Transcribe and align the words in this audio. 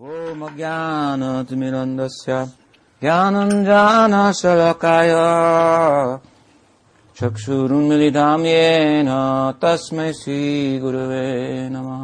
ॐ 0.00 0.46
ज्ञानतिमिरन्दस्य 0.56 2.36
ज्ञानञ्जानशलकाय 3.02 5.10
चक्षुरुन्मिलितां 7.16 8.40
येन 8.46 9.10
तस्मै 9.62 10.08
श्रीगुरवे 10.20 11.26
नमः 11.74 12.00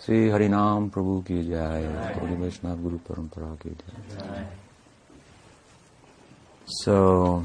श्री 0.00 0.18
हरिनाम 0.30 0.88
प्रभु 0.94 1.18
की 1.26 1.42
जय 1.50 1.84
गौरी 2.16 2.36
वैष्णव 2.42 2.80
गुरु 2.86 2.98
परंपरा 3.10 3.54
की 3.62 3.76
जय 3.82 4.48
So, 6.80 7.44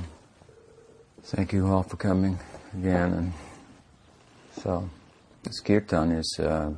thank 1.25 1.51
you 1.51 1.67
all 1.67 1.83
for 1.83 1.97
coming 1.97 2.39
again. 2.73 3.13
And 3.13 3.33
so, 4.61 4.89
this 5.43 5.59
kirtan 5.59 6.11
is 6.11 6.37
uh, 6.39 6.71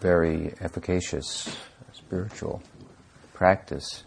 very 0.00 0.54
efficacious 0.60 1.56
spiritual 1.92 2.62
practice 3.34 4.04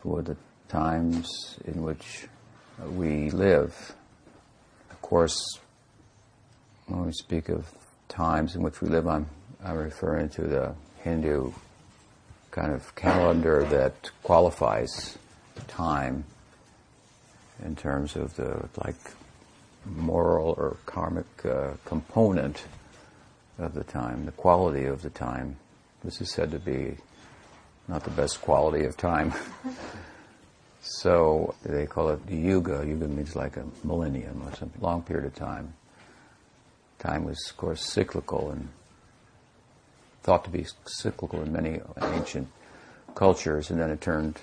for 0.00 0.22
the 0.22 0.36
times 0.68 1.58
in 1.64 1.82
which 1.82 2.26
we 2.96 3.30
live. 3.30 3.94
Of 4.90 5.00
course, 5.02 5.58
when 6.86 7.06
we 7.06 7.12
speak 7.12 7.48
of 7.48 7.70
times 8.08 8.56
in 8.56 8.62
which 8.62 8.80
we 8.80 8.88
live, 8.88 9.06
I'm, 9.06 9.26
I'm 9.64 9.76
referring 9.76 10.28
to 10.30 10.42
the 10.42 10.74
Hindu 11.02 11.52
kind 12.50 12.72
of 12.72 12.94
calendar 12.94 13.64
that 13.64 14.10
qualifies 14.22 15.16
time 15.68 16.24
in 17.64 17.76
terms 17.76 18.16
of 18.16 18.34
the 18.36 18.68
like 18.84 18.96
moral 19.84 20.54
or 20.58 20.76
karmic 20.86 21.26
uh, 21.44 21.70
component 21.84 22.64
of 23.62 23.74
the 23.74 23.84
time, 23.84 24.26
the 24.26 24.32
quality 24.32 24.84
of 24.84 25.02
the 25.02 25.10
time. 25.10 25.56
This 26.04 26.20
is 26.20 26.32
said 26.32 26.50
to 26.50 26.58
be 26.58 26.96
not 27.88 28.04
the 28.04 28.10
best 28.10 28.40
quality 28.40 28.84
of 28.84 28.96
time. 28.96 29.32
so 30.80 31.54
they 31.64 31.86
call 31.86 32.10
it 32.10 32.26
the 32.26 32.36
yuga. 32.36 32.84
Yuga 32.86 33.08
means 33.08 33.36
like 33.36 33.56
a 33.56 33.64
millennium 33.84 34.42
or 34.46 34.54
some 34.56 34.70
long 34.80 35.02
period 35.02 35.26
of 35.26 35.34
time. 35.34 35.74
Time 36.98 37.24
was, 37.24 37.38
of 37.50 37.56
course, 37.56 37.84
cyclical 37.84 38.50
and 38.50 38.68
thought 40.22 40.44
to 40.44 40.50
be 40.50 40.66
cyclical 40.86 41.42
in 41.42 41.52
many 41.52 41.80
ancient 42.00 42.48
cultures, 43.14 43.70
and 43.70 43.80
then 43.80 43.90
it 43.90 44.00
turned 44.00 44.38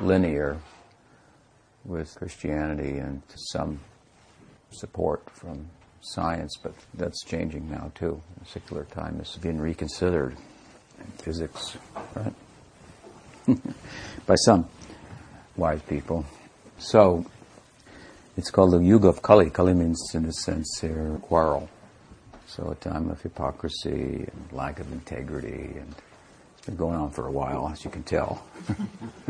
linear 0.00 0.58
with 1.84 2.14
Christianity 2.16 2.98
and 2.98 3.22
some 3.34 3.80
support 4.70 5.22
from 5.30 5.68
science, 6.00 6.56
but 6.62 6.74
that's 6.94 7.24
changing 7.24 7.70
now 7.70 7.92
too. 7.94 8.22
Secular 8.46 8.84
time 8.84 9.20
is 9.20 9.36
being 9.36 9.58
reconsidered 9.58 10.36
in 10.98 11.06
physics, 11.18 11.76
right? 12.14 12.34
By 14.26 14.34
some 14.36 14.68
wise 15.56 15.82
people. 15.82 16.24
So, 16.78 17.26
it's 18.36 18.50
called 18.50 18.70
the 18.70 18.78
Yuga 18.78 19.08
of 19.08 19.20
Kali. 19.20 19.50
Kali 19.50 19.74
means, 19.74 20.14
in 20.14 20.24
a 20.24 20.32
sense, 20.32 20.78
here, 20.80 21.18
quarrel. 21.22 21.68
So, 22.46 22.70
a 22.70 22.74
time 22.76 23.10
of 23.10 23.20
hypocrisy 23.20 24.28
and 24.30 24.48
lack 24.52 24.78
of 24.78 24.90
integrity, 24.92 25.76
and 25.76 25.94
it's 26.56 26.66
been 26.66 26.76
going 26.76 26.94
on 26.94 27.10
for 27.10 27.26
a 27.26 27.32
while, 27.32 27.68
as 27.68 27.84
you 27.84 27.90
can 27.90 28.04
tell. 28.04 28.44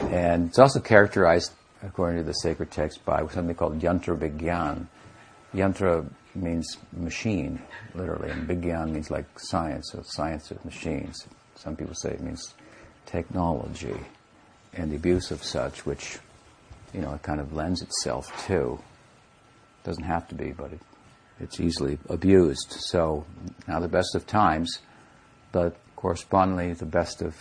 and 0.00 0.48
it's 0.48 0.58
also 0.58 0.78
characterized, 0.78 1.52
according 1.82 2.18
to 2.18 2.24
the 2.24 2.32
sacred 2.32 2.70
text, 2.70 3.04
by 3.04 3.26
something 3.26 3.56
called 3.56 3.80
yantra 3.80 4.16
vigyan. 4.16 4.86
Yantra 5.54 6.08
means 6.34 6.76
machine, 6.92 7.62
literally, 7.94 8.30
and 8.30 8.48
vigyan 8.48 8.90
means 8.90 9.10
like 9.10 9.26
science, 9.38 9.90
so 9.92 10.02
science 10.04 10.50
of 10.50 10.64
machines. 10.64 11.26
Some 11.54 11.76
people 11.76 11.94
say 11.94 12.10
it 12.10 12.20
means 12.20 12.54
technology 13.06 13.96
and 14.72 14.90
the 14.90 14.96
abuse 14.96 15.30
of 15.30 15.44
such, 15.44 15.86
which, 15.86 16.18
you 16.92 17.00
know, 17.00 17.14
it 17.14 17.22
kind 17.22 17.40
of 17.40 17.52
lends 17.52 17.82
itself 17.82 18.46
to. 18.46 18.72
It 18.72 19.86
Doesn't 19.86 20.04
have 20.04 20.26
to 20.28 20.34
be, 20.34 20.50
but 20.50 20.72
it, 20.72 20.80
it's 21.38 21.60
easily 21.60 21.98
abused. 22.08 22.72
So 22.72 23.24
now 23.68 23.78
the 23.78 23.88
best 23.88 24.16
of 24.16 24.26
times, 24.26 24.80
but 25.52 25.76
correspondingly 25.94 26.72
the 26.72 26.86
best 26.86 27.22
of 27.22 27.36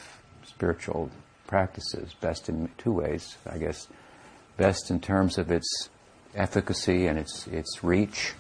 spiritual 0.45 1.09
practices. 1.47 2.13
Best 2.21 2.47
in 2.47 2.69
two 2.77 2.91
ways, 2.91 3.37
I 3.49 3.57
guess. 3.57 3.87
Best 4.57 4.91
in 4.91 4.99
terms 4.99 5.39
of 5.39 5.49
its 5.49 5.89
efficacy 6.35 7.07
and 7.07 7.17
its 7.17 7.47
its 7.47 7.83
reach, 7.83 8.33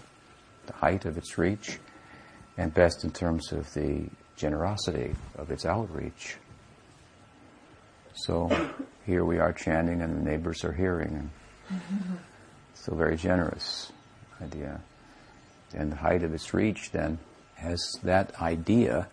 the 0.67 0.73
height 0.73 1.05
of 1.05 1.17
its 1.17 1.37
reach, 1.37 1.79
and 2.57 2.73
best 2.73 3.03
in 3.03 3.11
terms 3.11 3.51
of 3.51 3.73
the 3.73 4.09
generosity 4.35 5.15
of 5.35 5.51
its 5.51 5.65
outreach. 5.65 6.37
So 8.15 8.49
here 9.05 9.25
we 9.25 9.39
are 9.39 9.53
chanting, 9.53 10.01
and 10.01 10.17
the 10.17 10.29
neighbors 10.29 10.63
are 10.63 10.71
hearing, 10.71 11.29
and 11.69 11.79
mm-hmm. 11.79 12.15
still 12.73 12.95
very 12.95 13.17
generous 13.17 13.91
idea. 14.41 14.81
And 15.73 15.91
the 15.91 15.95
height 15.95 16.23
of 16.23 16.33
its 16.33 16.53
reach 16.53 16.91
then 16.91 17.17
has 17.55 17.81
that 18.03 18.39
idea, 18.39 19.07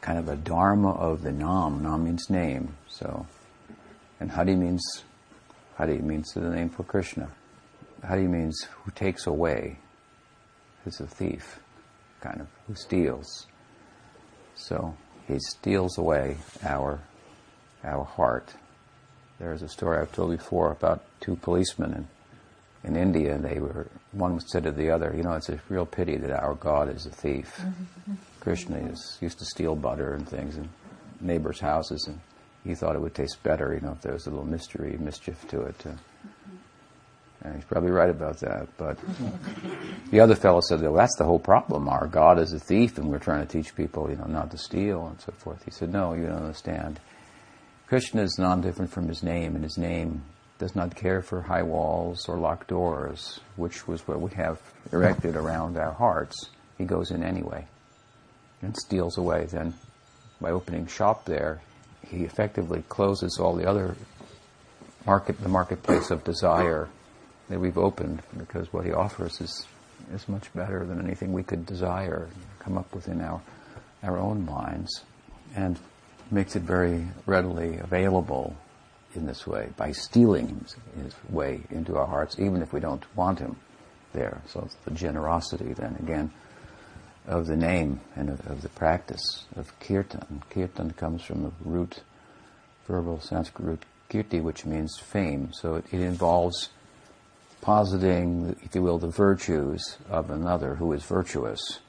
kind 0.00 0.18
of 0.18 0.28
a 0.28 0.36
dharma 0.36 0.92
of 0.92 1.22
the 1.22 1.32
nam. 1.32 1.82
Nam 1.82 2.04
means 2.04 2.30
name. 2.30 2.76
So, 2.88 3.26
and 4.20 4.30
Hari 4.30 4.54
means 4.54 5.02
Hari 5.78 5.98
means 5.98 6.32
the 6.34 6.40
name 6.40 6.70
for 6.70 6.82
Krishna. 6.82 7.30
Hari 8.04 8.26
means 8.26 8.66
who 8.82 8.90
takes 8.90 9.28
away. 9.28 9.78
Who's 10.82 10.98
a 10.98 11.06
thief, 11.06 11.60
kind 12.20 12.40
of 12.40 12.48
who 12.66 12.74
steals. 12.74 13.46
So 14.56 14.96
he 15.28 15.38
steals 15.38 15.96
away 15.96 16.38
our 16.64 17.00
our 17.84 18.04
heart. 18.04 18.54
There's 19.38 19.62
a 19.62 19.68
story 19.68 19.98
I've 20.00 20.12
told 20.12 20.36
before 20.36 20.72
about 20.72 21.04
two 21.20 21.36
policemen 21.36 22.08
in, 22.82 22.90
in 22.90 22.96
India. 22.96 23.38
They 23.38 23.60
were 23.60 23.86
one 24.10 24.40
said 24.40 24.64
to 24.64 24.72
the 24.72 24.90
other, 24.90 25.14
"You 25.16 25.22
know, 25.22 25.34
it's 25.34 25.48
a 25.48 25.60
real 25.68 25.86
pity 25.86 26.16
that 26.16 26.32
our 26.32 26.54
God 26.54 26.88
is 26.88 27.06
a 27.06 27.10
thief. 27.10 27.56
Mm-hmm. 27.60 28.14
Krishna 28.40 28.78
is, 28.78 29.18
used 29.20 29.38
to 29.38 29.44
steal 29.44 29.76
butter 29.76 30.14
and 30.14 30.28
things 30.28 30.56
in 30.56 30.68
neighbors' 31.20 31.60
houses, 31.60 32.04
and 32.08 32.18
he 32.68 32.74
thought 32.74 32.94
it 32.94 33.00
would 33.00 33.14
taste 33.14 33.42
better, 33.42 33.74
you 33.74 33.80
know, 33.80 33.92
if 33.92 34.02
there 34.02 34.12
was 34.12 34.26
a 34.26 34.30
little 34.30 34.46
mystery, 34.46 34.96
mischief 34.98 35.46
to 35.48 35.62
it." 35.62 35.86
Uh, 35.86 35.92
and 37.42 37.54
he's 37.54 37.64
probably 37.64 37.90
right 37.90 38.10
about 38.10 38.38
that. 38.40 38.68
But 38.76 38.98
the 40.10 40.20
other 40.20 40.34
fellow 40.34 40.60
said, 40.60 40.80
well, 40.82 40.94
that's 40.94 41.16
the 41.18 41.24
whole 41.24 41.38
problem. 41.38 41.88
Our 41.88 42.06
God 42.06 42.38
is 42.38 42.52
a 42.52 42.58
thief, 42.58 42.98
and 42.98 43.08
we're 43.08 43.18
trying 43.18 43.46
to 43.46 43.52
teach 43.52 43.76
people, 43.76 44.10
you 44.10 44.16
know, 44.16 44.24
not 44.24 44.50
to 44.50 44.58
steal 44.58 45.06
and 45.06 45.20
so 45.20 45.32
forth. 45.32 45.64
He 45.64 45.70
said, 45.70 45.92
no, 45.92 46.14
you 46.14 46.26
don't 46.26 46.42
understand. 46.42 47.00
Krishna 47.86 48.22
is 48.22 48.36
non 48.38 48.60
different 48.60 48.90
from 48.90 49.08
his 49.08 49.22
name, 49.22 49.54
and 49.54 49.64
his 49.64 49.78
name 49.78 50.22
does 50.58 50.74
not 50.74 50.96
care 50.96 51.22
for 51.22 51.42
high 51.42 51.62
walls 51.62 52.28
or 52.28 52.36
locked 52.36 52.68
doors, 52.68 53.40
which 53.56 53.86
was 53.86 54.06
what 54.08 54.20
we 54.20 54.30
have 54.32 54.60
erected 54.92 55.36
around 55.36 55.78
our 55.78 55.92
hearts. 55.92 56.50
He 56.76 56.84
goes 56.84 57.10
in 57.10 57.22
anyway 57.22 57.66
and 58.60 58.76
steals 58.76 59.16
away. 59.16 59.46
Then, 59.46 59.74
by 60.40 60.50
opening 60.50 60.86
shop 60.86 61.24
there, 61.24 61.60
he 62.10 62.24
effectively 62.24 62.82
closes 62.88 63.38
all 63.38 63.54
the 63.54 63.68
other 63.68 63.96
market, 65.06 65.40
the 65.40 65.48
marketplace 65.48 66.10
of 66.10 66.24
desire 66.24 66.88
that 67.48 67.60
we've 67.60 67.78
opened, 67.78 68.22
because 68.36 68.72
what 68.72 68.84
he 68.84 68.92
offers 68.92 69.40
is 69.40 69.66
is 70.14 70.28
much 70.28 70.52
better 70.54 70.86
than 70.86 71.04
anything 71.04 71.32
we 71.32 71.42
could 71.42 71.66
desire, 71.66 72.28
come 72.60 72.78
up 72.78 72.94
with 72.94 73.08
in 73.08 73.20
our 73.20 73.40
our 74.02 74.18
own 74.18 74.44
minds, 74.44 75.02
and 75.56 75.78
makes 76.30 76.56
it 76.56 76.62
very 76.62 77.06
readily 77.26 77.78
available 77.78 78.56
in 79.14 79.26
this 79.26 79.46
way 79.46 79.70
by 79.76 79.90
stealing 79.90 80.64
his 81.02 81.14
way 81.30 81.60
into 81.70 81.96
our 81.96 82.06
hearts, 82.06 82.38
even 82.38 82.62
if 82.62 82.72
we 82.72 82.80
don't 82.80 83.04
want 83.16 83.38
him 83.38 83.56
there. 84.12 84.40
So 84.46 84.60
it's 84.60 84.76
the 84.84 84.90
generosity 84.92 85.72
then 85.72 85.96
again 86.00 86.30
of 87.28 87.46
the 87.46 87.56
name 87.56 88.00
and 88.16 88.30
of, 88.30 88.44
of 88.46 88.62
the 88.62 88.68
practice 88.70 89.44
of 89.54 89.78
kirtan. 89.80 90.42
Kirtan 90.50 90.92
comes 90.92 91.22
from 91.22 91.42
the 91.42 91.52
root 91.64 92.00
verbal 92.86 93.20
Sanskrit 93.20 93.68
root 93.68 93.84
kirti, 94.10 94.42
which 94.42 94.64
means 94.64 94.98
fame. 94.98 95.52
So 95.52 95.74
it, 95.76 95.84
it 95.92 96.00
involves 96.00 96.70
positing, 97.60 98.56
if 98.62 98.74
you 98.74 98.82
will, 98.82 98.98
the 98.98 99.08
virtues 99.08 99.98
of 100.08 100.30
another 100.30 100.74
who 100.76 100.92
is 100.92 101.04
virtuous. 101.04 101.80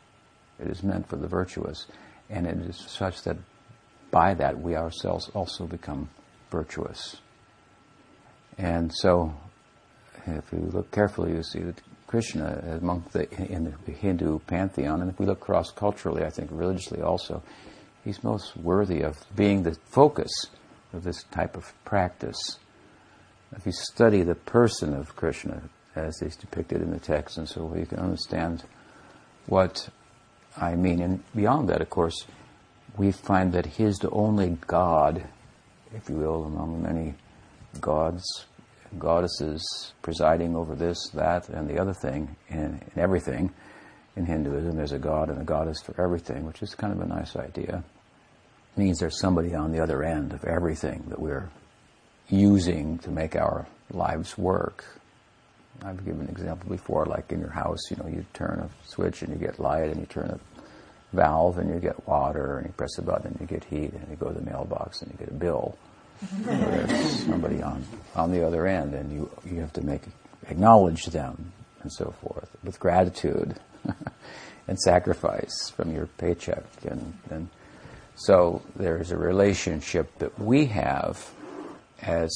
It 0.60 0.68
is 0.68 0.84
meant 0.84 1.08
for 1.08 1.16
the 1.16 1.28
virtuous, 1.28 1.88
and 2.30 2.46
it 2.46 2.58
is 2.58 2.76
such 2.76 3.24
that 3.24 3.38
by 4.12 4.34
that 4.34 4.60
we 4.60 4.76
ourselves 4.76 5.30
also 5.34 5.66
become 5.66 6.10
virtuous. 6.52 7.18
And 8.58 8.94
so, 8.94 9.34
if 10.26 10.52
you 10.52 10.70
look 10.74 10.92
carefully, 10.92 11.32
you 11.32 11.44
see 11.44 11.60
that 11.60 11.82
Krishna, 12.10 12.80
among 12.82 13.06
the 13.12 13.30
in 13.52 13.72
the 13.86 13.92
Hindu 13.92 14.40
pantheon, 14.40 15.02
and 15.02 15.12
if 15.12 15.20
we 15.20 15.28
look 15.28 15.40
cross 15.40 15.70
culturally, 15.70 16.24
I 16.24 16.32
think 16.32 16.50
religiously 16.52 17.04
also, 17.04 17.44
he's 18.04 18.24
most 18.24 18.58
worthy 18.58 19.02
of 19.02 19.16
being 19.36 19.62
the 19.62 19.78
focus 19.86 20.32
of 20.92 21.04
this 21.04 21.22
type 21.26 21.56
of 21.56 21.72
practice. 21.86 22.58
If 23.56 23.68
you 23.68 23.72
study 23.72 24.24
the 24.24 24.34
person 24.34 24.96
of 24.96 25.16
Krishna 25.16 25.70
as 25.96 26.20
he's 26.20 26.36
depicted 26.36 26.82
in 26.82 26.90
the 26.90 27.00
text, 27.00 27.38
and 27.38 27.48
so 27.48 27.72
you 27.78 27.86
can 27.86 28.00
understand 28.00 28.64
what 29.46 29.90
I 30.58 30.74
mean. 30.74 31.04
And 31.04 31.24
beyond 31.36 31.70
that, 31.70 31.80
of 31.80 31.92
course, 31.92 32.26
we 32.98 33.12
find 33.12 33.54
that 33.54 33.68
He 33.68 33.84
is 33.84 34.00
the 34.00 34.10
only 34.10 34.58
God, 34.66 35.28
if 35.94 36.10
you 36.10 36.16
will, 36.16 36.46
among 36.46 36.82
many 36.82 37.14
gods, 37.80 38.48
goddesses 38.98 39.94
presiding 40.02 40.56
over 40.56 40.76
this, 40.76 41.10
that, 41.14 41.50
and 41.50 41.70
the 41.70 41.80
other 41.80 41.94
thing, 41.94 42.36
in, 42.50 42.82
in 42.96 43.02
everything. 43.02 43.54
In 44.16 44.26
Hinduism, 44.26 44.76
there's 44.76 44.92
a 44.92 45.00
god 45.00 45.30
and 45.30 45.40
a 45.40 45.44
goddess 45.44 45.82
for 45.82 46.02
everything, 46.02 46.46
which 46.46 46.62
is 46.62 46.76
kind 46.76 46.92
of 46.92 47.00
a 47.00 47.06
nice 47.06 47.36
idea. 47.36 47.84
It 48.76 48.80
means 48.80 49.00
there's 49.00 49.20
somebody 49.20 49.54
on 49.56 49.72
the 49.72 49.82
other 49.82 50.04
end 50.04 50.34
of 50.34 50.44
everything 50.44 51.06
that 51.10 51.20
we're 51.20 51.50
using 52.30 52.98
to 53.00 53.12
make 53.12 53.36
our 53.36 53.68
lives 53.92 54.38
work. 54.38 54.86
I've 55.84 56.04
given 56.04 56.22
an 56.22 56.30
example 56.30 56.70
before, 56.70 57.06
like 57.06 57.32
in 57.32 57.40
your 57.40 57.52
house, 57.52 57.80
you 57.90 57.98
know, 57.98 58.08
you 58.08 58.26
turn 58.34 58.60
a 58.60 58.88
switch 58.88 59.22
and 59.22 59.32
you 59.32 59.40
get 59.40 59.60
light, 59.60 59.90
and 59.90 60.00
you 60.00 60.06
turn 60.06 60.30
a 60.30 61.16
valve 61.16 61.58
and 61.58 61.70
you 61.74 61.80
get 61.80 62.08
water, 62.08 62.58
and 62.58 62.68
you 62.68 62.74
press 62.74 62.98
a 62.98 63.02
button 63.02 63.28
and 63.28 63.42
you 63.42 63.48
get 63.48 63.64
heat, 63.64 63.94
and 63.94 64.08
you 64.10 64.16
go 64.16 64.28
to 64.28 64.40
the 64.40 64.46
mailbox 64.46 65.02
and 65.02 65.12
you 65.12 65.18
get 65.18 65.30
a 65.30 65.34
bill. 65.38 65.78
There's 66.22 67.26
somebody 67.26 67.62
on, 67.62 67.84
on 68.16 68.32
the 68.32 68.46
other 68.46 68.68
end, 68.68 68.94
and 68.94 69.12
you, 69.12 69.32
you 69.46 69.62
have 69.62 69.74
to 69.74 69.82
make 69.82 70.02
acknowledge 70.48 71.06
them 71.06 71.52
and 71.82 71.92
so 71.92 72.14
forth 72.22 72.50
with 72.64 72.80
gratitude 72.80 73.56
and 74.68 74.80
sacrifice 74.80 75.70
from 75.70 75.94
your 75.94 76.08
paycheck. 76.08 76.64
And, 76.84 77.18
and 77.30 77.50
so 78.16 78.62
there's 78.76 79.12
a 79.12 79.18
relationship 79.18 80.18
that 80.20 80.38
we 80.40 80.66
have 80.66 81.32
as 82.02 82.30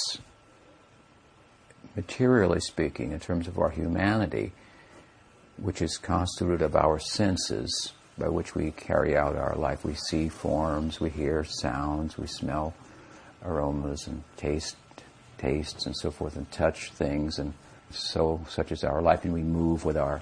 materially 1.95 2.59
speaking, 2.59 3.11
in 3.11 3.19
terms 3.19 3.47
of 3.47 3.57
our 3.59 3.69
humanity, 3.69 4.51
which 5.57 5.81
is 5.81 5.97
constituted 5.97 6.61
of 6.61 6.75
our 6.75 6.99
senses 6.99 7.93
by 8.17 8.27
which 8.27 8.55
we 8.55 8.71
carry 8.71 9.15
out 9.15 9.35
our 9.35 9.55
life. 9.55 9.83
We 9.83 9.95
see 9.95 10.29
forms, 10.29 10.99
we 10.99 11.09
hear 11.09 11.43
sounds, 11.43 12.17
we 12.17 12.27
smell 12.27 12.73
aromas 13.43 14.07
and 14.07 14.23
taste 14.37 14.77
tastes 15.37 15.85
and 15.85 15.95
so 15.95 16.09
forth 16.09 16.35
and 16.35 16.49
touch 16.51 16.91
things 16.91 17.39
and 17.39 17.53
so 17.89 18.41
such 18.49 18.71
is 18.71 18.83
our 18.83 19.01
life 19.01 19.23
and 19.25 19.33
we 19.33 19.43
move 19.43 19.85
with 19.85 19.97
our 19.97 20.21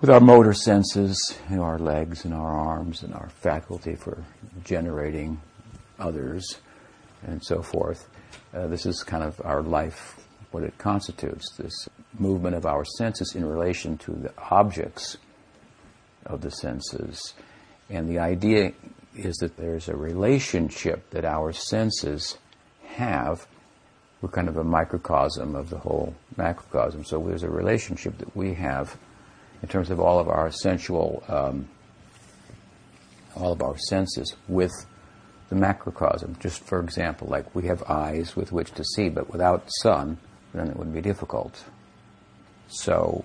with 0.00 0.08
our 0.08 0.20
motor 0.20 0.54
senses, 0.54 1.38
know, 1.50 1.62
our 1.62 1.78
legs 1.78 2.24
and 2.24 2.32
our 2.32 2.52
arms 2.52 3.02
and 3.02 3.12
our 3.12 3.28
faculty 3.28 3.94
for 3.94 4.24
generating 4.64 5.38
others 5.98 6.56
and 7.22 7.44
so 7.44 7.60
forth. 7.60 8.08
Uh, 8.54 8.66
this 8.66 8.86
is 8.86 9.02
kind 9.02 9.22
of 9.22 9.40
our 9.44 9.62
life 9.62 10.16
what 10.52 10.64
it 10.64 10.76
constitutes 10.78 11.54
this 11.56 11.88
movement 12.18 12.56
of 12.56 12.64
our 12.64 12.84
senses 12.84 13.34
in 13.34 13.44
relation 13.44 13.96
to 13.98 14.12
the 14.12 14.32
objects 14.50 15.18
of 16.26 16.40
the 16.40 16.50
senses. 16.50 17.34
And 17.90 18.08
the 18.08 18.18
idea 18.18 18.72
is 19.14 19.36
that 19.36 19.56
there's 19.56 19.88
a 19.88 19.96
relationship 19.96 21.10
that 21.10 21.24
our 21.24 21.52
senses 21.52 22.38
have. 22.94 23.46
We're 24.20 24.28
kind 24.28 24.48
of 24.48 24.56
a 24.56 24.64
microcosm 24.64 25.54
of 25.54 25.70
the 25.70 25.78
whole 25.78 26.14
macrocosm. 26.36 27.04
So 27.04 27.18
there's 27.26 27.42
a 27.42 27.50
relationship 27.50 28.18
that 28.18 28.36
we 28.36 28.54
have 28.54 28.98
in 29.62 29.68
terms 29.68 29.90
of 29.90 30.00
all 30.00 30.18
of 30.18 30.28
our 30.28 30.50
sensual, 30.50 31.22
um, 31.28 31.68
all 33.34 33.52
of 33.52 33.62
our 33.62 33.78
senses 33.78 34.34
with 34.48 34.72
the 35.48 35.56
macrocosm. 35.56 36.36
Just 36.40 36.64
for 36.64 36.80
example, 36.80 37.28
like 37.28 37.54
we 37.54 37.66
have 37.66 37.82
eyes 37.84 38.36
with 38.36 38.52
which 38.52 38.72
to 38.72 38.84
see, 38.84 39.08
but 39.08 39.30
without 39.30 39.68
sun, 39.82 40.18
then 40.52 40.68
it 40.68 40.76
would 40.76 40.92
be 40.92 41.00
difficult. 41.00 41.64
So 42.68 43.24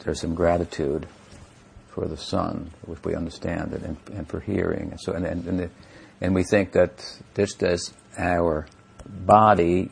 there's 0.00 0.20
some 0.20 0.34
gratitude 0.34 1.06
for 1.88 2.06
the 2.06 2.16
sun, 2.16 2.70
which 2.86 3.02
we 3.04 3.14
understand 3.14 3.72
and, 3.74 3.96
and 4.14 4.28
for 4.28 4.40
hearing. 4.40 4.90
And 4.90 5.00
so, 5.00 5.12
and 5.12 5.26
and, 5.26 5.46
and, 5.46 5.58
the, 5.60 5.70
and 6.20 6.34
we 6.34 6.44
think 6.44 6.72
that 6.72 7.20
just 7.34 7.62
as 7.62 7.92
our 8.18 8.66
body 9.06 9.90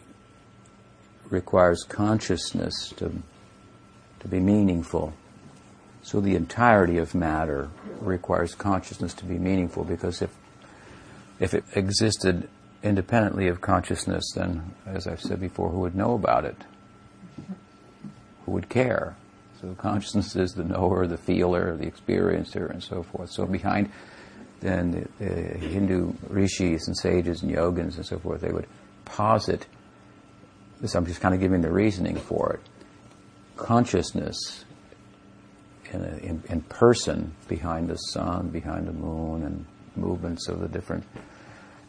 requires 1.28 1.84
consciousness 1.84 2.92
to 2.96 3.22
to 4.20 4.28
be 4.28 4.38
meaningful, 4.38 5.14
so 6.02 6.20
the 6.20 6.36
entirety 6.36 6.98
of 6.98 7.14
matter 7.14 7.70
requires 8.00 8.54
consciousness 8.54 9.14
to 9.14 9.24
be 9.24 9.38
meaningful. 9.38 9.84
Because 9.84 10.20
if 10.20 10.30
if 11.38 11.54
it 11.54 11.64
existed 11.74 12.48
independently 12.82 13.48
of 13.48 13.60
consciousness, 13.60 14.32
then, 14.34 14.74
as 14.86 15.06
I've 15.06 15.20
said 15.20 15.40
before, 15.40 15.70
who 15.70 15.80
would 15.80 15.94
know 15.94 16.14
about 16.14 16.44
it? 16.44 16.56
Who 18.44 18.52
would 18.52 18.68
care? 18.68 19.16
So 19.60 19.74
consciousness 19.74 20.36
is 20.36 20.54
the 20.54 20.64
knower, 20.64 21.06
the 21.06 21.18
feeler, 21.18 21.76
the 21.76 21.90
experiencer, 21.90 22.70
and 22.70 22.82
so 22.82 23.02
forth. 23.02 23.30
So 23.30 23.44
behind 23.44 23.90
then 24.60 25.08
the, 25.18 25.24
the 25.24 25.58
Hindu 25.58 26.12
rishis 26.28 26.86
and 26.86 26.96
sages 26.96 27.42
and 27.42 27.50
yogins 27.50 27.96
and 27.96 28.06
so 28.06 28.18
forth, 28.18 28.40
they 28.40 28.52
would 28.52 28.66
posit 29.04 29.66
this. 30.80 30.94
I'm 30.94 31.06
just 31.06 31.20
kind 31.20 31.34
of 31.34 31.40
giving 31.40 31.60
the 31.60 31.72
reasoning 31.72 32.16
for 32.16 32.54
it. 32.54 32.60
Consciousness 33.56 34.64
in, 35.92 36.04
a, 36.04 36.16
in, 36.18 36.42
in 36.48 36.60
person 36.62 37.34
behind 37.48 37.88
the 37.88 37.96
sun, 37.96 38.48
behind 38.48 38.86
the 38.86 38.92
moon, 38.92 39.42
and 39.42 39.66
movements 39.96 40.48
of 40.48 40.60
the 40.60 40.68
different 40.68 41.04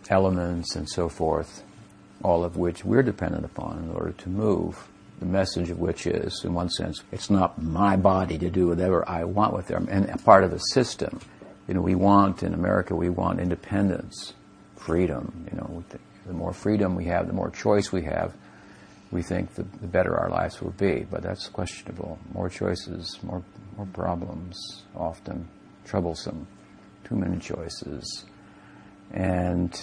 elements 0.09 0.75
and 0.75 0.89
so 0.89 1.07
forth, 1.07 1.63
all 2.24 2.44
of 2.44 2.57
which 2.57 2.83
we're 2.83 3.03
dependent 3.03 3.45
upon 3.45 3.77
in 3.79 3.91
order 3.91 4.12
to 4.12 4.29
move. 4.29 4.88
The 5.19 5.25
message 5.27 5.69
of 5.69 5.79
which 5.79 6.07
is, 6.07 6.41
in 6.44 6.53
one 6.53 6.69
sense, 6.69 7.03
it's 7.12 7.29
not 7.29 7.62
my 7.62 7.95
body 7.95 8.39
to 8.39 8.50
do 8.50 8.67
whatever 8.67 9.07
I 9.07 9.24
want 9.24 9.53
with 9.53 9.67
them, 9.67 9.88
and 9.89 10.09
part 10.25 10.44
of 10.44 10.51
a 10.51 10.59
system. 10.71 11.19
You 11.67 11.75
know, 11.75 11.81
we 11.81 11.95
want 11.95 12.43
in 12.43 12.53
America, 12.53 12.95
we 12.95 13.09
want 13.09 13.39
independence, 13.39 14.33
freedom. 14.75 15.47
You 15.51 15.57
know, 15.57 15.83
the 16.25 16.33
more 16.33 16.53
freedom 16.53 16.95
we 16.95 17.05
have, 17.05 17.27
the 17.27 17.33
more 17.33 17.49
choice 17.49 17.91
we 17.91 18.03
have, 18.03 18.33
we 19.11 19.21
think 19.21 19.55
the, 19.55 19.63
the 19.63 19.87
better 19.87 20.17
our 20.17 20.29
lives 20.29 20.61
will 20.61 20.71
be. 20.71 21.05
But 21.09 21.23
that's 21.23 21.47
questionable. 21.47 22.19
More 22.33 22.49
choices, 22.49 23.19
more 23.23 23.43
more 23.77 23.87
problems, 23.93 24.83
often 24.95 25.47
troublesome. 25.85 26.47
Too 27.03 27.15
many 27.15 27.39
choices, 27.39 28.25
and 29.11 29.81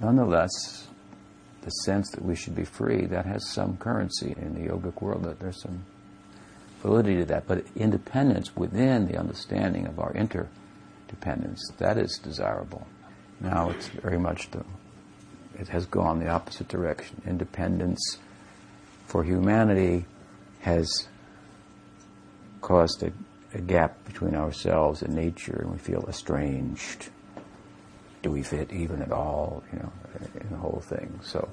nonetheless, 0.00 0.88
the 1.62 1.70
sense 1.70 2.10
that 2.10 2.24
we 2.24 2.34
should 2.34 2.54
be 2.54 2.64
free, 2.64 3.06
that 3.06 3.24
has 3.24 3.48
some 3.50 3.76
currency 3.76 4.34
in 4.36 4.54
the 4.54 4.68
yogic 4.68 5.00
world, 5.00 5.24
that 5.24 5.38
there's 5.38 5.62
some 5.62 5.84
validity 6.82 7.18
to 7.18 7.24
that. 7.26 7.46
But 7.46 7.64
independence 7.76 8.54
within 8.56 9.06
the 9.06 9.16
understanding 9.16 9.86
of 9.86 9.98
our 9.98 10.12
interdependence, 10.12 11.70
that 11.78 11.96
is 11.96 12.18
desirable. 12.18 12.86
Now 13.40 13.70
it's 13.70 13.88
very 13.88 14.18
much 14.18 14.50
the, 14.50 14.64
it 15.58 15.68
has 15.68 15.86
gone 15.86 16.18
the 16.18 16.28
opposite 16.28 16.68
direction. 16.68 17.22
Independence 17.26 18.18
for 19.06 19.24
humanity 19.24 20.04
has 20.60 21.08
caused 22.60 23.02
a, 23.02 23.12
a 23.54 23.60
gap 23.60 24.04
between 24.04 24.34
ourselves 24.34 25.02
and 25.02 25.14
nature, 25.14 25.60
and 25.62 25.72
we 25.72 25.78
feel 25.78 26.04
estranged 26.08 27.10
do 28.22 28.30
we 28.30 28.42
fit 28.42 28.72
even 28.72 29.02
at 29.02 29.12
all, 29.12 29.62
you 29.72 29.78
know, 29.80 29.92
in 30.40 30.48
the 30.50 30.56
whole 30.56 30.82
thing. 30.84 31.18
So, 31.22 31.48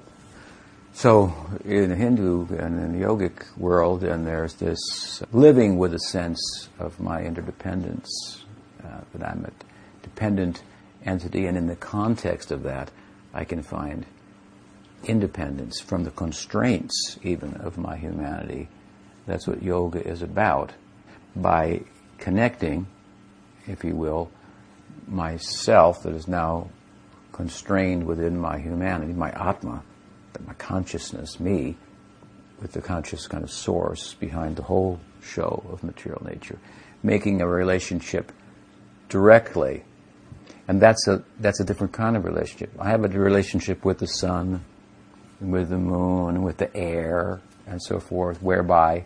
so 0.92 1.32
in 1.64 1.88
the 1.88 1.96
Hindu 1.96 2.46
and 2.56 2.78
in 2.78 2.98
the 2.98 3.06
yogic 3.06 3.56
world, 3.56 4.04
and 4.04 4.26
there's 4.26 4.54
this 4.54 5.22
living 5.32 5.78
with 5.78 5.94
a 5.94 5.98
sense 5.98 6.68
of 6.78 7.00
my 7.00 7.22
interdependence, 7.22 8.44
uh, 8.84 9.00
that 9.14 9.28
I'm 9.28 9.44
a 9.44 9.50
dependent 10.02 10.62
entity, 11.04 11.46
and 11.46 11.56
in 11.56 11.66
the 11.66 11.76
context 11.76 12.50
of 12.50 12.62
that, 12.64 12.90
I 13.32 13.44
can 13.44 13.62
find 13.62 14.06
independence 15.04 15.80
from 15.80 16.04
the 16.04 16.10
constraints 16.10 17.18
even 17.22 17.54
of 17.54 17.78
my 17.78 17.96
humanity. 17.96 18.68
That's 19.26 19.46
what 19.46 19.62
yoga 19.62 20.06
is 20.06 20.22
about. 20.22 20.72
By 21.36 21.82
connecting, 22.18 22.86
if 23.66 23.84
you 23.84 23.94
will, 23.94 24.30
myself 25.06 26.02
that 26.02 26.14
is 26.14 26.28
now 26.28 26.70
constrained 27.32 28.04
within 28.04 28.38
my 28.38 28.58
humanity, 28.58 29.12
my 29.12 29.30
Atma, 29.30 29.82
my 30.46 30.54
consciousness, 30.54 31.40
me, 31.40 31.76
with 32.60 32.72
the 32.72 32.80
conscious 32.80 33.26
kind 33.26 33.42
of 33.42 33.50
source 33.50 34.14
behind 34.14 34.56
the 34.56 34.62
whole 34.62 35.00
show 35.22 35.64
of 35.70 35.82
material 35.82 36.22
nature, 36.24 36.58
making 37.02 37.40
a 37.40 37.46
relationship 37.46 38.32
directly. 39.08 39.82
And 40.68 40.80
that's 40.80 41.08
a, 41.08 41.24
that's 41.40 41.60
a 41.60 41.64
different 41.64 41.92
kind 41.92 42.16
of 42.16 42.24
relationship. 42.24 42.70
I 42.78 42.90
have 42.90 43.04
a 43.04 43.08
relationship 43.08 43.84
with 43.84 43.98
the 43.98 44.06
sun, 44.06 44.64
with 45.40 45.70
the 45.70 45.78
moon, 45.78 46.42
with 46.42 46.58
the 46.58 46.74
air, 46.76 47.40
and 47.66 47.82
so 47.82 47.98
forth, 47.98 48.42
whereby 48.42 49.04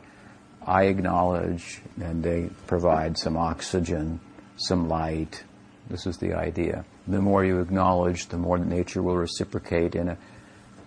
I 0.67 0.85
acknowledge 0.85 1.81
and 2.01 2.23
they 2.23 2.51
provide 2.67 3.17
some 3.19 3.37
oxygen, 3.37 4.21
some 4.57 4.89
light, 4.89 5.45
this 5.89 6.07
is 6.07 6.17
the 6.17 6.35
idea. 6.35 6.85
The 7.07 7.21
more 7.21 7.45
you 7.45 7.61
acknowledge, 7.61 8.29
the 8.29 8.39
more 8.39 8.59
nature 8.59 9.03
will 9.03 9.17
reciprocate 9.17 9.95
in 9.95 10.09
a, 10.09 10.19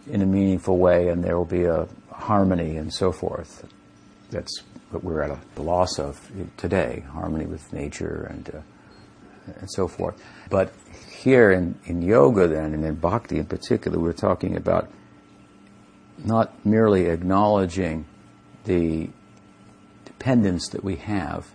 in 0.09 0.21
a 0.21 0.25
meaningful 0.25 0.77
way, 0.77 1.09
and 1.09 1.23
there 1.23 1.37
will 1.37 1.45
be 1.45 1.65
a 1.65 1.87
harmony 2.11 2.77
and 2.77 2.93
so 2.93 3.11
forth. 3.11 3.65
that's 4.29 4.63
what 4.91 5.03
we're 5.03 5.21
at 5.21 5.29
a, 5.29 5.39
the 5.55 5.61
loss 5.61 5.99
of 5.99 6.31
today, 6.55 7.03
harmony 7.11 7.45
with 7.45 7.73
nature 7.73 8.27
and, 8.29 8.49
uh, 8.53 8.59
and 9.59 9.69
so 9.71 9.87
forth. 9.87 10.21
But 10.49 10.71
here 11.11 11.51
in, 11.51 11.77
in 11.85 12.01
yoga 12.01 12.47
then, 12.47 12.73
and 12.73 12.85
in 12.85 12.95
bhakti 12.95 13.37
in 13.37 13.45
particular, 13.45 13.99
we're 13.99 14.13
talking 14.13 14.55
about 14.55 14.89
not 16.23 16.65
merely 16.65 17.07
acknowledging 17.07 18.05
the 18.63 19.09
dependence 20.05 20.69
that 20.69 20.83
we 20.83 20.95
have 20.95 21.47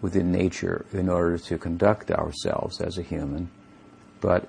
within 0.00 0.30
nature 0.30 0.84
in 0.92 1.08
order 1.08 1.38
to 1.38 1.58
conduct 1.58 2.10
ourselves 2.10 2.80
as 2.80 2.98
a 2.98 3.02
human, 3.02 3.50
but 4.20 4.48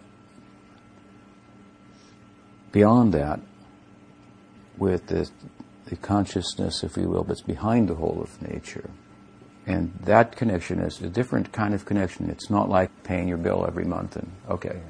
beyond 2.71 3.13
that, 3.13 3.39
with 4.77 5.07
the, 5.07 5.29
the 5.85 5.95
consciousness, 5.97 6.83
if 6.83 6.97
you 6.97 7.09
will, 7.09 7.23
that's 7.23 7.41
behind 7.41 7.89
the 7.89 7.95
whole 7.95 8.21
of 8.21 8.41
nature. 8.41 8.89
And 9.65 9.93
that 10.05 10.35
connection 10.35 10.79
is 10.79 10.99
a 11.01 11.09
different 11.09 11.51
kind 11.51 11.73
of 11.73 11.85
connection. 11.85 12.29
It's 12.29 12.49
not 12.49 12.69
like 12.69 13.03
paying 13.03 13.27
your 13.27 13.37
bill 13.37 13.65
every 13.67 13.85
month 13.85 14.15
and, 14.15 14.31
okay, 14.49 14.81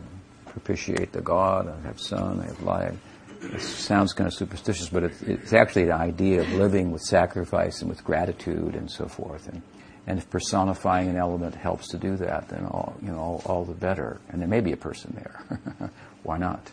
propitiate 0.45 1.11
the 1.11 1.21
God, 1.21 1.67
I 1.67 1.87
have 1.87 1.99
sun, 1.99 2.39
I 2.39 2.45
have 2.45 2.61
light. 2.61 2.93
It 3.41 3.61
sounds 3.61 4.13
kind 4.13 4.27
of 4.27 4.33
superstitious, 4.33 4.89
but 4.89 5.03
it's 5.03 5.53
actually 5.53 5.85
the 5.85 5.95
idea 5.95 6.41
of 6.41 6.51
living 6.53 6.91
with 6.91 7.01
sacrifice 7.01 7.81
and 7.81 7.89
with 7.89 8.03
gratitude 8.03 8.75
and 8.75 8.89
so 8.91 9.07
forth. 9.07 9.47
And, 9.47 9.61
and 10.07 10.19
if 10.19 10.29
personifying 10.29 11.09
an 11.09 11.17
element 11.17 11.55
helps 11.55 11.87
to 11.89 11.97
do 11.97 12.17
that, 12.17 12.49
then 12.49 12.65
all, 12.65 12.95
you 13.01 13.09
know, 13.09 13.17
all, 13.17 13.41
all 13.45 13.65
the 13.65 13.73
better. 13.73 14.19
And 14.29 14.41
there 14.41 14.47
may 14.47 14.59
be 14.59 14.73
a 14.73 14.77
person 14.77 15.13
there. 15.15 15.91
Why 16.23 16.37
not? 16.37 16.71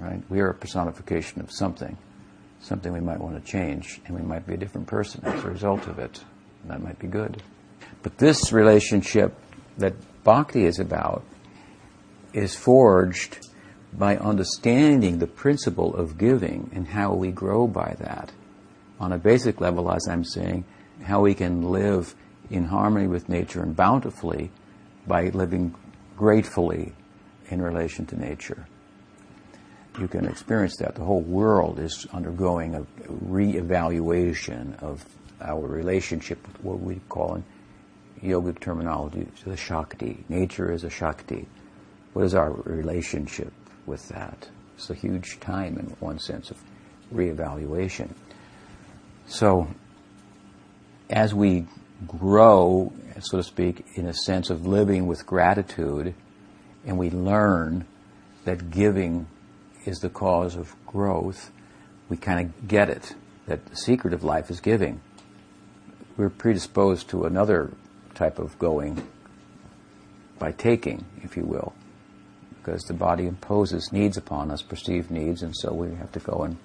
Right? 0.00 0.22
We 0.30 0.40
are 0.40 0.48
a 0.48 0.54
personification 0.54 1.42
of 1.42 1.52
something, 1.52 1.98
something 2.60 2.90
we 2.90 3.00
might 3.00 3.20
want 3.20 3.36
to 3.36 3.50
change, 3.50 4.00
and 4.06 4.16
we 4.16 4.22
might 4.22 4.46
be 4.46 4.54
a 4.54 4.56
different 4.56 4.86
person 4.86 5.22
as 5.24 5.44
a 5.44 5.50
result 5.50 5.86
of 5.88 5.98
it. 5.98 6.24
That 6.64 6.82
might 6.82 6.98
be 6.98 7.06
good. 7.06 7.42
But 8.02 8.16
this 8.16 8.50
relationship 8.50 9.34
that 9.76 9.94
bhakti 10.24 10.64
is 10.64 10.78
about 10.78 11.22
is 12.32 12.54
forged 12.54 13.48
by 13.92 14.16
understanding 14.16 15.18
the 15.18 15.26
principle 15.26 15.94
of 15.94 16.16
giving 16.16 16.70
and 16.74 16.88
how 16.88 17.12
we 17.12 17.30
grow 17.30 17.66
by 17.66 17.94
that. 17.98 18.32
On 19.00 19.12
a 19.12 19.18
basic 19.18 19.60
level, 19.60 19.92
as 19.92 20.06
I'm 20.08 20.24
saying, 20.24 20.64
how 21.02 21.20
we 21.20 21.34
can 21.34 21.70
live 21.70 22.14
in 22.50 22.64
harmony 22.64 23.06
with 23.06 23.28
nature 23.28 23.62
and 23.62 23.76
bountifully 23.76 24.50
by 25.06 25.28
living 25.28 25.74
gratefully 26.16 26.94
in 27.48 27.60
relation 27.60 28.06
to 28.06 28.20
nature. 28.20 28.66
You 29.98 30.08
can 30.08 30.26
experience 30.26 30.76
that. 30.78 30.94
The 30.94 31.04
whole 31.04 31.22
world 31.22 31.78
is 31.78 32.06
undergoing 32.12 32.74
a 32.74 32.86
re-evaluation 33.08 34.76
of 34.80 35.04
our 35.40 35.66
relationship 35.66 36.46
with 36.46 36.62
what 36.64 36.80
we 36.80 37.00
call 37.08 37.36
in 37.36 37.44
yogic 38.22 38.60
terminology 38.60 39.26
the 39.44 39.56
Shakti. 39.56 40.24
Nature 40.28 40.70
is 40.72 40.84
a 40.84 40.90
Shakti. 40.90 41.46
What 42.12 42.24
is 42.24 42.34
our 42.34 42.52
relationship 42.52 43.52
with 43.86 44.08
that? 44.08 44.48
It's 44.76 44.90
a 44.90 44.94
huge 44.94 45.40
time 45.40 45.78
in 45.78 45.86
one 46.00 46.18
sense 46.18 46.50
of 46.50 46.58
reevaluation. 47.12 48.10
So, 49.26 49.68
as 51.08 51.34
we 51.34 51.66
grow, 52.06 52.92
so 53.20 53.38
to 53.38 53.42
speak, 53.42 53.84
in 53.94 54.06
a 54.06 54.14
sense 54.14 54.50
of 54.50 54.66
living 54.66 55.06
with 55.06 55.26
gratitude, 55.26 56.14
and 56.86 56.98
we 56.98 57.10
learn 57.10 57.86
that 58.44 58.70
giving 58.70 59.26
is 59.84 59.98
the 59.98 60.10
cause 60.10 60.56
of 60.56 60.74
growth, 60.86 61.50
we 62.08 62.16
kind 62.16 62.40
of 62.40 62.68
get 62.68 62.88
it, 62.88 63.14
that 63.46 63.66
the 63.66 63.76
secret 63.76 64.12
of 64.12 64.24
life 64.24 64.50
is 64.50 64.60
giving 64.60 65.00
we're 66.20 66.28
predisposed 66.28 67.08
to 67.08 67.24
another 67.24 67.70
type 68.14 68.38
of 68.38 68.58
going 68.58 69.02
by 70.38 70.52
taking, 70.52 71.02
if 71.22 71.34
you 71.34 71.44
will, 71.44 71.72
because 72.58 72.82
the 72.82 72.92
body 72.92 73.26
imposes 73.26 73.90
needs 73.90 74.18
upon 74.18 74.50
us, 74.50 74.60
perceived 74.60 75.10
needs, 75.10 75.42
and 75.42 75.56
so 75.56 75.72
we 75.72 75.94
have 75.94 76.12
to 76.12 76.18
go 76.18 76.42
and 76.42 76.58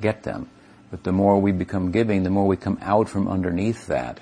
get 0.00 0.22
them. 0.22 0.48
But 0.90 1.04
the 1.04 1.12
more 1.12 1.38
we 1.38 1.52
become 1.52 1.90
giving, 1.90 2.22
the 2.22 2.30
more 2.30 2.46
we 2.46 2.56
come 2.56 2.78
out 2.80 3.06
from 3.06 3.28
underneath 3.28 3.86
that, 3.88 4.20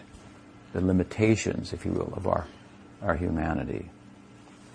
the 0.72 0.80
limitations, 0.80 1.72
if 1.72 1.84
you 1.84 1.92
will, 1.92 2.12
of 2.16 2.26
our, 2.26 2.48
our 3.00 3.14
humanity. 3.14 3.90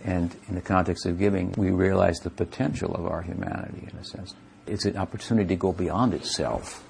And 0.06 0.36
in 0.48 0.54
the 0.54 0.62
context 0.62 1.08
of 1.08 1.18
giving, 1.18 1.52
we 1.58 1.72
realize 1.72 2.20
the 2.20 2.30
potential 2.30 2.94
of 2.94 3.08
our 3.08 3.24
humanity, 3.24 3.88
in 3.92 3.98
a 3.98 4.06
sense. 4.06 4.36
It's 4.68 4.86
an 4.86 4.98
opportunity 4.98 5.48
to 5.50 5.56
go 5.56 5.74
beyond 5.74 6.14
itself. 6.14 6.84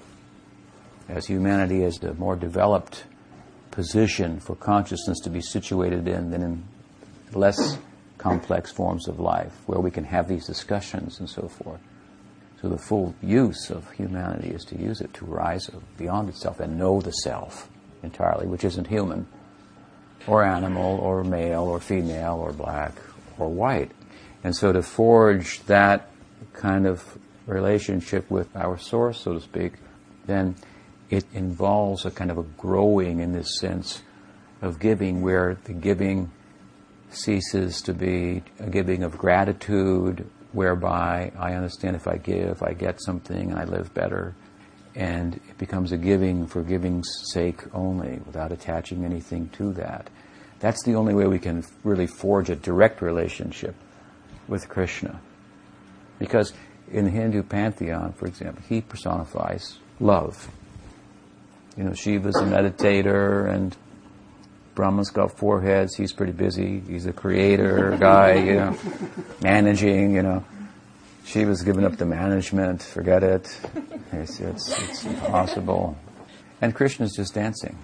As 1.08 1.26
humanity 1.26 1.82
is 1.82 1.96
the 1.96 2.12
more 2.14 2.36
developed 2.36 3.04
position 3.70 4.38
for 4.38 4.54
consciousness 4.54 5.18
to 5.20 5.30
be 5.30 5.40
situated 5.40 6.06
in 6.06 6.30
than 6.30 6.42
in 6.42 6.64
less 7.32 7.78
complex 8.18 8.70
forms 8.70 9.08
of 9.08 9.18
life, 9.18 9.52
where 9.64 9.80
we 9.80 9.90
can 9.90 10.04
have 10.04 10.28
these 10.28 10.46
discussions 10.46 11.18
and 11.18 11.28
so 11.28 11.48
forth. 11.48 11.80
So 12.60 12.68
the 12.68 12.78
full 12.78 13.14
use 13.22 13.70
of 13.70 13.90
humanity 13.92 14.48
is 14.48 14.64
to 14.66 14.78
use 14.78 15.00
it 15.00 15.14
to 15.14 15.24
rise 15.24 15.70
beyond 15.96 16.28
itself 16.28 16.60
and 16.60 16.78
know 16.78 17.00
the 17.00 17.12
self 17.12 17.70
entirely, 18.02 18.46
which 18.46 18.64
isn't 18.64 18.88
human, 18.88 19.26
or 20.26 20.42
animal, 20.42 20.98
or 20.98 21.24
male, 21.24 21.62
or 21.62 21.80
female, 21.80 22.34
or 22.34 22.52
black, 22.52 22.92
or 23.38 23.48
white. 23.48 23.92
And 24.44 24.54
so 24.54 24.72
to 24.72 24.82
forge 24.82 25.62
that 25.64 26.10
kind 26.52 26.86
of 26.86 27.18
relationship 27.46 28.30
with 28.30 28.54
our 28.56 28.78
source, 28.78 29.20
so 29.20 29.34
to 29.34 29.40
speak, 29.40 29.74
then 30.26 30.56
it 31.10 31.24
involves 31.32 32.04
a 32.04 32.10
kind 32.10 32.30
of 32.30 32.38
a 32.38 32.42
growing 32.42 33.20
in 33.20 33.32
this 33.32 33.58
sense 33.58 34.02
of 34.62 34.80
giving 34.80 35.22
where 35.22 35.56
the 35.64 35.72
giving 35.72 36.30
ceases 37.10 37.80
to 37.82 37.94
be 37.94 38.42
a 38.58 38.68
giving 38.68 39.02
of 39.02 39.16
gratitude 39.16 40.28
whereby 40.52 41.30
I 41.38 41.52
understand 41.52 41.96
if 41.96 42.08
I 42.08 42.16
give, 42.16 42.62
I 42.62 42.72
get 42.72 43.00
something 43.00 43.54
I 43.54 43.64
live 43.64 43.92
better. 43.94 44.34
And 44.94 45.34
it 45.34 45.58
becomes 45.58 45.92
a 45.92 45.98
giving 45.98 46.46
for 46.46 46.62
giving's 46.62 47.08
sake 47.32 47.62
only 47.74 48.20
without 48.24 48.50
attaching 48.50 49.04
anything 49.04 49.50
to 49.50 49.72
that. 49.74 50.08
That's 50.60 50.82
the 50.84 50.94
only 50.94 51.14
way 51.14 51.26
we 51.26 51.38
can 51.38 51.64
really 51.84 52.06
forge 52.06 52.50
a 52.50 52.56
direct 52.56 53.02
relationship 53.02 53.74
with 54.48 54.68
Krishna. 54.68 55.20
Because 56.18 56.52
in 56.90 57.04
the 57.04 57.10
Hindu 57.10 57.42
pantheon, 57.42 58.12
for 58.12 58.26
example, 58.26 58.62
he 58.68 58.80
personifies 58.80 59.78
love 60.00 60.48
you 61.76 61.84
know, 61.84 61.92
Shiva's 61.92 62.36
a 62.36 62.44
meditator 62.44 63.48
and 63.52 63.76
Brahma's 64.74 65.10
got 65.10 65.36
four 65.36 65.60
heads. 65.60 65.94
He's 65.94 66.12
pretty 66.12 66.32
busy. 66.32 66.80
He's 66.80 67.06
a 67.06 67.12
creator 67.12 67.96
guy, 68.00 68.34
you 68.34 68.54
know, 68.54 68.78
managing, 69.42 70.14
you 70.14 70.22
know. 70.22 70.44
Shiva's 71.24 71.62
given 71.62 71.84
up 71.84 71.96
the 71.96 72.06
management. 72.06 72.82
Forget 72.82 73.22
it. 73.22 73.60
It's, 74.12 74.40
it's, 74.40 74.78
it's 74.78 75.04
impossible. 75.04 75.98
And 76.62 76.74
Krishna's 76.74 77.14
just 77.14 77.34
dancing, 77.34 77.76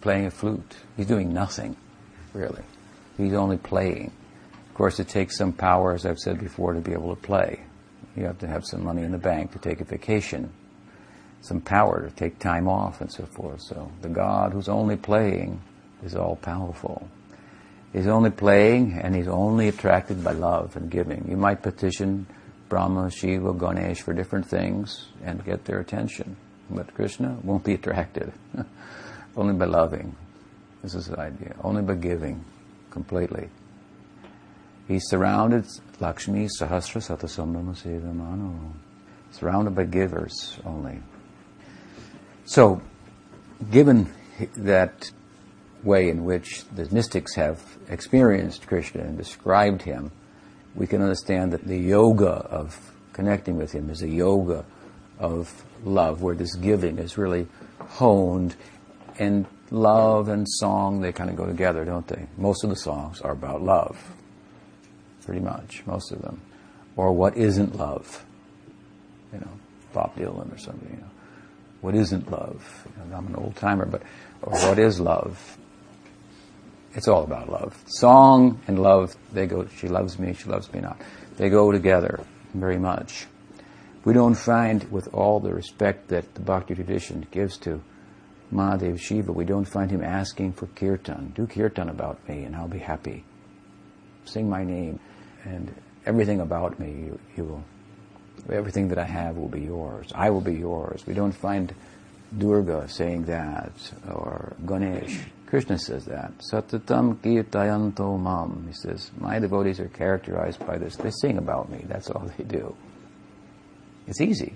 playing 0.00 0.26
a 0.26 0.30
flute. 0.30 0.76
He's 0.96 1.06
doing 1.06 1.32
nothing, 1.32 1.76
really. 2.34 2.62
He's 3.16 3.32
only 3.32 3.56
playing. 3.56 4.12
Of 4.68 4.74
course, 4.74 5.00
it 5.00 5.08
takes 5.08 5.38
some 5.38 5.52
power, 5.52 5.94
as 5.94 6.04
I've 6.04 6.18
said 6.18 6.40
before, 6.40 6.74
to 6.74 6.80
be 6.80 6.92
able 6.92 7.14
to 7.14 7.20
play. 7.20 7.60
You 8.16 8.24
have 8.24 8.38
to 8.40 8.46
have 8.46 8.64
some 8.66 8.84
money 8.84 9.02
in 9.02 9.12
the 9.12 9.18
bank 9.18 9.52
to 9.52 9.58
take 9.58 9.80
a 9.80 9.84
vacation 9.84 10.52
some 11.44 11.60
power 11.60 12.08
to 12.08 12.14
take 12.14 12.38
time 12.38 12.66
off 12.66 13.02
and 13.02 13.12
so 13.12 13.26
forth. 13.26 13.60
So 13.60 13.92
the 14.00 14.08
God 14.08 14.52
who's 14.52 14.68
only 14.68 14.96
playing 14.96 15.60
is 16.02 16.16
all 16.16 16.36
powerful. 16.36 17.06
He's 17.92 18.06
only 18.06 18.30
playing 18.30 18.94
and 18.94 19.14
he's 19.14 19.28
only 19.28 19.68
attracted 19.68 20.24
by 20.24 20.32
love 20.32 20.74
and 20.76 20.90
giving. 20.90 21.26
You 21.28 21.36
might 21.36 21.62
petition 21.62 22.26
Brahma, 22.70 23.10
Shiva, 23.10 23.52
Ganesh 23.52 24.00
for 24.00 24.14
different 24.14 24.46
things 24.46 25.06
and 25.22 25.44
get 25.44 25.66
their 25.66 25.80
attention. 25.80 26.36
But 26.70 26.94
Krishna 26.94 27.36
won't 27.42 27.62
be 27.62 27.74
attracted. 27.74 28.32
only 29.36 29.52
by 29.52 29.66
loving. 29.66 30.16
This 30.84 30.94
is 30.94 31.06
the 31.06 31.18
idea. 31.18 31.54
Only 31.64 31.80
by 31.80 31.94
giving 31.94 32.44
completely. 32.90 33.48
He's 34.86 35.08
surrounded, 35.08 35.64
Lakshmi 35.98 36.46
Sahasra 36.60 37.00
Satasambrama. 37.00 38.72
Surrounded 39.32 39.74
by 39.74 39.84
givers 39.84 40.58
only. 40.66 41.00
So, 42.44 42.82
given 43.70 44.12
that 44.58 45.10
way 45.82 46.10
in 46.10 46.22
which 46.24 46.66
the 46.66 46.86
mystics 46.94 47.34
have 47.34 47.62
experienced 47.88 48.66
Krishna 48.66 49.04
and 49.04 49.16
described 49.16 49.80
him, 49.80 50.10
we 50.74 50.86
can 50.86 51.00
understand 51.00 51.54
that 51.54 51.66
the 51.66 51.78
yoga 51.78 52.28
of 52.28 52.92
connecting 53.14 53.56
with 53.56 53.72
him 53.72 53.88
is 53.88 54.02
a 54.02 54.08
yoga 54.08 54.66
of 55.18 55.64
love, 55.82 56.20
where 56.20 56.34
this 56.34 56.54
giving 56.56 56.98
is 56.98 57.16
really 57.16 57.46
honed. 57.78 58.54
And 59.18 59.46
love 59.74 60.28
and 60.28 60.48
song, 60.48 61.00
they 61.00 61.12
kind 61.12 61.30
of 61.30 61.36
go 61.36 61.46
together, 61.46 61.84
don't 61.84 62.06
they? 62.06 62.26
Most 62.36 62.64
of 62.64 62.70
the 62.70 62.76
songs 62.76 63.20
are 63.20 63.32
about 63.32 63.62
love. 63.62 63.98
Pretty 65.24 65.40
much, 65.40 65.82
most 65.86 66.12
of 66.12 66.22
them. 66.22 66.40
Or 66.96 67.12
what 67.12 67.36
isn't 67.36 67.76
love? 67.76 68.24
You 69.32 69.40
know, 69.40 69.50
Bob 69.92 70.14
Dylan 70.16 70.54
or 70.54 70.58
something, 70.58 70.90
you 70.90 71.00
know 71.00 71.10
what 71.84 71.94
isn't 71.94 72.30
love. 72.30 72.88
I'm 73.12 73.26
an 73.26 73.34
old 73.36 73.56
timer, 73.56 73.84
but 73.84 74.02
what 74.40 74.78
is 74.78 74.98
love? 74.98 75.58
It's 76.94 77.08
all 77.08 77.24
about 77.24 77.50
love. 77.50 77.76
Song 77.86 78.58
and 78.66 78.78
love, 78.78 79.14
they 79.34 79.46
go, 79.46 79.66
she 79.66 79.88
loves 79.88 80.18
me, 80.18 80.32
she 80.32 80.48
loves 80.48 80.72
me 80.72 80.80
not. 80.80 80.98
They 81.36 81.50
go 81.50 81.70
together 81.72 82.20
very 82.54 82.78
much. 82.78 83.26
We 84.02 84.14
don't 84.14 84.34
find, 84.34 84.90
with 84.90 85.12
all 85.12 85.40
the 85.40 85.52
respect 85.52 86.08
that 86.08 86.34
the 86.34 86.40
Bhakti 86.40 86.74
tradition 86.74 87.26
gives 87.30 87.58
to 87.58 87.82
Mahadev 88.54 89.00
Shiva, 89.00 89.32
we 89.32 89.44
don't 89.44 89.64
find 89.64 89.90
him 89.90 90.02
asking 90.02 90.52
for 90.52 90.66
kirtan. 90.68 91.32
Do 91.34 91.46
kirtan 91.46 91.88
about 91.88 92.26
me 92.28 92.44
and 92.44 92.54
I'll 92.54 92.68
be 92.68 92.78
happy. 92.78 93.24
Sing 94.24 94.48
my 94.48 94.62
name 94.62 95.00
and 95.44 95.74
everything 96.06 96.40
about 96.40 96.78
me 96.78 96.90
you, 96.90 97.18
you 97.36 97.44
will, 97.44 97.64
everything 98.50 98.88
that 98.88 98.98
I 98.98 99.04
have 99.04 99.36
will 99.36 99.48
be 99.48 99.62
yours. 99.62 100.12
I 100.14 100.30
will 100.30 100.40
be 100.40 100.54
yours. 100.54 101.04
We 101.06 101.14
don't 101.14 101.32
find 101.32 101.74
Durga 102.38 102.88
saying 102.88 103.24
that 103.24 103.72
or 104.10 104.54
Ganesh. 104.64 105.18
Krishna 105.46 105.78
says 105.78 106.04
that. 106.06 106.32
Satatam 106.52 107.16
kirtayanto 107.16 108.18
mam. 108.20 108.66
He 108.68 108.74
says, 108.74 109.10
my 109.18 109.40
devotees 109.40 109.80
are 109.80 109.88
characterized 109.88 110.64
by 110.64 110.78
this. 110.78 110.96
They 110.96 111.10
sing 111.10 111.38
about 111.38 111.70
me. 111.70 111.84
That's 111.88 112.08
all 112.08 112.30
they 112.38 112.44
do. 112.44 112.76
It's 114.06 114.20
easy. 114.20 114.54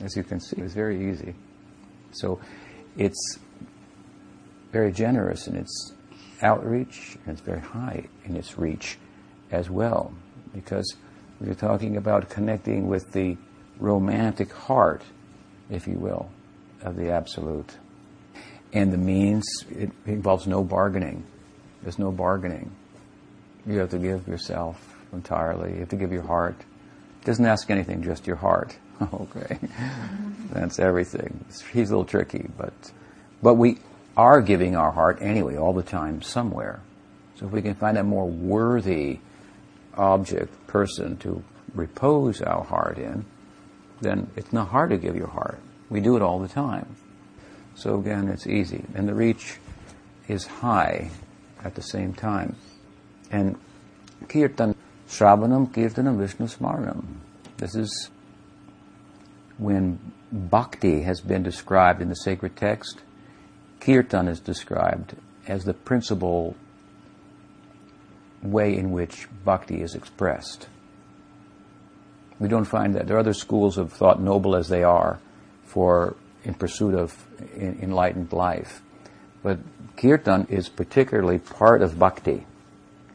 As 0.00 0.16
you 0.16 0.22
can 0.22 0.40
see, 0.40 0.56
it's 0.60 0.74
very 0.74 1.10
easy. 1.10 1.34
So 2.12 2.40
it's 2.96 3.38
very 4.72 4.92
generous 4.92 5.46
in 5.46 5.56
its 5.56 5.92
outreach 6.42 7.16
and 7.24 7.32
it's 7.32 7.40
very 7.40 7.60
high 7.60 8.04
in 8.24 8.36
its 8.36 8.58
reach 8.58 8.98
as 9.50 9.70
well. 9.70 10.12
Because 10.54 10.96
we're 11.40 11.54
talking 11.54 11.96
about 11.96 12.30
connecting 12.30 12.88
with 12.88 13.12
the 13.12 13.36
romantic 13.78 14.52
heart, 14.52 15.02
if 15.70 15.86
you 15.86 15.98
will, 15.98 16.30
of 16.82 16.96
the 16.96 17.10
Absolute. 17.10 17.76
And 18.72 18.92
the 18.92 18.98
means, 18.98 19.46
it 19.70 19.90
involves 20.06 20.46
no 20.46 20.64
bargaining. 20.64 21.24
There's 21.82 21.98
no 21.98 22.10
bargaining. 22.10 22.74
You 23.66 23.78
have 23.78 23.90
to 23.90 23.98
give 23.98 24.26
yourself 24.26 24.96
entirely. 25.12 25.72
You 25.72 25.80
have 25.80 25.88
to 25.90 25.96
give 25.96 26.12
your 26.12 26.22
heart. 26.22 26.56
It 26.58 27.24
doesn't 27.24 27.46
ask 27.46 27.70
anything, 27.70 28.02
just 28.02 28.26
your 28.26 28.36
heart. 28.36 28.76
okay. 29.12 29.58
That's 30.52 30.78
everything. 30.78 31.44
He's 31.72 31.90
a 31.90 31.92
little 31.92 32.04
tricky, 32.04 32.48
but, 32.56 32.72
but 33.42 33.54
we 33.54 33.78
are 34.16 34.40
giving 34.40 34.76
our 34.76 34.92
heart 34.92 35.18
anyway, 35.20 35.56
all 35.56 35.72
the 35.72 35.82
time, 35.82 36.22
somewhere. 36.22 36.80
So 37.36 37.46
if 37.46 37.52
we 37.52 37.62
can 37.62 37.74
find 37.74 37.98
a 37.98 38.02
more 38.02 38.26
worthy 38.26 39.18
object, 39.94 40.66
person 40.66 41.16
to 41.18 41.42
repose 41.74 42.42
our 42.42 42.64
heart 42.64 42.98
in, 42.98 43.24
then 44.00 44.30
it's 44.36 44.52
not 44.52 44.68
hard 44.68 44.90
to 44.90 44.96
give 44.96 45.16
your 45.16 45.28
heart. 45.28 45.58
We 45.88 46.00
do 46.00 46.16
it 46.16 46.22
all 46.22 46.38
the 46.38 46.48
time. 46.48 46.96
So 47.74 47.98
again, 47.98 48.28
it's 48.28 48.46
easy. 48.46 48.84
And 48.94 49.08
the 49.08 49.14
reach 49.14 49.58
is 50.28 50.46
high 50.46 51.10
at 51.62 51.74
the 51.74 51.82
same 51.82 52.12
time. 52.12 52.56
And 53.30 53.58
kirtan, 54.28 54.74
Shravanam, 55.08 55.72
Kirtanam, 55.72 56.18
Vishnu 56.18 56.46
Smaranam. 56.46 57.04
This 57.58 57.74
is 57.74 58.10
when 59.58 59.98
bhakti 60.30 61.02
has 61.02 61.20
been 61.20 61.42
described 61.42 62.02
in 62.02 62.08
the 62.08 62.16
sacred 62.16 62.56
text. 62.56 63.00
Kirtan 63.80 64.28
is 64.28 64.40
described 64.40 65.16
as 65.46 65.64
the 65.64 65.74
principal 65.74 66.56
way 68.42 68.76
in 68.76 68.92
which 68.92 69.28
bhakti 69.44 69.82
is 69.82 69.94
expressed. 69.94 70.68
We 72.38 72.48
don't 72.48 72.64
find 72.64 72.94
that. 72.94 73.06
There 73.06 73.16
are 73.16 73.20
other 73.20 73.32
schools 73.32 73.78
of 73.78 73.92
thought, 73.92 74.20
noble 74.20 74.56
as 74.56 74.68
they 74.68 74.82
are, 74.82 75.18
for 75.64 76.16
in 76.44 76.54
pursuit 76.54 76.94
of 76.94 77.26
enlightened 77.56 78.32
life. 78.32 78.82
But 79.42 79.58
kirtan 79.96 80.46
is 80.50 80.68
particularly 80.68 81.38
part 81.38 81.82
of 81.82 81.98
bhakti. 81.98 82.46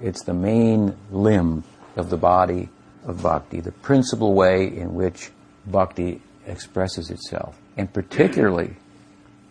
It's 0.02 0.24
the 0.24 0.34
main 0.34 0.98
limb 1.12 1.64
of 1.96 2.10
the 2.10 2.18
body 2.18 2.70
of 3.06 3.22
bhakti, 3.22 3.62
the 3.62 3.72
principal 3.72 4.34
way 4.34 4.66
in 4.66 4.96
which 4.96 5.32
bhakti 5.66 6.22
expresses 6.46 7.10
itself. 7.10 7.60
And 7.78 7.92
particularly, 7.92 8.76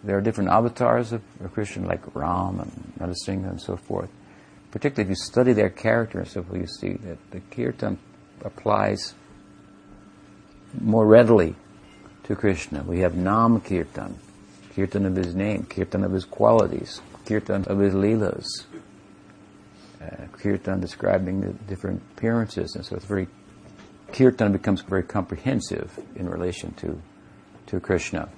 there 0.02 0.16
are 0.16 0.20
different 0.20 0.50
avatars 0.50 1.12
of 1.12 1.22
Krishna, 1.52 1.86
like 1.86 2.14
Ram 2.14 2.60
and 2.60 2.92
Narasimha 2.98 3.50
and 3.50 3.60
so 3.60 3.76
forth. 3.76 4.10
Particularly 4.70 5.04
if 5.04 5.08
you 5.10 5.16
study 5.16 5.52
their 5.52 5.70
character 5.70 6.20
and 6.20 6.28
so 6.28 6.42
forth, 6.42 6.60
you 6.60 6.66
see 6.66 6.92
that 6.92 7.18
the 7.32 7.40
kirtan 7.40 7.98
applies 8.44 9.14
more 10.80 11.06
readily 11.06 11.56
to 12.24 12.36
Krishna. 12.36 12.82
We 12.82 13.00
have 13.00 13.16
Nam 13.16 13.60
Kirtan, 13.60 14.18
Kirtan 14.74 15.06
of 15.06 15.16
his 15.16 15.34
name, 15.34 15.64
Kirtan 15.64 16.04
of 16.04 16.12
his 16.12 16.24
qualities, 16.24 17.00
Kirtan 17.26 17.64
of 17.64 17.78
his 17.78 17.92
leelas, 17.92 18.46
uh, 20.00 20.26
Kirtan 20.32 20.80
describing 20.80 21.40
the 21.40 21.52
different 21.68 22.02
appearances, 22.16 22.76
and 22.76 22.84
so 22.84 22.96
it's 22.96 23.04
very, 23.04 23.26
Kirtan 24.12 24.52
becomes 24.52 24.80
very 24.82 25.02
comprehensive 25.02 25.98
in 26.16 26.28
relation 26.28 26.72
to, 26.74 27.00
to 27.66 27.80
Krishna. 27.80 28.28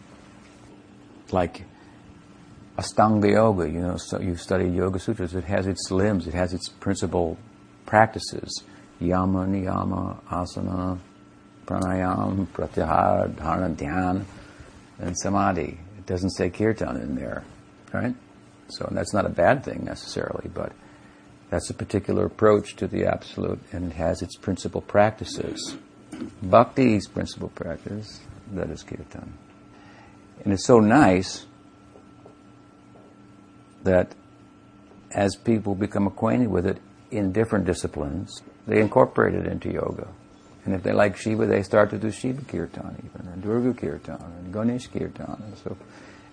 Like 1.30 1.64
Astanga 2.76 3.30
Yoga, 3.30 3.68
you 3.68 3.80
know, 3.80 3.96
so 3.96 4.20
you've 4.20 4.40
studied 4.40 4.74
Yoga 4.74 4.98
Sutras, 4.98 5.34
it 5.34 5.44
has 5.44 5.66
its 5.66 5.90
limbs, 5.90 6.26
it 6.26 6.34
has 6.34 6.52
its 6.52 6.68
principal 6.68 7.38
practices, 7.86 8.64
yama, 9.00 9.46
niyama, 9.46 10.22
asana, 10.24 10.98
pranayam, 11.66 12.46
pratyahara, 12.48 13.32
dharana, 13.34 13.74
dhyan, 13.74 14.24
and 14.98 15.16
samadhi. 15.18 15.78
It 15.98 16.06
doesn't 16.06 16.30
say 16.30 16.50
kirtan 16.50 16.96
in 16.96 17.14
there, 17.14 17.44
right? 17.92 18.14
So 18.68 18.88
that's 18.90 19.12
not 19.12 19.26
a 19.26 19.30
bad 19.30 19.64
thing 19.64 19.84
necessarily, 19.84 20.48
but 20.52 20.72
that's 21.52 21.68
a 21.68 21.74
particular 21.74 22.24
approach 22.24 22.76
to 22.76 22.86
the 22.86 23.04
absolute 23.04 23.60
and 23.72 23.92
it 23.92 23.96
has 23.96 24.22
its 24.22 24.36
principal 24.36 24.80
practices. 24.80 25.76
Bhakti's 26.42 27.06
principal 27.06 27.50
practice, 27.50 28.20
that 28.54 28.70
is 28.70 28.82
kirtan. 28.82 29.34
And 30.42 30.54
it's 30.54 30.64
so 30.64 30.80
nice 30.80 31.44
that 33.82 34.14
as 35.10 35.36
people 35.36 35.74
become 35.74 36.06
acquainted 36.06 36.48
with 36.48 36.64
it 36.64 36.78
in 37.10 37.32
different 37.32 37.66
disciplines, 37.66 38.40
they 38.66 38.80
incorporate 38.80 39.34
it 39.34 39.46
into 39.46 39.70
yoga. 39.70 40.08
And 40.64 40.74
if 40.74 40.82
they 40.82 40.92
like 40.92 41.18
Shiva, 41.18 41.44
they 41.44 41.62
start 41.62 41.90
to 41.90 41.98
do 41.98 42.10
Shiva 42.10 42.40
Kirtan 42.44 42.96
even, 43.04 43.30
and 43.30 43.42
Durga 43.42 43.74
Kirtan, 43.74 44.22
and 44.22 44.54
Ganesh 44.54 44.86
Kirtan, 44.86 45.42
and 45.44 45.58
so, 45.58 45.76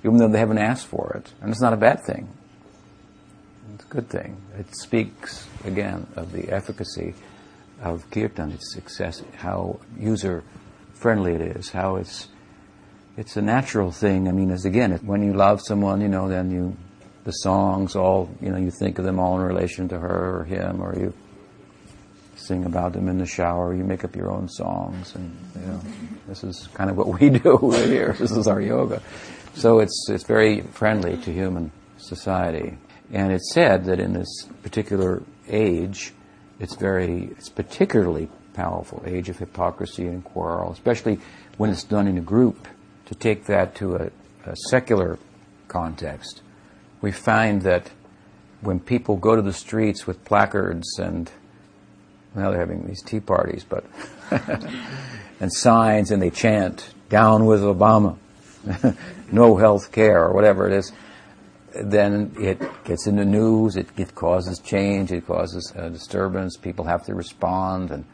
even 0.06 0.16
though 0.16 0.30
they 0.30 0.40
haven't 0.40 0.60
asked 0.60 0.88
for 0.88 1.12
it. 1.18 1.34
And 1.42 1.52
it's 1.52 1.62
not 1.62 1.74
a 1.74 1.78
bad 1.78 2.06
thing. 2.06 2.30
It's 3.80 3.86
a 3.86 3.92
good 3.94 4.10
thing. 4.10 4.36
It 4.58 4.76
speaks, 4.76 5.48
again, 5.64 6.06
of 6.18 6.34
the 6.34 6.50
efficacy 6.50 7.16
of 7.82 8.04
Kirtan, 8.12 8.52
its 8.52 8.74
success, 8.74 9.24
how 9.38 9.80
user 9.98 10.44
friendly 10.94 11.34
it 11.34 11.42
is, 11.42 11.70
how 11.70 11.96
it's, 11.96 12.28
it's 13.16 13.38
a 13.38 13.42
natural 13.42 13.90
thing. 13.94 14.28
I 14.28 14.34
mean, 14.34 14.52
as 14.52 14.66
again, 14.66 14.92
when 15.06 15.24
you 15.24 15.32
love 15.32 15.62
someone, 15.62 16.02
you 16.02 16.10
know, 16.10 16.28
then 16.28 16.52
you, 16.52 16.76
the 17.24 17.32
songs 17.32 17.96
all, 17.96 18.30
you 18.42 18.50
know, 18.50 18.58
you 18.58 18.70
think 18.70 19.00
of 19.00 19.06
them 19.06 19.18
all 19.18 19.40
in 19.40 19.46
relation 19.46 19.88
to 19.88 19.98
her 19.98 20.42
or 20.42 20.44
him, 20.44 20.82
or 20.82 21.00
you, 21.00 21.14
sing 22.36 22.66
about 22.66 22.92
them 22.92 23.08
in 23.08 23.18
the 23.18 23.26
shower. 23.26 23.74
You 23.74 23.86
make 23.86 24.04
up 24.04 24.14
your 24.14 24.30
own 24.30 24.50
songs, 24.50 25.16
and 25.16 25.38
you 25.56 25.68
know, 25.68 25.82
this 26.28 26.44
is 26.44 26.68
kind 26.74 26.90
of 26.90 26.98
what 26.98 27.08
we 27.08 27.30
do 27.40 27.72
here. 27.72 28.14
This 28.20 28.32
is 28.32 28.46
our 28.46 28.60
yoga. 28.60 29.02
So 29.54 29.80
it's 29.80 30.08
it's 30.10 30.24
very 30.24 30.62
friendly 30.62 31.16
to 31.18 31.32
human 31.32 31.72
society, 31.98 32.78
and 33.12 33.32
it's 33.32 33.54
said 33.54 33.86
that 33.86 34.00
in 34.00 34.14
this 34.14 34.48
particular 34.64 35.24
age, 35.48 36.14
it's 36.60 36.76
very 36.76 37.30
it's 37.38 37.50
particularly 37.50 38.30
powerful 38.54 39.04
age 39.06 39.30
of 39.30 39.40
hypocrisy 39.40 40.06
and 40.08 40.24
quarrel, 40.24 40.72
especially 40.72 41.20
when 41.58 41.70
it's 41.70 41.84
done 41.84 42.08
in 42.08 42.18
a 42.18 42.22
group. 42.22 42.68
To 43.06 43.16
take 43.16 43.46
that 43.46 43.74
to 43.76 43.96
a, 43.96 44.12
a 44.46 44.56
secular 44.70 45.18
context, 45.68 46.44
we 47.02 47.12
find 47.12 47.64
that 47.64 47.90
when 48.62 48.80
people 48.80 49.16
go 49.16 49.36
to 49.36 49.42
the 49.42 49.54
streets 49.54 50.06
with 50.06 50.24
placards 50.26 51.00
and 51.00 51.32
now 52.36 52.52
they're 52.52 52.60
having 52.60 52.86
these 52.86 53.02
tea 53.02 53.20
parties, 53.20 53.66
but 53.68 53.84
and 55.40 55.52
signs, 55.52 56.12
and 56.12 56.22
they 56.22 56.30
chant 56.30 56.94
"Down 57.10 57.46
with 57.46 57.62
Obama," 57.62 58.18
"No 59.32 59.58
health 59.58 59.92
care," 59.92 60.26
or 60.26 60.34
whatever 60.34 60.68
it 60.68 60.74
is. 60.74 60.92
Then 61.82 62.34
it 62.40 62.62
gets 62.84 63.08
in 63.08 63.16
the 63.16 63.26
news. 63.26 63.76
It, 63.76 63.88
it 63.98 64.16
causes 64.16 64.60
change. 64.60 65.12
It 65.12 65.26
causes 65.26 65.72
a 65.76 65.90
disturbance. 65.90 66.58
People 66.58 66.86
have 66.86 67.06
to 67.06 67.16
respond, 67.16 67.92
and 67.92 68.06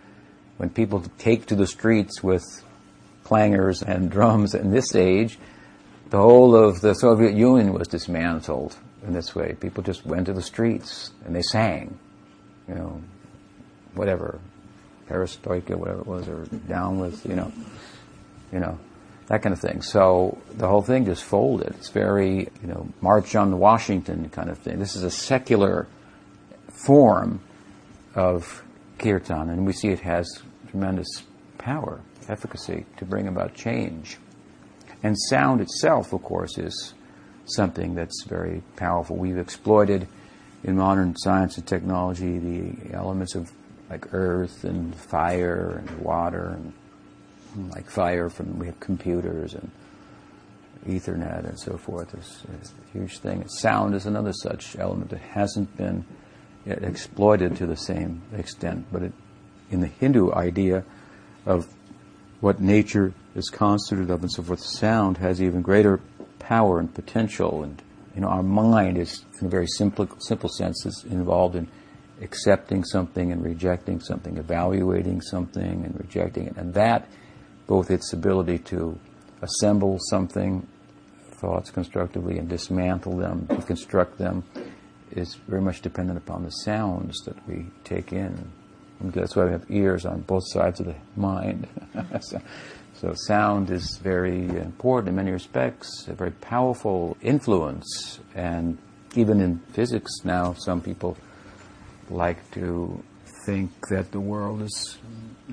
when 0.58 0.70
people 0.70 1.04
take 1.18 1.46
to 1.48 1.56
the 1.56 1.68
streets 1.68 2.24
with 2.24 2.44
clangers 3.24 3.82
and 3.82 4.10
drums 4.18 4.54
in 4.54 4.72
this 4.72 4.96
age, 4.96 5.38
the 6.10 6.18
whole 6.18 6.56
of 6.56 6.82
the 6.82 6.94
Soviet 6.94 7.34
Union 7.34 7.74
was 7.74 7.88
dismantled 7.88 8.78
in 9.06 9.14
this 9.14 9.36
way. 9.36 9.56
People 9.60 9.84
just 9.84 10.06
went 10.06 10.28
to 10.28 10.34
the 10.34 10.42
streets 10.42 11.12
and 11.26 11.36
they 11.36 11.42
sang, 11.42 11.98
you 12.68 12.76
know, 12.76 13.02
whatever, 13.96 14.40
perestroika, 15.10 15.76
whatever 15.76 16.02
it 16.02 16.08
was, 16.08 16.28
or 16.28 16.46
down 16.68 17.00
with, 17.00 17.26
you 17.26 17.36
know, 17.36 17.52
you 18.52 18.60
know. 18.60 18.78
That 19.28 19.42
kind 19.42 19.54
of 19.54 19.60
thing. 19.60 19.82
So 19.82 20.38
the 20.54 20.68
whole 20.68 20.82
thing 20.82 21.06
just 21.06 21.24
folded. 21.24 21.70
It's 21.70 21.90
very, 21.90 22.48
you 22.62 22.68
know, 22.68 22.88
March 23.02 23.36
on 23.36 23.58
Washington 23.58 24.30
kind 24.30 24.50
of 24.50 24.60
thing. 24.60 24.80
This 24.80 24.96
is 24.96 25.04
a 25.04 25.12
secular 25.12 25.88
form 26.86 27.42
of 28.14 28.64
kirtan, 29.00 29.50
and 29.50 29.66
we 29.66 29.74
see 29.74 29.90
it 29.90 30.02
has 30.02 30.42
tremendous 30.70 31.24
power, 31.58 32.02
efficacy 32.28 32.86
to 32.98 33.06
bring 33.06 33.28
about 33.28 33.54
change. 33.54 34.18
And 35.04 35.16
sound 35.30 35.62
itself, 35.62 36.14
of 36.14 36.24
course, 36.24 36.58
is 36.58 36.94
something 37.46 37.96
that's 37.96 38.24
very 38.24 38.64
powerful. 38.76 39.16
We've 39.16 39.38
exploited 39.38 40.08
in 40.64 40.78
modern 40.78 41.16
science 41.18 41.58
and 41.58 41.68
technology 41.68 42.40
the 42.40 42.94
elements 42.94 43.36
of 43.36 43.52
like 43.90 44.14
earth 44.14 44.64
and 44.64 44.96
fire 44.96 45.84
and 45.86 46.00
water 46.00 46.50
and 46.50 46.74
like 47.56 47.90
fire 47.90 48.30
from 48.30 48.60
we 48.60 48.68
have 48.68 48.80
computers 48.80 49.54
and 49.54 49.72
Ethernet 50.86 51.48
and 51.48 51.60
so 51.60 51.78
forth 51.78 52.14
is, 52.14 52.44
a 52.48 52.98
huge 52.98 53.18
thing. 53.18 53.48
Sound 53.48 53.96
is 53.96 54.06
another 54.06 54.34
such 54.34 54.78
element 54.78 55.10
that 55.10 55.20
hasn't 55.20 55.76
been 55.78 56.06
uh, 56.68 56.74
exploited 56.74 57.56
to 57.58 57.66
the 57.66 57.76
same 57.76 58.22
extent, 58.34 58.86
but 58.92 59.02
it, 59.02 59.14
in 59.72 59.82
the 59.82 59.88
Hindu 59.88 60.32
idea 60.34 60.84
of 61.46 61.68
what 62.40 62.60
nature 62.60 63.14
is 63.34 63.50
constituted 63.50 64.12
of 64.12 64.22
and 64.22 64.32
so 64.32 64.44
forth, 64.44 64.60
sound 64.60 65.18
has 65.18 65.42
even 65.42 65.62
greater 65.62 66.00
power 66.40 66.80
and 66.80 66.94
potential. 66.94 67.64
And 67.64 67.82
you 68.14 68.22
know, 68.22 68.28
our 68.28 68.44
mind 68.44 68.98
is, 68.98 69.26
in 69.40 69.48
a 69.48 69.50
very 69.50 69.68
simple, 69.68 70.08
simple 70.20 70.50
sense, 70.50 70.86
is 70.86 71.04
involved 71.10 71.56
in 71.56 71.68
accepting 72.22 72.84
something 72.84 73.32
and 73.32 73.44
rejecting 73.44 74.00
something, 74.00 74.38
evaluating 74.38 75.22
something 75.22 75.84
and 75.84 76.00
rejecting 76.00 76.46
it, 76.46 76.56
and 76.58 76.74
that, 76.76 77.10
both 77.68 77.92
its 77.92 78.14
ability 78.14 78.60
to 78.60 78.98
assemble 79.42 79.98
something, 80.10 80.68
thoughts 81.32 81.72
constructively, 81.72 82.38
and 82.38 82.50
dismantle 82.50 83.18
them, 83.18 83.48
deconstruct 83.48 84.18
them, 84.18 84.44
is 85.12 85.36
very 85.48 85.62
much 85.62 85.82
dependent 85.82 86.18
upon 86.18 86.44
the 86.44 86.50
sounds 86.50 87.18
that 87.26 87.48
we 87.48 87.66
take 87.84 88.12
in. 88.12 88.52
And 89.00 89.14
that's 89.14 89.36
why 89.36 89.46
we 89.46 89.52
have 89.52 89.66
ears 89.70 90.06
on 90.06 90.22
both 90.22 90.44
sides 90.48 90.80
of 90.80 90.88
the 90.88 90.96
mind. 91.16 91.68
so, 92.22 92.42
so, 92.94 93.14
sound 93.28 93.70
is 93.72 94.00
very 94.02 94.48
important 94.48 95.10
in 95.10 95.16
many 95.16 95.32
respects, 95.32 96.08
a 96.08 96.14
very 96.14 96.32
powerful 96.32 97.18
influence. 97.22 98.20
And 98.34 98.78
even 99.16 99.42
in 99.42 99.60
physics 99.74 100.12
now, 100.24 100.54
some 100.54 100.82
people 100.82 101.18
like 102.10 102.50
to 102.52 103.04
think 103.46 103.72
that 103.90 104.12
the 104.12 104.20
world 104.20 104.62
is 104.62 104.98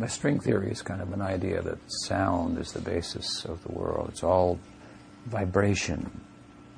a 0.00 0.08
string 0.08 0.40
theory 0.40 0.70
is 0.70 0.82
kind 0.82 1.00
of 1.00 1.12
an 1.12 1.20
idea 1.20 1.60
that 1.62 1.78
sound 2.06 2.58
is 2.58 2.72
the 2.72 2.80
basis 2.80 3.44
of 3.44 3.62
the 3.64 3.72
world. 3.72 4.08
It's 4.10 4.24
all 4.24 4.58
vibration. 5.26 6.10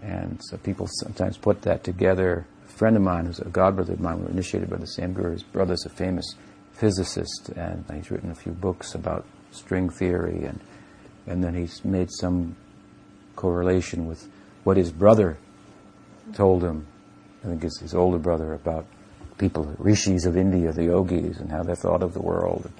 And 0.02 0.40
so 0.44 0.56
people 0.58 0.88
sometimes 0.88 1.38
put 1.38 1.62
that 1.62 1.84
together 1.84 2.46
A 2.66 2.68
friend 2.68 2.96
of 2.96 3.02
mine, 3.02 3.26
who's 3.26 3.38
a 3.38 3.44
godbrother 3.44 3.92
of 3.92 4.00
mine, 4.00 4.18
we 4.18 4.24
were 4.24 4.30
initiated 4.30 4.70
by 4.70 4.76
the 4.76 4.86
same 4.86 5.12
guru. 5.12 5.32
His 5.32 5.42
brother's 5.42 5.84
a 5.86 5.90
famous 5.90 6.34
physicist, 6.72 7.50
and 7.50 7.84
he's 7.92 8.10
written 8.10 8.30
a 8.30 8.34
few 8.34 8.52
books 8.52 8.94
about 8.94 9.24
string 9.52 9.88
theory, 9.88 10.44
and 10.44 10.60
and 11.26 11.42
then 11.42 11.54
he's 11.54 11.84
made 11.84 12.10
some 12.10 12.56
correlation 13.36 14.06
with 14.06 14.28
what 14.64 14.76
his 14.76 14.90
brother 14.90 15.38
told 16.34 16.62
him. 16.62 16.86
I 17.44 17.48
think 17.48 17.64
it's 17.64 17.80
his 17.80 17.94
older 17.94 18.18
brother 18.18 18.52
about 18.52 18.86
people, 19.38 19.74
rishis 19.78 20.26
of 20.26 20.36
India, 20.36 20.72
the 20.72 20.84
yogis, 20.84 21.38
and 21.38 21.50
how 21.50 21.62
they 21.62 21.74
thought 21.74 22.02
of 22.02 22.12
the 22.12 22.22
world, 22.22 22.70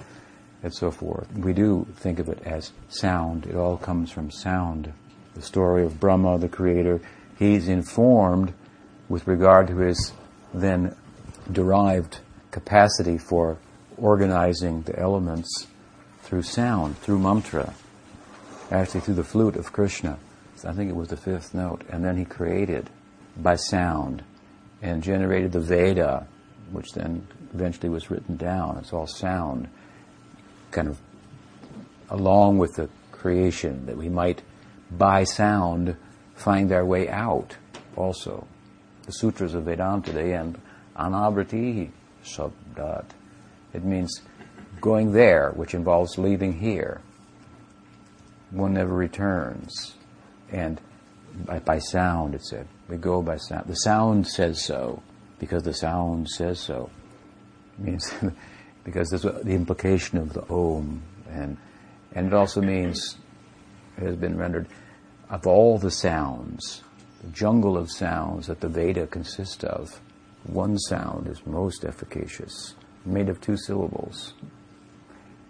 and 0.65 0.73
so 0.73 0.89
forth. 0.89 1.31
We 1.37 1.53
do 1.53 1.85
think 1.97 2.17
of 2.17 2.27
it 2.27 2.41
as 2.43 2.71
sound. 2.89 3.45
It 3.45 3.55
all 3.55 3.77
comes 3.77 4.11
from 4.11 4.31
sound. 4.31 4.91
The 5.35 5.41
story 5.43 5.85
of 5.85 5.99
Brahma, 5.99 6.39
the 6.39 6.49
creator, 6.49 7.01
he's 7.37 7.67
informed 7.67 8.51
with 9.07 9.27
regard 9.27 9.67
to 9.67 9.77
his 9.77 10.11
then 10.55 10.95
derived 11.51 12.17
capacity 12.49 13.19
for 13.19 13.59
organizing 13.97 14.81
the 14.81 14.97
elements 14.99 15.67
through 16.23 16.41
sound, 16.41 16.97
through 16.97 17.19
mantra, 17.19 17.75
actually 18.71 19.01
through 19.01 19.13
the 19.13 19.23
flute 19.23 19.57
of 19.57 19.71
Krishna. 19.71 20.17
I 20.67 20.73
think 20.73 20.89
it 20.89 20.95
was 20.95 21.09
the 21.09 21.17
fifth 21.17 21.53
note. 21.53 21.83
And 21.89 22.03
then 22.03 22.17
he 22.17 22.25
created 22.25 22.89
by 23.37 23.55
sound 23.55 24.23
and 24.81 25.03
generated 25.03 25.51
the 25.51 25.59
Veda, 25.59 26.25
which 26.71 26.93
then 26.93 27.27
eventually 27.53 27.89
was 27.89 28.09
written 28.09 28.35
down. 28.35 28.79
It's 28.79 28.93
all 28.93 29.05
sound, 29.05 29.69
kind 30.75 30.87
of 30.87 30.99
along 32.09 32.59
with 32.59 32.75
the 32.75 32.89
creation, 33.11 33.85
that 33.87 33.97
we 33.97 34.09
might, 34.09 34.41
by 34.91 35.23
sound, 35.23 35.95
find 36.35 36.71
our 36.71 36.85
way 36.85 37.09
out 37.09 37.57
also 37.95 38.45
the 39.05 39.11
sutras 39.11 39.53
of 39.53 39.65
Vedanta, 39.65 40.11
they 40.11 40.33
end 40.33 40.59
anavriti 40.97 41.91
sabdat. 42.23 43.05
It 43.73 43.83
means 43.83 44.21
going 44.81 45.11
there, 45.11 45.51
which 45.51 45.73
involves 45.73 46.17
leaving 46.17 46.53
here. 46.53 47.01
One 48.51 48.73
never 48.73 48.93
returns. 48.93 49.95
And 50.51 50.79
by, 51.45 51.59
by 51.59 51.79
sound, 51.79 52.35
it 52.35 52.43
said. 52.43 52.67
We 52.87 52.97
go 52.97 53.21
by 53.21 53.37
sound. 53.37 53.67
The 53.67 53.75
sound 53.75 54.27
says 54.27 54.63
so, 54.63 55.01
because 55.39 55.63
the 55.63 55.73
sound 55.73 56.29
says 56.29 56.59
so. 56.59 56.89
It 57.77 57.85
means 57.85 58.13
because 58.85 59.09
there's 59.09 59.23
the 59.23 59.53
implication 59.53 60.17
of 60.17 60.31
the 60.31 60.43
om. 60.49 61.01
And, 61.29 61.57
and 62.13 62.27
it 62.27 62.33
also 62.33 62.61
means, 62.61 63.17
it 63.97 64.03
has 64.03 64.15
been 64.15 64.37
rendered, 64.37 64.67
of 65.29 65.45
all 65.45 65.77
the 65.77 65.91
sounds, 65.91 66.83
the 67.21 67.29
jungle 67.31 67.77
of 67.77 67.91
sounds 67.91 68.47
that 68.47 68.61
the 68.61 68.69
Veda 68.69 69.07
consists 69.07 69.63
of, 69.65 69.99
one 70.43 70.77
sound 70.77 71.27
is 71.27 71.45
most 71.45 71.83
efficacious, 71.83 72.75
made 73.03 73.27
of 73.27 73.41
two 73.41 73.57
syllables. 73.57 74.33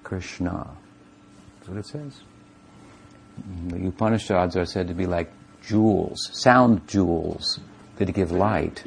Krishna. 0.03 0.69
That's 1.57 1.69
what 1.69 1.77
it 1.77 1.87
says. 1.87 2.21
The 3.67 3.87
Upanishads 3.87 4.55
are 4.55 4.65
said 4.65 4.87
to 4.87 4.93
be 4.93 5.05
like 5.05 5.29
jewels, 5.61 6.29
sound 6.31 6.87
jewels 6.87 7.59
that 7.97 8.13
give 8.13 8.31
light, 8.31 8.83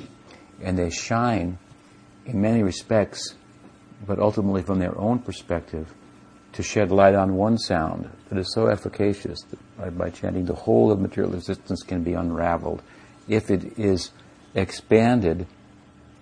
and 0.62 0.78
they 0.78 0.90
shine 0.90 1.58
in 2.24 2.40
many 2.40 2.62
respects, 2.62 3.34
but 4.06 4.18
ultimately 4.18 4.62
from 4.62 4.78
their 4.78 4.96
own 4.98 5.18
perspective, 5.18 5.92
to 6.52 6.62
shed 6.62 6.90
light 6.90 7.14
on 7.14 7.36
one 7.36 7.58
sound 7.58 8.10
that 8.28 8.38
is 8.38 8.52
so 8.52 8.66
efficacious 8.66 9.40
that 9.50 9.76
by, 9.76 9.90
by 9.90 10.10
chanting 10.10 10.46
the 10.46 10.54
whole 10.54 10.90
of 10.90 11.00
material 11.00 11.34
existence 11.34 11.82
can 11.82 12.02
be 12.02 12.14
unraveled 12.14 12.82
if 13.28 13.50
it 13.50 13.78
is 13.78 14.10
expanded 14.54 15.46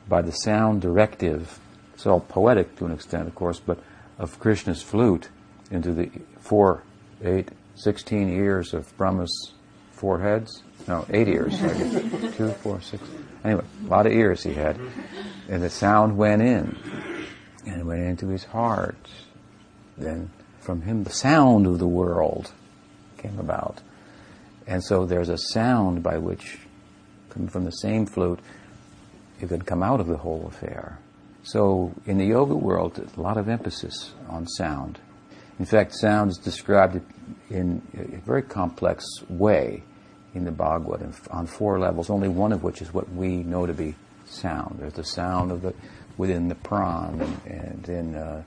by 0.09 0.23
the 0.23 0.33
sound 0.33 0.83
directive. 0.83 1.59
It's 1.95 2.07
all 2.07 2.21
poetic 2.21 2.77
to 2.77 2.87
an 2.87 2.93
extent, 2.93 3.29
of 3.29 3.35
course, 3.35 3.61
but 3.61 3.79
of 4.19 4.39
Krishna's 4.39 4.83
flute 4.83 5.29
into 5.71 5.93
the 5.93 6.11
four, 6.41 6.83
eight, 7.23 7.49
sixteen 7.75 8.29
ears 8.29 8.75
of 8.75 8.95
Brahma's 8.97 9.53
four 9.93 10.21
heads. 10.21 10.63
No, 10.87 11.07
eight 11.11 11.29
ears. 11.29 11.59
Two, 12.37 12.51
four, 12.63 12.81
six. 12.81 13.03
Anyway, 13.45 13.65
a 13.85 13.89
lot 13.89 14.07
of 14.07 14.13
ears 14.13 14.43
he 14.43 14.53
had. 14.53 14.79
And 15.49 15.63
the 15.63 15.71
sound 15.71 16.17
went 16.17 16.43
in. 16.43 16.77
And 17.67 17.81
it 17.81 17.85
went 17.85 18.03
into 18.03 18.29
his 18.29 18.45
heart. 18.45 18.97
Then 19.99 20.31
from 20.61 20.83
him 20.83 21.05
the 21.05 21.11
sound 21.11 21.67
of 21.67 21.79
the 21.79 21.87
world 21.87 22.53
came 23.19 23.39
about. 23.39 23.81
And 24.67 24.83
so 24.83 25.05
there's 25.05 25.29
a 25.29 25.39
sound 25.39 26.03
by 26.03 26.19
which, 26.19 26.59
coming 27.31 27.49
from 27.49 27.65
the 27.65 27.71
same 27.71 28.07
flute, 28.07 28.41
you 29.41 29.47
could 29.47 29.67
come 29.67 29.83
out 29.83 30.01
of 30.01 30.07
the 30.07 30.17
whole 30.17 30.47
affair. 30.47 30.99
So 31.43 31.93
in 32.07 32.19
the 32.19 32.27
yoga 32.27 32.57
world, 32.57 32.99
a 32.99 33.21
lot 33.21 33.37
of 33.37 33.49
emphasis 33.49 34.13
on 34.29 34.47
sound. 34.49 34.99
In 35.59 35.65
fact, 35.65 35.95
sound 35.95 36.31
is 36.31 36.39
described 36.39 37.01
in 37.49 37.83
a 37.97 38.19
very 38.27 38.43
complex 38.43 39.05
way 39.29 39.83
in 40.35 40.45
the 40.45 40.51
Bhagavad 40.51 41.15
on 41.31 41.47
four 41.47 41.79
levels, 41.79 42.11
only 42.11 42.29
one 42.29 42.53
of 42.53 42.63
which 42.63 42.83
is 42.83 42.93
what 42.93 43.09
we 43.13 43.39
know 43.39 43.65
to 43.65 43.73
be 43.73 43.95
sound. 44.27 44.79
There's 44.81 44.95
the 44.95 45.05
sound 45.05 45.53
of 45.53 45.63
the 45.63 45.73
within 46.17 46.49
the 46.49 46.55
pran 46.55 47.21
and, 47.21 47.41
and 47.47 47.83
then 47.85 48.15
uh, 48.15 48.43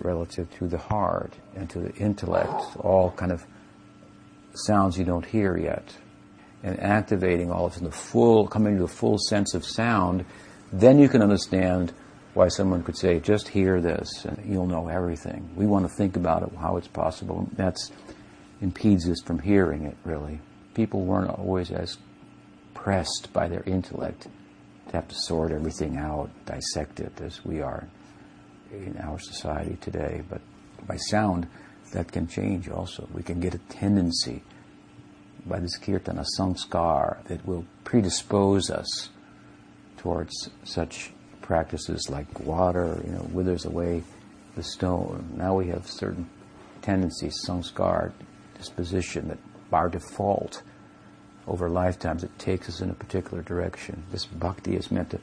relative 0.00 0.50
to 0.58 0.68
the 0.68 0.78
heart 0.78 1.32
and 1.54 1.68
to 1.70 1.78
the 1.78 1.94
intellect, 1.94 2.76
all 2.80 3.10
kind 3.12 3.32
of 3.32 3.44
sounds 4.54 4.98
you 4.98 5.04
don't 5.04 5.26
hear 5.26 5.56
yet. 5.56 5.96
And 6.62 6.80
activating 6.80 7.50
all 7.50 7.66
of 7.66 7.72
this 7.72 7.80
in 7.80 7.84
the 7.84 7.92
full, 7.92 8.48
coming 8.48 8.76
to 8.76 8.82
the 8.82 8.88
full 8.88 9.18
sense 9.18 9.54
of 9.54 9.64
sound, 9.64 10.24
then 10.72 10.98
you 10.98 11.08
can 11.08 11.22
understand 11.22 11.92
why 12.34 12.48
someone 12.48 12.82
could 12.82 12.96
say, 12.96 13.20
just 13.20 13.48
hear 13.48 13.80
this 13.80 14.24
and 14.24 14.44
you'll 14.44 14.66
know 14.66 14.88
everything. 14.88 15.48
We 15.54 15.66
want 15.66 15.88
to 15.88 15.94
think 15.94 16.16
about 16.16 16.42
it, 16.42 16.50
how 16.58 16.76
it's 16.76 16.88
possible. 16.88 17.48
That 17.52 17.76
impedes 18.60 19.08
us 19.08 19.22
from 19.24 19.38
hearing 19.38 19.84
it, 19.84 19.96
really. 20.04 20.40
People 20.74 21.02
weren't 21.02 21.30
always 21.30 21.70
as 21.70 21.96
pressed 22.74 23.32
by 23.32 23.48
their 23.48 23.62
intellect 23.64 24.26
have 24.96 25.08
to 25.08 25.14
sort 25.14 25.52
everything 25.52 25.96
out, 25.96 26.30
dissect 26.46 27.00
it 27.00 27.20
as 27.20 27.44
we 27.44 27.60
are 27.60 27.86
in 28.72 28.96
our 29.02 29.18
society 29.18 29.76
today. 29.80 30.22
But 30.28 30.40
by 30.86 30.96
sound, 30.96 31.46
that 31.92 32.10
can 32.10 32.26
change 32.26 32.68
also. 32.68 33.08
We 33.14 33.22
can 33.22 33.38
get 33.38 33.54
a 33.54 33.58
tendency 33.58 34.42
by 35.46 35.60
this 35.60 35.76
kirtan, 35.76 36.18
a 36.18 36.24
sanskar, 36.38 37.22
that 37.24 37.46
will 37.46 37.64
predispose 37.84 38.70
us 38.70 39.10
towards 39.98 40.50
such 40.64 41.12
practices 41.42 42.10
like 42.10 42.40
water, 42.40 43.00
you 43.04 43.12
know, 43.12 43.28
withers 43.32 43.64
away 43.64 44.02
the 44.56 44.62
stone. 44.62 45.30
Now 45.36 45.54
we 45.54 45.68
have 45.68 45.86
certain 45.86 46.28
tendencies, 46.82 47.36
sanskar, 47.46 48.12
disposition, 48.58 49.28
that 49.28 49.38
by 49.70 49.88
default, 49.88 50.62
over 51.46 51.68
lifetimes, 51.68 52.24
it 52.24 52.38
takes 52.38 52.68
us 52.68 52.80
in 52.80 52.90
a 52.90 52.94
particular 52.94 53.42
direction. 53.42 54.02
This 54.10 54.26
bhakti 54.26 54.76
is 54.76 54.90
meant 54.90 55.10
to 55.10 55.20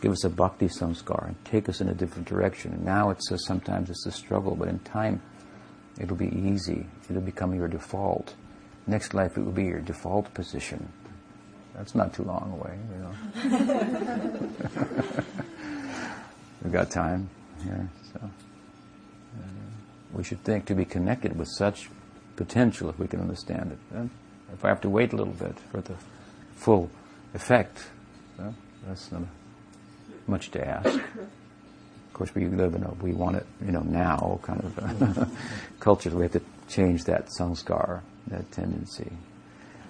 give 0.00 0.12
us 0.12 0.24
a 0.24 0.28
bhakti 0.28 0.66
sanskar 0.66 1.28
and 1.28 1.44
take 1.44 1.68
us 1.68 1.80
in 1.80 1.88
a 1.88 1.94
different 1.94 2.26
direction. 2.26 2.72
And 2.72 2.84
now 2.84 3.10
it's 3.10 3.30
a, 3.30 3.38
sometimes 3.38 3.90
it's 3.90 4.06
a 4.06 4.12
struggle, 4.12 4.56
but 4.56 4.68
in 4.68 4.78
time, 4.80 5.22
it'll 5.98 6.16
be 6.16 6.34
easy. 6.34 6.86
It'll 7.08 7.22
become 7.22 7.54
your 7.54 7.68
default. 7.68 8.34
Next 8.86 9.14
life, 9.14 9.36
it 9.36 9.42
will 9.42 9.52
be 9.52 9.64
your 9.64 9.80
default 9.80 10.32
position. 10.34 10.88
That's 11.74 11.94
not 11.94 12.12
too 12.12 12.24
long 12.24 12.52
away, 12.60 12.76
you 12.92 12.98
know. 12.98 13.14
We've 16.62 16.72
got 16.72 16.90
time 16.90 17.30
here, 17.62 17.88
so 18.12 18.20
we 20.12 20.24
should 20.24 20.42
think 20.44 20.66
to 20.66 20.74
be 20.74 20.84
connected 20.84 21.38
with 21.38 21.48
such 21.48 21.88
potential 22.36 22.90
if 22.90 22.98
we 22.98 23.06
can 23.06 23.20
understand 23.20 23.72
it. 23.72 23.78
If 24.52 24.64
I 24.64 24.68
have 24.68 24.80
to 24.82 24.90
wait 24.90 25.12
a 25.12 25.16
little 25.16 25.32
bit 25.34 25.58
for 25.70 25.80
the 25.80 25.94
full 26.56 26.90
effect, 27.34 27.86
well, 28.38 28.54
that's 28.86 29.10
not 29.12 29.22
much 30.26 30.50
to 30.52 30.66
ask. 30.66 30.86
Of 30.88 32.12
course, 32.12 32.34
we 32.34 32.46
live 32.46 32.74
in 32.74 32.84
a 32.84 32.92
we 32.94 33.12
want 33.12 33.36
it, 33.36 33.46
you 33.64 33.72
know, 33.72 33.80
now 33.80 34.40
kind 34.42 34.60
of 34.60 35.30
culture. 35.80 36.10
We 36.10 36.22
have 36.22 36.32
to 36.32 36.42
change 36.68 37.04
that 37.04 37.28
sanskar, 37.38 38.02
that 38.28 38.50
tendency. 38.52 39.10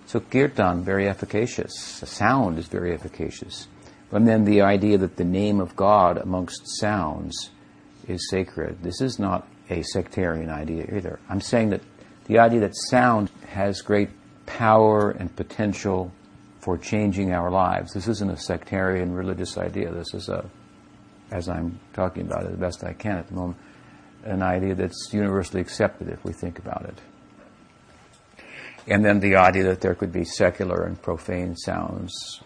So 0.06 0.20
kirtan, 0.20 0.82
very 0.82 1.08
efficacious. 1.08 2.00
The 2.00 2.06
sound 2.06 2.58
is 2.58 2.66
very 2.66 2.92
efficacious. 2.92 3.68
And 4.12 4.26
then 4.26 4.44
the 4.44 4.62
idea 4.62 4.98
that 4.98 5.16
the 5.16 5.24
name 5.24 5.60
of 5.60 5.76
God 5.76 6.18
amongst 6.18 6.62
sounds 6.80 7.50
is 8.08 8.28
sacred. 8.28 8.82
This 8.82 9.00
is 9.00 9.18
not 9.18 9.46
a 9.68 9.82
sectarian 9.82 10.50
idea 10.50 10.84
either. 10.92 11.20
I'm 11.28 11.40
saying 11.40 11.70
that 11.70 11.82
the 12.26 12.40
idea 12.40 12.60
that 12.60 12.74
sound 12.74 13.30
has 13.50 13.82
great 13.82 14.10
power 14.58 15.10
and 15.10 15.34
potential 15.34 16.12
for 16.60 16.76
changing 16.76 17.32
our 17.32 17.50
lives. 17.50 17.94
This 17.94 18.08
isn't 18.08 18.30
a 18.30 18.36
sectarian 18.36 19.14
religious 19.14 19.56
idea. 19.56 19.92
This 19.92 20.12
is 20.12 20.28
a, 20.28 20.44
as 21.30 21.48
I'm 21.48 21.78
talking 21.92 22.26
about 22.26 22.44
it 22.44 22.50
the 22.50 22.58
best 22.58 22.84
I 22.84 22.92
can 22.92 23.16
at 23.16 23.28
the 23.28 23.34
moment, 23.34 23.58
an 24.24 24.42
idea 24.42 24.74
that's 24.74 25.10
universally 25.12 25.60
accepted 25.60 26.08
if 26.08 26.22
we 26.24 26.32
think 26.32 26.58
about 26.58 26.84
it. 26.84 26.98
And 28.86 29.04
then 29.04 29.20
the 29.20 29.36
idea 29.36 29.64
that 29.64 29.80
there 29.80 29.94
could 29.94 30.12
be 30.12 30.24
secular 30.24 30.84
and 30.84 31.00
profane 31.00 31.56
sounds 31.56 32.42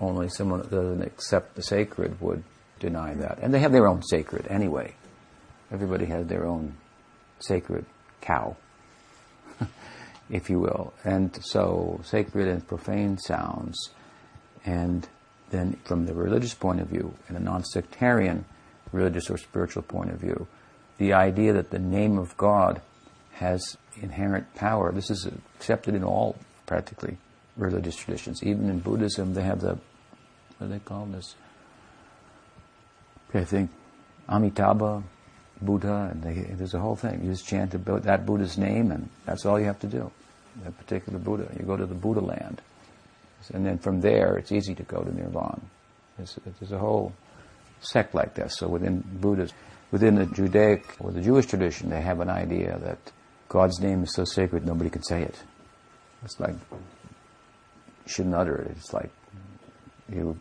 only 0.00 0.28
someone 0.28 0.60
that 0.60 0.70
doesn't 0.70 1.02
accept 1.02 1.54
the 1.54 1.62
sacred 1.62 2.20
would 2.20 2.42
deny 2.80 3.14
that. 3.14 3.38
And 3.40 3.54
they 3.54 3.60
have 3.60 3.72
their 3.72 3.86
own 3.86 4.02
sacred 4.02 4.46
anyway. 4.48 4.94
Everybody 5.70 6.06
has 6.06 6.26
their 6.26 6.46
own 6.46 6.76
sacred 7.38 7.86
cow, 8.20 8.56
if 10.30 10.50
you 10.50 10.60
will. 10.60 10.92
And 11.04 11.38
so 11.44 12.00
sacred 12.04 12.48
and 12.48 12.66
profane 12.66 13.18
sounds. 13.18 13.90
And 14.64 15.08
then 15.50 15.78
from 15.84 16.06
the 16.06 16.14
religious 16.14 16.54
point 16.54 16.80
of 16.80 16.88
view, 16.88 17.14
in 17.28 17.36
a 17.36 17.40
non-sectarian 17.40 18.44
religious 18.92 19.30
or 19.30 19.38
spiritual 19.38 19.82
point 19.82 20.10
of 20.10 20.18
view, 20.18 20.46
the 20.98 21.12
idea 21.12 21.52
that 21.52 21.70
the 21.70 21.78
name 21.78 22.18
of 22.18 22.36
God 22.36 22.80
has 23.32 23.76
inherent 24.00 24.54
power, 24.54 24.92
this 24.92 25.10
is 25.10 25.28
accepted 25.56 25.94
in 25.94 26.02
all 26.02 26.36
practically 26.64 27.18
religious 27.56 27.96
traditions. 27.96 28.42
Even 28.42 28.68
in 28.68 28.80
Buddhism, 28.80 29.34
they 29.34 29.42
have 29.42 29.60
the, 29.60 29.78
what 30.58 30.66
do 30.66 30.68
they 30.68 30.78
call 30.78 31.06
this? 31.06 31.34
I 33.34 33.44
think 33.44 33.70
Amitabha 34.28 35.02
Buddha, 35.60 36.10
and 36.12 36.22
they, 36.22 36.54
there's 36.54 36.74
a 36.74 36.78
whole 36.78 36.96
thing. 36.96 37.24
You 37.24 37.30
just 37.30 37.46
chant 37.46 37.72
that 37.72 38.26
Buddha's 38.26 38.58
name, 38.58 38.90
and 38.90 39.08
that's 39.24 39.46
all 39.46 39.58
you 39.58 39.66
have 39.66 39.80
to 39.80 39.86
do. 39.86 40.10
That 40.64 40.76
particular 40.78 41.18
Buddha. 41.18 41.48
You 41.58 41.64
go 41.64 41.76
to 41.76 41.86
the 41.86 41.94
Buddha 41.94 42.20
land. 42.20 42.62
And 43.52 43.64
then 43.64 43.78
from 43.78 44.00
there, 44.00 44.36
it's 44.38 44.50
easy 44.50 44.74
to 44.74 44.82
go 44.82 45.02
to 45.02 45.14
Nirvana. 45.14 45.60
There's, 46.18 46.72
a 46.72 46.78
whole 46.78 47.12
sect 47.80 48.14
like 48.14 48.34
this. 48.34 48.56
So 48.56 48.68
within 48.68 49.04
Buddhism, 49.20 49.56
within 49.92 50.16
the 50.16 50.26
Judaic 50.26 50.84
or 50.98 51.12
the 51.12 51.20
Jewish 51.20 51.46
tradition, 51.46 51.90
they 51.90 52.00
have 52.00 52.20
an 52.20 52.30
idea 52.30 52.78
that 52.82 52.98
God's 53.48 53.80
name 53.80 54.02
is 54.02 54.14
so 54.14 54.24
sacred 54.24 54.66
nobody 54.66 54.90
can 54.90 55.02
say 55.02 55.22
it. 55.22 55.36
It's 56.24 56.40
like 56.40 56.54
shouldn't 58.06 58.34
utter 58.34 58.56
it. 58.56 58.70
It's 58.72 58.92
like 58.92 59.10
you 60.12 60.38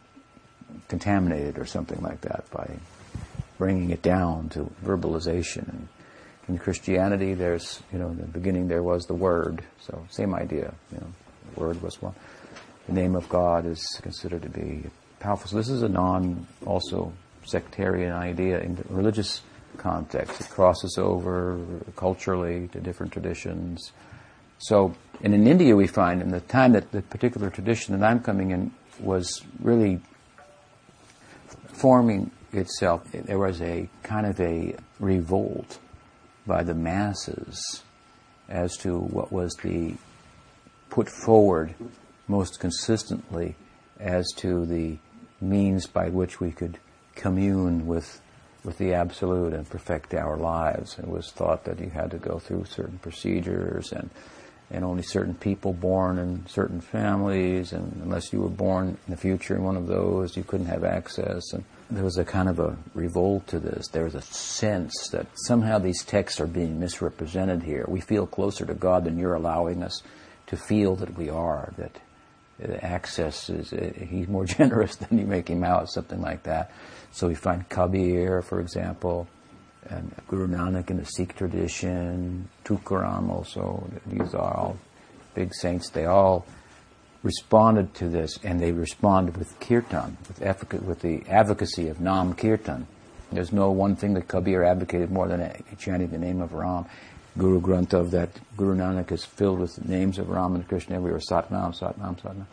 contaminate 0.88 1.46
it 1.46 1.60
or 1.60 1.66
something 1.66 2.02
like 2.02 2.22
that 2.22 2.46
by 2.52 2.78
bringing 3.58 3.92
it 3.92 4.02
down 4.02 4.50
to 4.50 4.72
verbalization. 4.84 5.68
And 5.70 5.88
in 6.48 6.58
Christianity, 6.58 7.34
there's, 7.34 7.82
you 7.92 8.00
know, 8.00 8.10
in 8.10 8.18
the 8.18 8.26
beginning 8.26 8.68
there 8.68 8.84
was 8.84 9.06
the 9.06 9.14
Word, 9.14 9.64
so 9.82 10.06
same 10.10 10.36
idea. 10.36 10.74
You 10.92 11.00
know, 11.00 11.08
the 11.54 11.60
Word 11.60 11.82
was 11.82 12.02
one. 12.02 12.14
The 12.88 12.94
name 12.94 13.16
of 13.16 13.28
God 13.30 13.66
is 13.66 13.84
considered 14.02 14.44
to 14.44 14.50
be 14.50 14.84
powerful. 15.20 15.50
So 15.50 15.58
this 15.58 15.70
is 15.70 15.82
a 15.82 15.90
non, 15.90 16.46
also 16.66 17.12
sectarian 17.46 18.14
idea 18.14 18.60
in 18.60 18.76
the 18.76 18.84
religious 18.90 19.42
context. 19.78 20.40
It 20.42 20.50
crosses 20.50 20.98
over 20.98 21.60
culturally 21.96 22.68
to 22.70 22.80
different 22.80 23.12
traditions. 23.12 23.92
So, 24.60 24.96
and 25.22 25.34
in 25.34 25.48
India, 25.48 25.76
we 25.76 25.88
find 25.88 26.22
in 26.22 26.30
the 26.30 26.42
time 26.42 26.74
that 26.74 26.92
the 26.92 27.02
particular 27.02 27.50
tradition 27.50 28.00
that 28.00 28.06
I'm 28.08 28.20
coming 28.20 28.52
in 28.52 28.72
was 29.00 29.42
really 29.60 30.00
forming 31.74 32.32
itself, 32.54 33.04
there 33.12 33.40
was 33.40 33.62
a 33.62 33.90
kind 34.04 34.26
of 34.26 34.40
a 34.40 34.76
revolt 35.00 35.80
by 36.46 36.64
the 36.64 36.74
masses 36.74 37.84
as 38.48 38.78
to 38.78 38.98
what 38.98 39.32
was 39.32 39.54
the 39.64 39.96
put 40.90 41.10
forward 41.10 41.74
most 42.28 42.60
consistently 42.60 43.56
as 44.00 44.32
to 44.38 44.66
the 44.66 44.98
means 45.42 45.88
by 45.88 46.10
which 46.10 46.40
we 46.40 46.52
could 46.52 46.78
commune 47.16 47.88
with 47.88 48.22
with 48.64 48.78
the 48.80 48.94
absolute 48.94 49.54
and 49.54 49.70
perfect 49.70 50.16
our 50.16 50.38
lives. 50.38 50.98
It 50.98 51.08
was 51.08 51.32
thought 51.32 51.66
that 51.66 51.80
you 51.80 51.92
had 51.92 52.10
to 52.12 52.18
go 52.18 52.40
through 52.40 52.66
certain 52.66 52.98
procedures 52.98 53.92
and 53.92 54.10
and 54.72 54.84
only 54.84 55.04
certain 55.04 55.36
people 55.36 55.74
born 55.74 56.18
in 56.18 56.46
certain 56.48 56.82
families, 56.82 57.72
and 57.72 58.02
unless 58.04 58.34
you 58.34 58.42
were 58.42 58.50
born 58.50 58.98
in 59.06 59.12
the 59.12 59.18
future 59.18 59.56
in 59.56 59.64
one 59.64 59.78
of 59.78 59.86
those, 59.86 60.36
you 60.36 60.44
couldn't 60.44 60.66
have 60.66 60.84
access. 60.84 61.54
And 61.54 61.64
there 61.90 62.04
was 62.04 62.18
a 62.18 62.26
kind 62.26 62.50
of 62.50 62.60
a 62.60 62.78
revolt 62.94 63.48
to 63.48 63.60
this. 63.60 63.88
There 63.88 64.06
was 64.06 64.16
a 64.16 64.22
sense 64.22 65.10
that 65.12 65.28
somehow 65.48 65.80
these 65.80 66.04
texts 66.04 66.40
are 66.40 66.48
being 66.48 66.80
misrepresented 66.80 67.64
here. 67.64 67.86
We 67.88 68.02
feel 68.02 68.26
closer 68.26 68.66
to 68.66 68.74
God 68.74 69.04
than 69.04 69.20
you're 69.20 69.36
allowing 69.36 69.84
us 69.84 70.02
to 70.48 70.58
feel 70.58 70.96
that 70.98 71.18
we 71.18 71.30
are. 71.30 71.74
That 71.78 72.00
access 72.82 73.50
is 73.50 73.74
uh, 73.74 73.92
he's 74.10 74.28
more 74.28 74.46
generous 74.58 74.96
than 74.96 75.20
you 75.20 75.26
make 75.26 75.50
him 75.50 75.64
out, 75.64 75.90
something 75.90 76.22
like 76.22 76.44
that. 76.44 76.72
So 77.12 77.28
we 77.28 77.36
find 77.36 77.68
Kabir, 77.70 78.42
for 78.42 78.60
example, 78.60 79.28
and 79.90 80.14
Guru 80.28 80.48
Nanak 80.48 80.90
in 80.90 80.98
the 80.98 81.06
Sikh 81.06 81.36
tradition, 81.36 82.50
Tukaram 82.64 83.30
also. 83.30 83.88
These 84.08 84.34
are 84.34 84.58
all 84.58 84.78
big 85.34 85.54
saints. 85.54 85.90
They 85.90 86.06
all 86.06 86.46
responded 87.26 87.92
to 87.96 88.08
this, 88.08 88.38
and 88.44 88.60
they 88.60 88.72
responded 88.72 89.36
with 89.36 89.60
kirtan, 89.60 90.16
with, 90.28 90.40
effic- 90.42 90.84
with 90.84 91.02
the 91.02 91.24
advocacy 91.28 91.90
of 91.90 92.00
Nam 92.00 92.36
Kirtan. 92.36 92.86
There's 93.32 93.52
no 93.52 93.72
one 93.72 93.96
thing 93.96 94.14
that 94.14 94.28
Kabir 94.28 94.64
advocated 94.64 95.12
more 95.12 95.28
than 95.28 95.64
chanting 95.80 96.10
the 96.10 96.20
name 96.20 96.40
of 96.40 96.54
Ram. 96.54 96.86
Guru 97.36 97.60
Granth 97.60 97.94
of 97.94 98.12
that 98.12 98.30
Guru 98.56 98.76
Nanak 98.76 99.12
is 99.12 99.26
filled 99.26 99.60
with 99.60 99.84
names 99.84 100.20
of 100.20 100.30
Ram 100.30 100.54
and 100.54 100.68
Krishna 100.68 100.98
everywhere. 100.98 101.20
Satnam, 101.20 101.78
Satnam, 101.78 102.16
Satnam. 102.22 102.46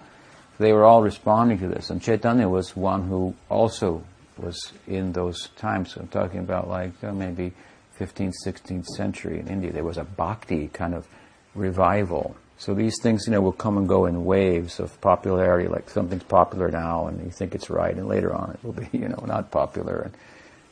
They 0.58 0.72
were 0.72 0.84
all 0.84 1.02
responding 1.02 1.58
to 1.58 1.68
this, 1.68 1.90
and 1.90 2.00
Chaitanya 2.00 2.48
was 2.48 2.74
one 2.74 3.02
who 3.08 3.34
also 3.50 4.02
was 4.38 4.72
in 4.88 5.12
those 5.12 5.48
times. 5.56 5.94
I'm 5.96 6.08
talking 6.08 6.40
about 6.40 6.66
like 6.66 6.92
uh, 7.04 7.12
maybe 7.12 7.52
15th, 8.00 8.32
16th 8.46 8.86
century 8.86 9.38
in 9.38 9.48
India. 9.48 9.70
There 9.70 9.84
was 9.84 9.98
a 9.98 10.04
bhakti 10.04 10.68
kind 10.68 10.94
of 10.94 11.06
revival. 11.54 12.34
So 12.58 12.74
these 12.74 12.96
things, 13.02 13.24
you 13.26 13.32
know, 13.32 13.40
will 13.40 13.52
come 13.52 13.76
and 13.76 13.88
go 13.88 14.06
in 14.06 14.24
waves 14.24 14.78
of 14.78 15.00
popularity. 15.00 15.68
Like 15.68 15.90
something's 15.90 16.22
popular 16.24 16.70
now, 16.70 17.06
and 17.06 17.24
you 17.24 17.30
think 17.30 17.54
it's 17.54 17.70
right, 17.70 17.94
and 17.96 18.06
later 18.06 18.32
on 18.32 18.52
it 18.52 18.64
will 18.64 18.72
be, 18.72 18.88
you 18.98 19.08
know, 19.08 19.24
not 19.26 19.50
popular. 19.50 20.02
And 20.02 20.14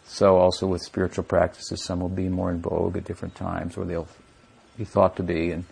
so 0.05 0.37
also 0.37 0.67
with 0.67 0.83
spiritual 0.83 1.25
practices, 1.25 1.85
some 1.85 2.01
will 2.01 2.09
be 2.09 2.29
more 2.29 2.51
in 2.51 2.61
vogue 2.61 2.97
at 2.97 3.05
different 3.05 3.35
times, 3.35 3.77
or 3.77 3.85
they'll 3.85 4.09
be 4.79 4.85
thought 4.85 5.17
to 5.17 5.23
be, 5.23 5.51
and 5.51 5.65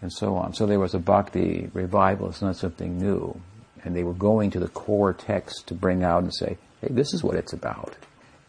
and 0.00 0.12
so 0.12 0.36
on. 0.36 0.54
So 0.54 0.66
there 0.66 0.78
was 0.78 0.94
a 0.94 0.98
bhakti 0.98 1.70
revival. 1.72 2.28
It's 2.28 2.42
not 2.42 2.56
something 2.56 2.98
new, 2.98 3.40
and 3.84 3.96
they 3.96 4.04
were 4.04 4.14
going 4.14 4.50
to 4.52 4.60
the 4.60 4.68
core 4.68 5.12
text 5.12 5.66
to 5.68 5.74
bring 5.74 6.04
out 6.04 6.22
and 6.22 6.34
say, 6.34 6.56
hey, 6.80 6.88
this 6.90 7.12
is 7.12 7.22
what 7.22 7.36
it's 7.36 7.52
about. 7.52 7.96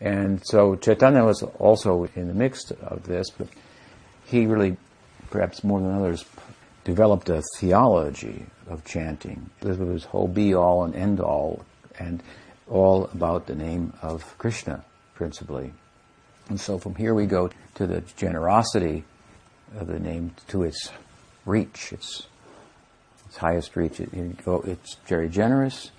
And 0.01 0.41
so 0.45 0.75
Chaitanya 0.75 1.25
was 1.25 1.43
also 1.57 2.07
in 2.15 2.27
the 2.27 2.33
mix 2.33 2.71
of 2.71 3.03
this, 3.03 3.29
but 3.31 3.47
he 4.25 4.45
really, 4.45 4.77
perhaps 5.29 5.63
more 5.63 5.79
than 5.79 5.91
others, 5.91 6.23
developed 6.89 7.29
a 7.29 7.43
theology 7.59 8.47
of 8.67 8.83
chanting. 8.83 9.47
This 9.61 9.77
was 9.77 9.89
his 9.89 10.03
whole 10.05 10.27
be 10.27 10.55
all 10.55 10.83
and 10.83 10.95
end 10.95 11.19
all, 11.19 11.63
and 11.99 12.23
all 12.67 13.05
about 13.13 13.45
the 13.45 13.53
name 13.53 13.93
of 14.01 14.35
Krishna, 14.39 14.83
principally. 15.13 15.71
And 16.49 16.59
so 16.59 16.79
from 16.79 16.95
here 16.95 17.13
we 17.13 17.27
go 17.27 17.51
to 17.75 17.85
the 17.85 18.01
generosity 18.17 19.03
of 19.77 19.85
the 19.85 19.99
name, 19.99 20.33
to 20.47 20.63
its 20.63 20.89
reach, 21.45 21.93
its, 21.93 22.25
its 23.27 23.37
highest 23.37 23.75
reach. 23.75 23.99
It, 23.99 24.09
it's 24.47 24.95
very 25.05 25.29
generous. 25.29 25.91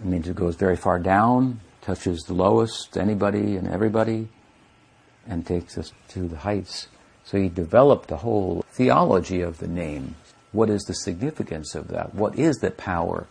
It 0.00 0.04
means 0.04 0.28
it 0.28 0.36
goes 0.36 0.56
very 0.56 0.76
far 0.76 0.98
down, 0.98 1.60
touches 1.80 2.20
the 2.24 2.34
lowest, 2.34 2.98
anybody 2.98 3.56
and 3.56 3.66
everybody, 3.66 4.28
and 5.26 5.46
takes 5.46 5.78
us 5.78 5.94
to 6.08 6.28
the 6.28 6.36
heights. 6.36 6.88
So 7.28 7.36
he 7.36 7.50
developed 7.50 8.08
the 8.08 8.16
whole 8.16 8.64
theology 8.70 9.42
of 9.42 9.58
the 9.58 9.68
name. 9.68 10.14
What 10.52 10.70
is 10.70 10.82
the 10.84 10.94
significance 10.94 11.74
of 11.74 11.88
that? 11.88 12.14
What 12.14 12.38
is 12.38 12.56
the 12.56 12.70
power 12.70 13.26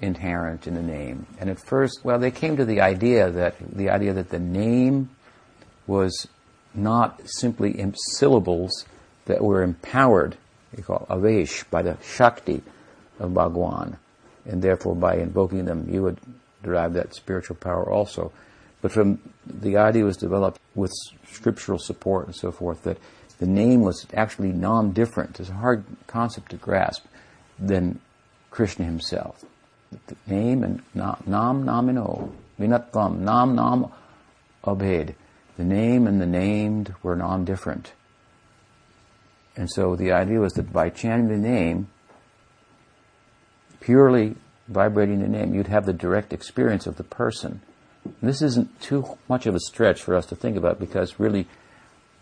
inherent 0.00 0.66
in 0.66 0.74
the 0.74 0.82
name? 0.82 1.24
And 1.38 1.48
at 1.48 1.64
first, 1.64 2.00
well, 2.02 2.18
they 2.18 2.32
came 2.32 2.56
to 2.56 2.64
the 2.64 2.80
idea 2.80 3.30
that 3.30 3.54
the 3.60 3.90
idea 3.90 4.12
that 4.14 4.30
the 4.30 4.40
name 4.40 5.10
was 5.86 6.26
not 6.74 7.20
simply 7.26 7.80
syllables 8.16 8.84
that 9.26 9.40
were 9.40 9.62
empowered, 9.62 10.36
they 10.74 10.82
call 10.82 11.06
avesh, 11.08 11.62
by 11.70 11.82
the 11.82 11.96
Shakti 12.02 12.60
of 13.20 13.34
Bhagwan. 13.34 13.98
And 14.46 14.60
therefore, 14.60 14.96
by 14.96 15.14
invoking 15.18 15.64
them, 15.64 15.88
you 15.88 16.02
would 16.02 16.18
derive 16.64 16.94
that 16.94 17.14
spiritual 17.14 17.54
power 17.54 17.88
also. 17.88 18.32
But 18.82 18.90
from 18.90 19.20
the 19.46 19.76
idea 19.76 20.04
was 20.04 20.16
developed 20.16 20.58
with 20.74 20.92
scriptural 21.30 21.78
support 21.78 22.26
and 22.26 22.34
so 22.34 22.50
forth 22.50 22.82
that 22.82 22.98
the 23.38 23.46
name 23.46 23.82
was 23.82 24.06
actually 24.14 24.52
non-different. 24.52 25.38
It's 25.40 25.48
a 25.48 25.54
hard 25.54 25.84
concept 26.06 26.50
to 26.50 26.56
grasp 26.56 27.04
than 27.58 28.00
Krishna 28.50 28.84
himself. 28.84 29.44
The 30.06 30.16
name 30.26 30.64
and 30.64 30.82
nam 30.94 31.64
namino, 31.64 32.32
vinatvam, 32.58 33.20
nam 33.20 33.54
nam 33.54 33.92
abhed. 34.64 35.14
The 35.56 35.64
name 35.64 36.06
and 36.06 36.20
the 36.20 36.26
named 36.26 36.94
were 37.02 37.16
non-different. 37.16 37.92
And 39.56 39.68
so 39.70 39.96
the 39.96 40.12
idea 40.12 40.38
was 40.38 40.52
that 40.54 40.72
by 40.72 40.88
chanting 40.88 41.28
the 41.28 41.48
name, 41.48 41.88
purely 43.80 44.36
vibrating 44.68 45.20
the 45.20 45.28
name, 45.28 45.54
you'd 45.54 45.66
have 45.66 45.86
the 45.86 45.92
direct 45.92 46.32
experience 46.32 46.86
of 46.86 46.96
the 46.96 47.02
person. 47.02 47.60
And 48.04 48.28
this 48.28 48.42
isn't 48.42 48.80
too 48.80 49.18
much 49.28 49.46
of 49.46 49.54
a 49.54 49.60
stretch 49.60 50.02
for 50.02 50.14
us 50.14 50.26
to 50.26 50.36
think 50.36 50.56
about 50.56 50.78
because 50.78 51.18
really 51.18 51.48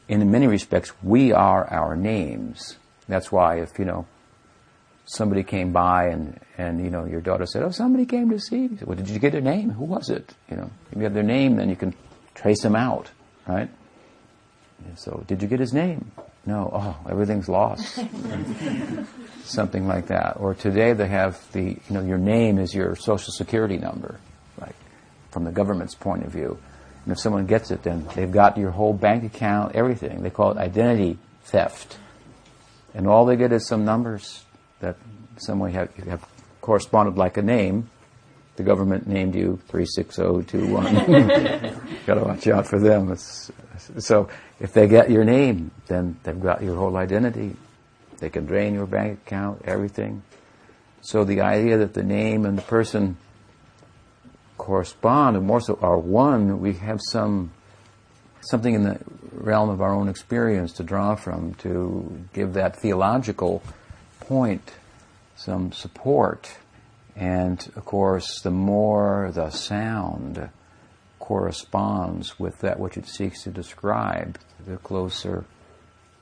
in 0.09 0.31
many 0.31 0.47
respects, 0.47 0.93
we 1.03 1.33
are 1.33 1.67
our 1.71 1.97
names. 1.97 2.77
That's 3.09 3.31
why 3.31 3.61
if, 3.61 3.79
you 3.79 3.85
know, 3.85 4.07
somebody 5.07 5.43
came 5.43 5.73
by 5.73 6.09
and, 6.09 6.41
and, 6.59 6.83
you 6.83 6.91
know, 6.91 7.05
your 7.05 7.21
daughter 7.21 7.47
said, 7.47 7.63
oh, 7.63 7.71
somebody 7.71 8.07
came 8.07 8.31
to 8.31 8.39
see 8.39 8.69
me. 8.69 8.79
Well, 8.85 8.97
did 8.97 9.09
you 9.09 9.19
get 9.19 9.33
their 9.33 9.41
name? 9.41 9.71
Who 9.71 9.85
was 9.85 10.11
it? 10.11 10.35
You 10.51 10.57
know, 10.57 10.71
if 10.91 10.99
you 10.99 11.05
have 11.05 11.15
their 11.15 11.23
name, 11.23 11.57
then 11.57 11.69
you 11.71 11.77
can 11.77 11.95
trace 12.35 12.63
them 12.63 12.77
out, 12.77 13.11
right? 13.47 13.71
And 14.85 14.99
so, 14.99 15.25
did 15.27 15.43
you 15.43 15.49
get 15.49 15.61
his 15.61 15.73
name? 15.73 16.11
No. 16.45 16.71
Oh, 16.73 17.11
everything's 17.11 17.49
lost. 17.49 17.99
Something 19.45 19.87
like 19.87 20.09
that. 20.09 20.37
Or 20.39 20.55
today 20.55 20.93
they 20.93 21.09
have 21.09 21.41
the, 21.53 21.63
you 21.63 21.91
know, 21.91 22.03
your 22.03 22.19
name 22.19 22.59
is 22.59 22.75
your 22.75 22.95
social 22.97 23.33
security 23.33 23.79
number, 23.79 24.21
like, 24.61 24.77
from 25.31 25.45
the 25.45 25.53
government's 25.53 25.95
point 25.95 26.25
of 26.25 26.33
view. 26.33 26.59
And 27.07 27.13
if 27.13 27.21
someone 27.21 27.47
gets 27.47 27.71
it, 27.71 27.85
then 27.85 28.05
they've 28.17 28.33
got 28.33 28.59
your 28.59 28.73
whole 28.73 28.93
bank 28.93 29.23
account, 29.23 29.77
everything. 29.77 30.23
They 30.23 30.31
call 30.31 30.51
it 30.51 30.59
identity 30.59 31.19
theft. 31.45 31.99
And 32.95 33.07
all 33.07 33.25
they 33.25 33.37
get 33.37 33.53
is 33.53 33.69
some 33.69 33.85
numbers 33.85 34.45
that 34.81 34.97
some 35.37 35.61
way 35.61 35.71
have, 35.71 35.95
have 35.95 36.27
corresponded 36.61 37.17
like 37.17 37.37
a 37.37 37.43
name. 37.43 37.89
The 38.57 38.65
government 38.65 39.07
named 39.07 39.37
you 39.37 39.61
36021. 39.69 41.81
Gotta 42.07 42.25
watch 42.25 42.49
out 42.49 42.67
for 42.67 42.81
them. 42.81 43.13
It's, 43.13 43.53
so 43.99 44.29
if 44.59 44.73
they 44.73 44.89
get 44.89 45.09
your 45.09 45.23
name, 45.23 45.71
then 45.87 46.19
they've 46.25 46.41
got 46.41 46.61
your 46.61 46.75
whole 46.75 46.97
identity. 46.97 47.55
They 48.19 48.31
can 48.31 48.47
drain 48.47 48.75
your 48.75 48.87
bank 48.87 49.21
account, 49.25 49.63
everything. 49.65 50.25
So 51.03 51.23
the 51.23 51.43
idea 51.43 51.79
that 51.79 51.95
the 51.95 52.03
name 52.03 52.47
and 52.47 52.59
the 52.59 52.63
person 52.63 53.17
correspond 54.59 55.37
and 55.37 55.47
more 55.47 55.61
so 55.61 55.79
are 55.81 55.99
one, 55.99 56.61
we 56.61 56.75
have 56.75 57.01
some 57.11 57.53
something 58.41 58.75
in 58.75 58.83
the 58.85 58.99
realm 59.33 59.69
of 59.69 59.81
our 59.81 59.93
own 59.93 60.09
experience 60.09 60.73
to 60.75 60.85
draw 60.85 61.17
from 61.17 61.55
to 61.55 62.27
give 62.33 62.55
that 62.55 62.77
theological 62.77 63.63
point 64.21 64.73
some 65.37 65.73
support. 65.73 66.57
And 67.17 67.61
of 67.77 67.85
course, 67.85 68.41
the 68.43 68.51
more 68.51 69.31
the 69.33 69.51
sound 69.51 70.49
corresponds 71.19 72.39
with 72.39 72.59
that 72.61 72.79
which 72.79 72.97
it 72.97 73.07
seeks 73.07 73.43
to 73.45 73.51
describe, 73.51 74.39
the 74.65 74.77
closer 74.77 75.45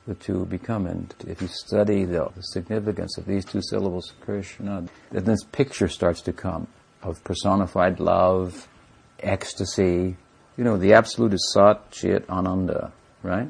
the 0.06 0.14
two 0.14 0.44
become. 0.46 0.86
And 0.86 1.14
if 1.26 1.42
you 1.42 1.48
study 1.48 2.04
the, 2.04 2.30
significance 2.40 3.18
of 3.18 3.26
these 3.26 3.44
two 3.44 3.60
syllables, 3.62 4.12
Krishna, 4.20 4.84
then 5.10 5.24
this 5.24 5.44
picture 5.44 5.88
starts 5.88 6.20
to 6.22 6.32
come 6.32 6.68
of 7.04 7.22
personified 7.24 8.00
love, 8.00 8.68
ecstasy. 9.20 10.16
You 10.56 10.64
know, 10.64 10.76
the 10.76 10.94
absolute 10.94 11.34
is 11.34 11.52
Sat 11.52 11.90
Chit 11.90 12.28
Ananda, 12.28 12.92
right? 13.22 13.48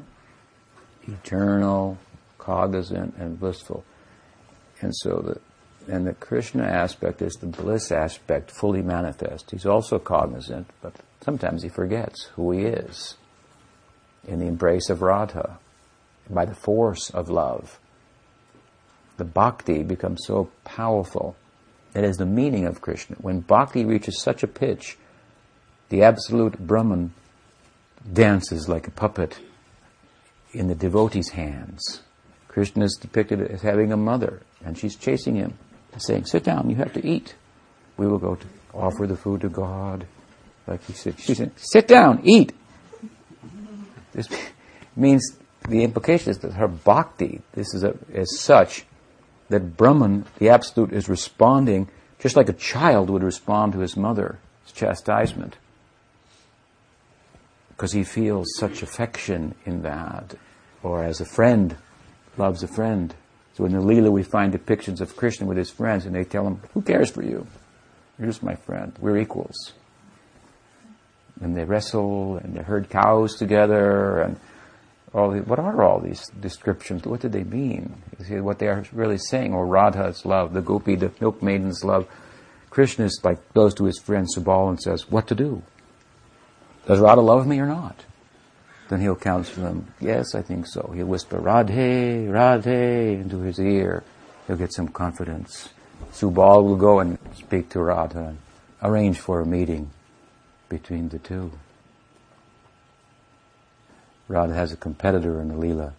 Eternal, 1.07 1.97
cognizant, 2.37 3.15
and 3.17 3.39
blissful. 3.39 3.83
And 4.81 4.95
so 4.95 5.39
the, 5.87 5.93
and 5.93 6.05
the 6.05 6.13
Krishna 6.13 6.63
aspect 6.63 7.21
is 7.21 7.33
the 7.33 7.47
bliss 7.47 7.91
aspect 7.91 8.51
fully 8.51 8.81
manifest. 8.81 9.51
He's 9.51 9.65
also 9.65 9.99
cognizant, 9.99 10.69
but 10.81 10.95
sometimes 11.23 11.63
he 11.63 11.69
forgets 11.69 12.25
who 12.35 12.51
he 12.51 12.63
is 12.63 13.15
in 14.27 14.39
the 14.39 14.47
embrace 14.47 14.89
of 14.89 15.01
Radha, 15.01 15.59
by 16.29 16.45
the 16.45 16.55
force 16.55 17.11
of 17.11 17.29
love. 17.29 17.79
The 19.17 19.23
bhakti 19.23 19.83
becomes 19.83 20.25
so 20.25 20.49
powerful 20.63 21.35
that 21.95 22.03
is 22.03 22.17
the 22.17 22.25
meaning 22.25 22.65
of 22.65 22.81
Krishna. 22.81 23.15
When 23.21 23.39
bhakti 23.39 23.85
reaches 23.85 24.21
such 24.21 24.43
a 24.43 24.47
pitch, 24.47 24.97
the 25.87 26.03
absolute 26.03 26.59
Brahman 26.59 27.13
dances 28.11 28.67
like 28.67 28.85
a 28.85 28.91
puppet 28.91 29.39
in 30.51 30.67
the 30.67 30.75
devotee's 30.75 31.29
hands. 31.29 32.01
Krishna 32.49 32.83
is 32.83 32.97
depicted 32.99 33.41
as 33.41 33.61
having 33.61 33.93
a 33.93 33.97
mother, 33.97 34.41
and 34.65 34.77
she's 34.77 34.97
chasing 34.97 35.35
him, 35.35 35.57
saying, 35.97 36.25
Sit 36.25 36.43
down, 36.43 36.69
you 36.69 36.75
have 36.75 36.91
to 36.93 37.07
eat. 37.07 37.35
We 37.95 38.07
will 38.07 38.19
go 38.19 38.35
to 38.35 38.47
offer 38.73 39.07
the 39.07 39.15
food 39.15 39.39
to 39.41 39.49
God. 39.49 40.05
Like 40.67 40.83
he 40.83 40.91
said, 40.91 41.17
she 41.17 41.33
said, 41.33 41.53
Sit 41.55 41.87
down, 41.87 42.19
eat. 42.25 42.51
This 44.11 44.27
means 44.97 45.37
the 45.69 45.85
implication 45.85 46.31
is 46.31 46.39
that 46.39 46.51
her 46.55 46.67
bhakti, 46.67 47.41
this 47.53 47.73
is 47.73 47.85
a, 47.85 47.95
as 48.13 48.37
such, 48.37 48.85
that 49.49 49.77
Brahman, 49.77 50.25
the 50.39 50.49
Absolute, 50.49 50.91
is 50.91 51.09
responding 51.09 51.89
just 52.19 52.35
like 52.35 52.49
a 52.49 52.53
child 52.53 53.09
would 53.09 53.23
respond 53.23 53.73
to 53.73 53.79
his 53.79 53.95
mother's 53.95 54.37
chastisement. 54.73 55.57
Because 57.69 57.91
he 57.91 58.03
feels 58.03 58.47
such 58.57 58.81
affection 58.81 59.53
in 59.65 59.83
that. 59.83 60.35
Or 60.81 61.03
as 61.03 61.21
a 61.21 61.25
friend 61.25 61.75
loves 62.37 62.63
a 62.63 62.67
friend. 62.67 63.13
So 63.53 63.65
in 63.65 63.73
the 63.73 63.79
Leela 63.79 64.11
we 64.11 64.23
find 64.23 64.53
depictions 64.53 65.01
of 65.01 65.15
Krishna 65.15 65.45
with 65.45 65.57
his 65.57 65.69
friends 65.69 66.05
and 66.05 66.15
they 66.15 66.23
tell 66.23 66.47
him, 66.47 66.61
who 66.73 66.81
cares 66.81 67.11
for 67.11 67.21
you? 67.21 67.45
You're 68.17 68.27
just 68.27 68.43
my 68.43 68.55
friend. 68.55 68.93
We're 68.99 69.17
equals. 69.17 69.73
And 71.41 71.55
they 71.55 71.65
wrestle 71.65 72.37
and 72.37 72.55
they 72.55 72.63
herd 72.63 72.89
cows 72.89 73.35
together 73.35 74.21
and 74.21 74.39
all 75.15 75.31
the, 75.31 75.39
what 75.39 75.59
are 75.59 75.81
all 75.81 75.99
these 75.99 76.27
descriptions? 76.41 77.05
What 77.05 77.21
do 77.21 77.29
they 77.29 77.43
mean? 77.43 77.95
See, 78.21 78.39
what 78.41 78.59
they 78.59 78.67
are 78.67 78.83
really 78.91 79.17
saying, 79.17 79.53
or 79.53 79.65
Radha's 79.65 80.25
love, 80.25 80.53
the 80.53 80.61
gopi, 80.61 80.95
the 80.95 81.09
milkmaiden's 81.21 81.83
love. 81.83 82.07
Krishna 82.69 83.05
is 83.05 83.21
like 83.23 83.53
goes 83.53 83.73
to 83.75 83.85
his 83.85 83.97
friend 83.97 84.27
Subal 84.27 84.67
and 84.69 84.81
says, 84.81 85.09
"What 85.09 85.27
to 85.27 85.35
do? 85.35 85.63
Does 86.85 86.99
Radha 86.99 87.21
love 87.21 87.47
me 87.47 87.59
or 87.59 87.65
not?" 87.65 88.03
Then 88.89 88.99
he'll 88.99 89.15
counsel 89.15 89.63
them. 89.63 89.93
Yes, 89.99 90.35
I 90.35 90.41
think 90.41 90.67
so. 90.67 90.91
He'll 90.93 91.07
whisper 91.07 91.39
Radhe, 91.39 92.27
Radhe 92.27 93.21
into 93.21 93.39
his 93.39 93.57
ear. 93.59 94.03
He'll 94.45 94.57
get 94.57 94.73
some 94.73 94.89
confidence. 94.89 95.69
Subal 96.11 96.63
will 96.63 96.75
go 96.75 96.99
and 96.99 97.17
speak 97.35 97.69
to 97.69 97.79
Radha 97.79 98.19
and 98.19 98.37
arrange 98.83 99.19
for 99.19 99.39
a 99.39 99.45
meeting 99.45 99.91
between 100.69 101.09
the 101.09 101.19
two. 101.19 101.51
Radha 104.27 104.53
has 104.53 104.71
a 104.71 104.77
competitor 104.77 105.39
in 105.39 105.49
the 105.49 105.55
Leela, 105.55 105.93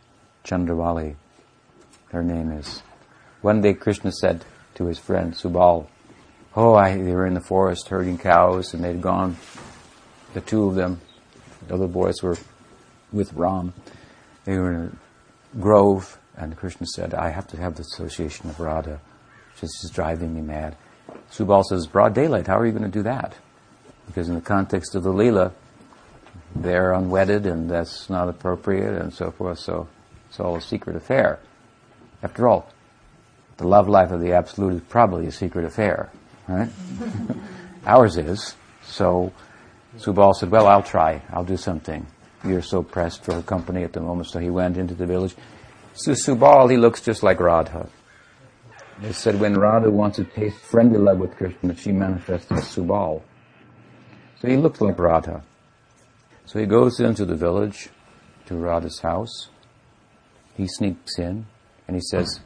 Chandravali. 0.45 1.17
Her 2.11 2.23
name 2.23 2.51
is. 2.53 2.83
One 3.41 3.61
day 3.61 3.75
Krishna 3.75 4.11
said 4.13 4.45
to 4.75 4.87
his 4.87 4.99
friend 4.99 5.33
Subal, 5.33 5.87
Oh, 6.55 6.75
I, 6.75 6.97
they 6.97 7.13
were 7.13 7.27
in 7.27 7.35
the 7.35 7.41
forest 7.41 7.89
herding 7.89 8.19
cows 8.19 8.73
and 8.73 8.83
they'd 8.83 9.03
gone, 9.03 9.37
the 10.35 10.41
two 10.41 10.65
of 10.65 10.75
them, 10.75 11.01
the 11.69 11.75
other 11.75 11.87
boys 11.87 12.23
were 12.23 12.37
with 13.13 13.33
Ram. 13.35 13.75
They 14.45 14.57
were 14.59 14.73
in 14.73 14.99
a 15.55 15.59
grove, 15.59 16.19
and 16.37 16.57
Krishna 16.57 16.87
said, 16.87 17.15
I 17.15 17.31
have 17.31 17.47
to 17.49 17.57
have 17.57 17.75
the 17.75 17.83
association 17.83 18.49
of 18.49 18.59
Radha. 18.61 19.01
She's 19.59 19.81
just 19.81 19.95
driving 19.95 20.35
me 20.35 20.41
mad. 20.41 20.77
Subal 21.31 21.65
says, 21.65 21.87
broad 21.87 22.15
daylight, 22.15 22.47
how 22.47 22.59
are 22.59 22.67
you 22.67 22.73
going 22.73 22.85
to 22.85 22.89
do 22.89 23.03
that? 23.03 23.35
Because 24.07 24.29
in 24.29 24.35
the 24.35 24.41
context 24.41 24.95
of 24.95 25.03
the 25.03 25.13
Leela, 25.13 25.53
they're 26.55 26.93
unwedded 26.93 27.47
and 27.47 27.71
that's 27.71 28.09
not 28.09 28.29
appropriate 28.29 28.95
and 28.95 29.13
so 29.13 29.31
forth, 29.31 29.59
so 29.59 29.89
it's 30.29 30.41
all 30.41 30.57
a 30.57 30.61
secret 30.61 30.97
affair. 30.97 31.39
After 32.23 32.49
all, 32.49 32.69
the 33.57 33.67
love 33.67 33.89
life 33.89 34.11
of 34.11 34.21
the 34.21 34.33
Absolute 34.33 34.75
is 34.75 34.81
probably 34.89 35.27
a 35.27 35.33
secret 35.33 35.65
affair, 35.65 36.11
right? 36.49 36.69
Ours 37.87 38.17
is. 38.17 38.55
So 38.85 39.33
Subal 39.99 40.35
said, 40.35 40.51
Well, 40.51 40.67
I'll 40.67 40.83
try. 40.83 41.23
I'll 41.31 41.45
do 41.45 41.57
something. 41.57 42.07
You're 42.45 42.63
so 42.63 42.83
pressed 42.83 43.25
for 43.25 43.35
her 43.35 43.43
company 43.43 43.83
at 43.83 43.93
the 43.93 44.01
moment. 44.01 44.29
So 44.29 44.39
he 44.39 44.51
went 44.51 44.77
into 44.77 44.95
the 44.95 45.07
village. 45.07 45.35
So 45.95 46.13
Subal, 46.13 46.71
he 46.71 46.77
looks 46.77 47.01
just 47.01 47.23
like 47.23 47.41
Radha. 47.41 47.89
They 49.01 49.13
said 49.13 49.41
when 49.41 49.59
Radha 49.59 49.91
wants 49.91 50.17
to 50.17 50.25
taste 50.25 50.59
friendly 50.59 50.99
love 50.99 51.19
with 51.19 51.37
Krishna, 51.37 51.77
she 51.77 51.93
manifests 51.93 52.51
as 52.53 52.65
Subal. 52.65 53.23
So 54.41 54.49
he 54.49 54.57
looks 54.57 54.81
like 54.81 54.99
Radha. 54.99 55.43
So 56.47 56.61
he 56.61 56.67
goes 56.67 57.01
into 57.01 57.25
the 57.25 57.35
village 57.35 57.89
to 58.47 58.57
Radha's 58.57 59.01
house. 59.01 59.49
He 60.57 60.69
sneaks 60.69 61.19
in 61.19 61.47
and 61.87 61.97
he 61.97 62.01
says, 62.01 62.41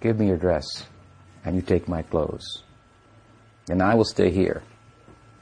Give 0.00 0.18
me 0.18 0.26
your 0.28 0.36
dress 0.36 0.86
and 1.44 1.56
you 1.56 1.62
take 1.62 1.88
my 1.88 2.02
clothes. 2.02 2.62
And 3.70 3.82
I 3.82 3.94
will 3.94 4.04
stay 4.04 4.30
here. 4.30 4.62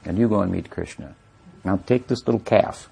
And 0.05 0.17
you 0.17 0.29
go 0.29 0.41
and 0.41 0.51
meet 0.51 0.69
Krishna. 0.69 1.15
Now 1.65 1.77
take 1.77 2.07
this 2.07 2.25
little 2.25 2.39
calf. 2.39 2.89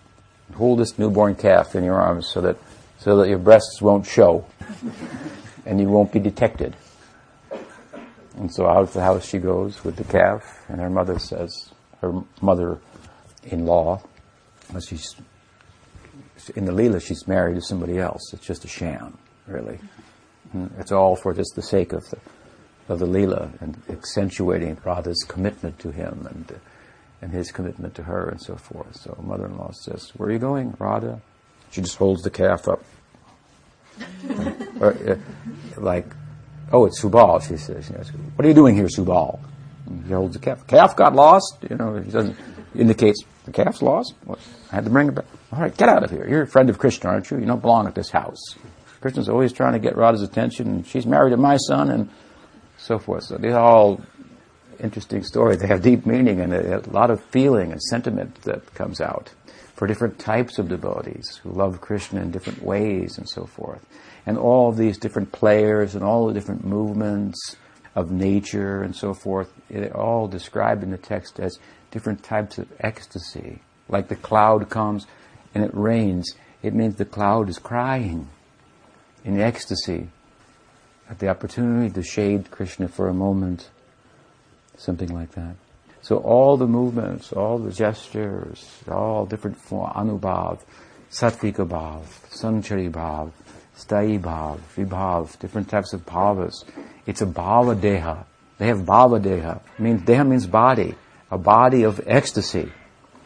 Hold 0.56 0.80
this 0.80 1.00
newborn 1.00 1.36
calf 1.36 1.74
in 1.76 1.86
your 1.86 2.00
arms 2.02 2.28
so 2.28 2.42
that, 2.42 2.58
so 3.00 3.18
that 3.18 3.30
your 3.30 3.40
breasts 3.40 3.82
won't 3.82 4.06
show 4.06 4.46
and 5.66 5.80
you 5.80 5.88
won't 5.88 6.12
be 6.12 6.20
detected. 6.20 6.76
And 8.36 8.54
so 8.54 8.68
out 8.68 8.84
of 8.84 8.94
the 8.94 9.02
house 9.02 9.26
she 9.26 9.40
goes 9.40 9.84
with 9.86 9.96
the 9.96 10.04
calf, 10.04 10.66
and 10.68 10.82
her 10.82 10.90
mother 10.90 11.20
says, 11.20 11.72
her 12.02 12.24
mother-in-law, 13.44 14.02
she's 14.86 15.16
in 16.56 16.66
the 16.66 16.72
Leela, 16.72 17.02
she's 17.02 17.28
married 17.28 17.56
to 17.56 17.62
somebody 17.62 18.00
else. 18.00 18.34
It's 18.34 18.46
just 18.46 18.66
a 18.66 18.68
sham, 18.68 19.18
really. 19.48 19.80
Hmm, 20.52 20.68
it's 20.80 20.92
all 20.92 21.16
for 21.16 21.34
just 21.34 21.56
the 21.56 21.62
sake 21.62 21.94
of 21.94 22.04
the, 22.10 22.18
of 22.90 23.00
the 23.00 23.06
Leela 23.06 23.52
and 23.62 23.82
accentuating 23.90 24.78
Radha's 24.84 25.24
commitment 25.28 25.80
to 25.80 25.92
him 25.92 26.28
and, 26.30 26.60
and 27.22 27.32
his 27.32 27.52
commitment 27.52 27.96
to 27.96 28.04
her 28.04 28.30
and 28.30 28.42
so 28.42 28.56
forth. 28.56 28.96
So 28.96 29.18
mother-in-law 29.22 29.72
says, 29.74 30.12
where 30.16 30.30
are 30.30 30.32
you 30.32 30.40
going, 30.40 30.76
Radha? 30.80 31.22
She 31.72 31.82
just 31.82 31.98
holds 31.98 32.24
the 32.24 32.30
calf 32.30 32.68
up. 32.68 32.84
or, 34.80 34.94
uh, 34.94 35.16
like, 35.78 36.08
oh, 36.72 36.86
it's 36.86 37.02
Subal, 37.02 37.42
she 37.48 37.58
says. 37.58 37.90
what 38.36 38.46
are 38.46 38.48
you 38.48 38.56
doing 38.56 38.76
here, 38.76 38.88
Subal? 38.88 39.40
He 40.08 40.14
holds 40.14 40.34
the 40.34 40.40
calf. 40.40 40.66
Calf 40.68 40.96
got 40.96 41.14
lost. 41.14 41.58
You 41.70 41.76
know, 41.76 41.98
he 41.98 42.10
doesn't 42.12 42.36
indicates 42.76 43.24
the 43.46 43.52
calf's 43.52 43.82
lost. 43.82 44.14
I 44.72 44.76
had 44.76 44.86
to 44.86 44.90
bring 44.90 45.08
it 45.08 45.16
back. 45.16 45.26
All 45.52 45.60
right, 45.60 45.76
get 45.76 45.90
out 45.90 46.04
of 46.04 46.12
here. 46.12 46.28
You're 46.28 46.44
a 46.44 46.48
friend 46.48 46.70
of 46.70 46.78
Krishna, 46.78 47.10
aren't 47.10 47.30
you? 47.32 47.38
You 47.40 47.46
don't 47.46 47.62
belong 47.62 47.88
at 47.88 47.96
this 47.96 48.10
house. 48.10 48.56
Krishna's 49.02 49.30
always 49.30 49.52
trying 49.52 49.74
to 49.74 49.80
get 49.80 49.98
Radha's 49.98 50.22
attention, 50.22 50.68
and 50.68 50.88
she's 50.88 51.06
married 51.06 51.32
to 51.32 51.38
my 51.38 51.58
son, 51.58 51.90
and 51.90 52.10
so 52.78 53.00
forth. 53.00 53.24
So 53.24 53.38
these 53.38 53.54
are 53.54 53.60
all 53.60 54.02
interesting 54.80 55.24
stories. 55.24 55.60
They 55.60 55.68
have 55.68 55.82
deep 55.82 56.06
meaning 56.06 56.42
and 56.42 56.54
a, 56.54 56.80
a 56.80 56.90
lot 56.90 57.12
of 57.12 57.24
feeling 57.26 57.72
and 57.72 57.82
sentiment 57.82 58.42
that 58.44 58.74
comes 58.74 59.00
out 59.00 59.30
for 59.76 59.88
different 59.88 60.20
types 60.20 60.60
of 60.60 60.68
devotees 60.68 61.40
who 61.44 61.52
love 61.52 61.82
Krishna 61.82 62.22
in 62.22 62.32
different 62.32 62.62
ways 62.62 63.18
and 63.18 63.28
so 63.28 63.46
forth. 63.46 63.86
And 64.26 64.38
all 64.38 64.70
of 64.70 64.78
these 64.78 64.98
different 64.98 65.32
players 65.32 65.96
and 65.96 66.04
all 66.04 66.28
the 66.28 66.34
different 66.34 66.64
movements 66.64 67.56
of 67.96 68.12
nature 68.12 68.84
and 68.84 68.96
so 68.96 69.14
forth, 69.14 69.52
it 69.70 69.92
all 69.94 70.28
described 70.28 70.84
in 70.84 70.92
the 70.92 70.98
text 70.98 71.40
as 71.40 71.58
different 71.92 72.24
types 72.24 72.58
of 72.58 72.68
ecstasy. 72.80 73.60
Like 73.88 74.08
the 74.08 74.16
cloud 74.16 74.70
comes 74.70 75.06
and 75.54 75.64
it 75.64 75.72
rains, 75.74 76.34
it 76.64 76.74
means 76.74 76.96
the 76.96 77.06
cloud 77.06 77.50
is 77.50 77.60
crying 77.60 78.30
in 79.24 79.40
ecstasy 79.40 80.10
at 81.10 81.20
the 81.20 81.28
opportunity 81.28 81.94
to 81.94 82.02
shade 82.02 82.50
Krishna 82.50 82.88
for 82.88 83.10
a 83.10 83.14
moment, 83.14 83.70
something 84.78 85.10
like 85.10 85.32
that. 85.32 85.56
So 86.02 86.18
all 86.18 86.58
the 86.58 86.66
movements, 86.66 87.32
all 87.32 87.60
the 87.60 87.72
gestures, 87.72 88.66
all 88.90 89.26
different 89.26 89.58
forms, 89.58 89.94
anubhav, 89.96 90.62
sattvika 91.12 91.68
bhav, 91.68 92.06
sanchari 92.30 92.90
vibhav, 94.80 95.40
different 95.40 95.70
types 95.70 95.94
of 95.94 96.06
bhavas. 96.06 96.64
It's 97.06 97.22
a 97.22 97.26
bhava 97.26 97.76
deha. 97.76 98.26
They 98.58 98.68
have 98.68 98.80
bhava 98.80 99.22
deha. 99.22 99.62
Means 99.78 100.02
deha 100.02 100.28
means 100.28 100.48
body, 100.48 100.96
a 101.32 101.38
body 101.38 101.84
of 101.84 102.02
ecstasy. 102.06 102.72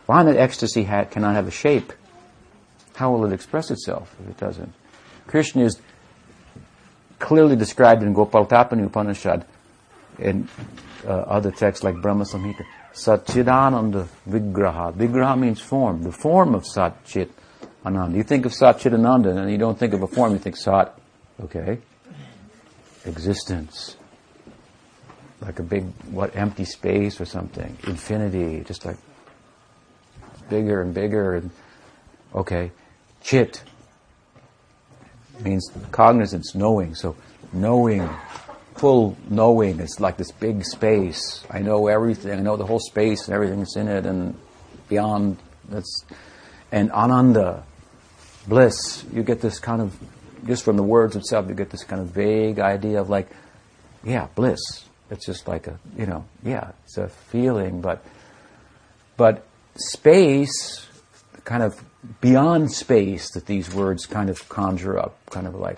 Why 0.06 0.24
that 0.24 0.38
ecstasy 0.38 0.84
cannot 0.86 1.36
have 1.36 1.48
a 1.48 1.52
shape? 1.52 1.92
How 2.96 3.12
will 3.12 3.26
it 3.26 3.34
express 3.34 3.72
itself 3.72 4.16
if 4.22 4.30
it 4.30 4.38
doesn't? 4.38 4.74
Krishna 5.28 5.64
is 5.64 5.82
clearly 7.20 7.56
described 7.56 8.04
in 8.04 8.14
Gopal 8.14 8.46
Tapani 8.46 8.86
Upanishad 8.86 9.46
and 10.20 10.48
uh, 11.06 11.10
other 11.10 11.52
texts 11.52 11.84
like 11.84 11.96
Brahma 11.96 12.24
Samhita. 12.24 12.64
Satchidananda 12.94 14.08
Vigraha. 14.28 14.94
Vigraha 14.94 15.38
means 15.38 15.60
form, 15.60 16.04
the 16.04 16.12
form 16.12 16.56
of 16.56 16.64
Satchit 16.64 17.30
Ananda. 17.86 18.16
You 18.16 18.24
think 18.24 18.46
of 18.46 18.54
Satchit 18.54 18.94
Ananda 18.94 19.36
and 19.36 19.52
you 19.52 19.58
don't 19.58 19.78
think 19.78 19.94
of 19.94 20.02
a 20.02 20.08
form, 20.08 20.34
you 20.34 20.40
think 20.40 20.56
Sat, 20.56 20.98
okay? 21.42 21.80
Existence. 23.06 23.98
Like 25.42 25.60
a 25.60 25.64
big, 25.64 25.86
what, 26.12 26.36
empty 26.36 26.66
space 26.66 27.20
or 27.20 27.26
something. 27.26 27.78
Infinity, 27.86 28.64
just 28.64 28.86
like 28.86 28.98
bigger 30.50 30.82
and 30.82 30.94
bigger 30.94 31.36
and, 31.36 31.52
okay. 32.34 32.72
Chit, 33.22 33.64
means 35.42 35.70
cognizance, 35.92 36.56
knowing. 36.56 36.96
So 36.96 37.16
knowing, 37.52 38.10
full 38.76 39.18
knowing 39.30 39.80
is 39.80 40.00
like 40.00 40.18
this 40.18 40.32
big 40.32 40.64
space. 40.64 41.44
I 41.50 41.60
know 41.60 41.88
everything. 41.88 42.38
I 42.38 42.42
know 42.42 42.58
the 42.58 42.66
whole 42.66 42.80
space 42.80 43.26
and 43.26 43.34
everything 43.34 43.60
that's 43.60 43.76
in 43.76 43.88
it 43.88 44.06
and 44.06 44.38
beyond. 44.90 45.38
That's 45.70 46.06
and 46.72 46.92
ananda, 46.92 47.64
bliss. 48.48 49.04
You 49.12 49.24
get 49.24 49.42
this 49.42 49.60
kind 49.60 49.82
of 49.82 49.98
just 50.46 50.64
from 50.64 50.78
the 50.78 50.84
words 50.84 51.16
itself. 51.16 51.48
You 51.48 51.56
get 51.56 51.70
this 51.70 51.84
kind 51.84 52.02
of 52.02 52.10
vague 52.10 52.60
idea 52.60 53.02
of 53.02 53.10
like, 53.10 53.30
yeah, 54.04 54.28
bliss. 54.36 54.85
It's 55.10 55.26
just 55.26 55.48
like 55.48 55.68
a 55.68 55.80
you 55.98 56.06
know, 56.06 56.26
yeah, 56.44 56.72
it's 56.84 56.98
a 56.98 57.10
feeling, 57.10 57.82
but 57.82 58.04
but 59.18 59.46
space 59.76 60.88
kind 61.44 61.64
of 61.64 61.80
beyond 62.22 62.72
space 62.72 63.32
that 63.32 63.46
these 63.46 63.74
words 63.74 64.06
kind 64.06 64.30
of 64.30 64.48
conjure 64.50 64.98
up, 64.98 65.18
kind 65.30 65.48
of 65.48 65.56
like 65.56 65.78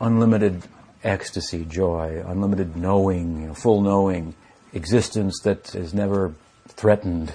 unlimited 0.00 0.62
ecstasy, 1.04 1.64
joy, 1.64 2.22
unlimited 2.26 2.76
knowing, 2.76 3.40
you 3.40 3.46
know, 3.48 3.54
full 3.54 3.80
knowing, 3.80 4.34
existence 4.72 5.40
that 5.44 5.74
is 5.74 5.94
never 5.94 6.34
threatened, 6.68 7.32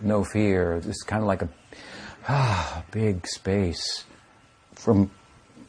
no 0.00 0.24
fear. 0.24 0.74
It's 0.86 1.02
kind 1.02 1.22
of 1.22 1.26
like 1.26 1.42
a 1.42 1.48
ah, 2.28 2.84
big 2.90 3.26
space 3.26 4.04
from 4.74 5.10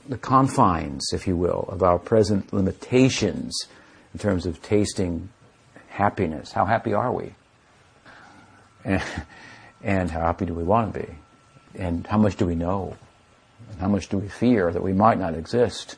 the 0.08 0.18
confines, 0.18 1.12
if 1.14 1.28
you 1.28 1.38
will, 1.38 1.66
of 1.70 1.82
our 1.82 1.98
present 1.98 2.52
limitations 2.52 3.68
in 4.14 4.20
terms 4.20 4.46
of 4.46 4.62
tasting 4.62 5.30
happiness. 5.88 6.52
How 6.52 6.66
happy 6.66 6.94
are 6.94 7.12
we? 7.12 7.34
And, 8.86 10.12
how 10.12 10.22
happy 10.22 10.46
do 10.46 10.54
we 10.54 10.64
want 10.64 10.94
to 10.94 11.00
be? 11.00 11.16
And 11.76 12.06
how 12.08 12.18
much 12.18 12.36
do 12.36 12.46
we 12.46 12.56
know? 12.56 12.96
And 13.72 13.80
how 13.80 13.88
much 13.88 14.10
do 14.10 14.18
we 14.18 14.28
fear 14.28 14.72
that 14.72 14.84
we 14.84 14.94
might 14.94 15.18
not 15.18 15.34
exist 15.36 15.98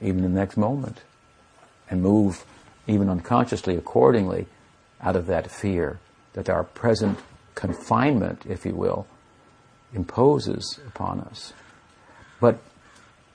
even 0.00 0.24
in 0.24 0.34
the 0.34 0.40
next 0.40 0.56
moment? 0.56 1.00
And 1.90 2.02
move 2.02 2.44
even 2.86 3.08
unconsciously 3.08 3.76
accordingly 3.76 4.46
out 5.00 5.16
of 5.16 5.26
that 5.26 5.50
fear 5.50 6.00
that 6.32 6.48
our 6.48 6.64
present 6.64 7.18
confinement, 7.54 8.42
if 8.48 8.64
you 8.64 8.74
will, 8.74 9.06
imposes 9.94 10.78
upon 10.86 11.20
us. 11.20 11.52
But 12.40 12.58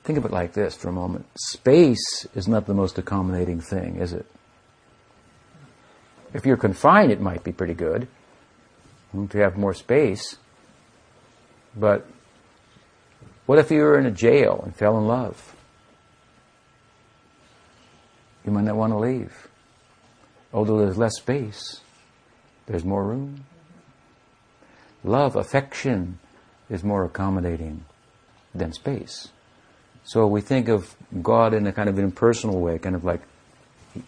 think 0.07 0.17
of 0.17 0.23
it 0.23 0.31
like 0.31 0.53
this 0.53 0.73
for 0.73 0.87
a 0.87 0.93
moment. 0.93 1.25
Space 1.35 2.25
is 2.33 2.47
not 2.47 2.65
the 2.65 2.73
most 2.73 2.97
accommodating 2.97 3.59
thing, 3.59 3.97
is 3.97 4.13
it? 4.13 4.25
If 6.33 6.45
you're 6.45 6.55
confined, 6.55 7.11
it 7.11 7.19
might 7.19 7.43
be 7.43 7.51
pretty 7.51 7.73
good. 7.73 8.07
You 9.13 9.27
have 9.41 9.57
more 9.57 9.73
space, 9.73 10.37
but 11.75 12.07
what 13.45 13.59
if 13.59 13.69
you 13.69 13.81
were 13.81 13.99
in 13.99 14.05
a 14.05 14.11
jail 14.11 14.61
and 14.63 14.73
fell 14.73 14.97
in 14.97 15.07
love? 15.07 15.55
You 18.45 18.51
might 18.51 18.63
not 18.63 18.77
want 18.77 18.93
to 18.93 18.97
leave. 18.97 19.49
Although 20.53 20.79
there's 20.79 20.97
less 20.97 21.17
space, 21.17 21.81
there's 22.65 22.85
more 22.85 23.03
room. 23.03 23.43
Love, 25.03 25.35
affection 25.35 26.19
is 26.69 26.81
more 26.81 27.03
accommodating. 27.03 27.83
than 28.55 28.73
space. 28.73 29.29
So 30.07 30.25
we 30.25 30.39
think 30.39 30.69
of 30.69 30.95
God 31.21 31.53
in 31.53 31.67
a 31.67 31.73
kind 31.73 31.89
of 31.89 31.99
impersonal 31.99 32.61
way, 32.61 32.79
kind 32.79 32.95
of 32.95 33.03
like 33.03 33.19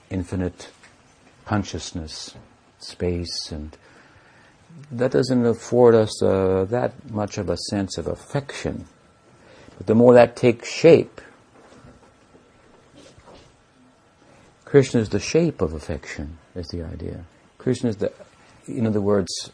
infinite 0.10 0.70
consciousness, 1.43 2.36
space, 2.80 3.52
and 3.52 3.76
that 4.93 5.12
doesn't 5.12 5.45
afford 5.45 5.95
us 5.95 6.24
uh, 6.24 6.66
that 6.70 7.12
much 7.12 7.38
of 7.38 7.50
a 7.50 7.58
sense 7.70 7.97
of 7.97 8.08
affection. 8.08 8.86
But 9.78 9.88
the 9.88 9.95
more 9.95 10.14
that 10.14 10.38
takes 10.38 10.72
shape, 10.72 11.20
Krishna 14.64 15.02
is 15.02 15.10
the 15.10 15.20
shape 15.20 15.60
of 15.60 15.74
affection, 15.74 16.38
is 16.56 16.68
the 16.68 16.82
idea. 16.82 17.26
Krishna 17.58 17.89
is 17.89 17.97
the, 17.97 18.14
in 18.68 18.88
other 18.88 19.02
words, 19.02 19.52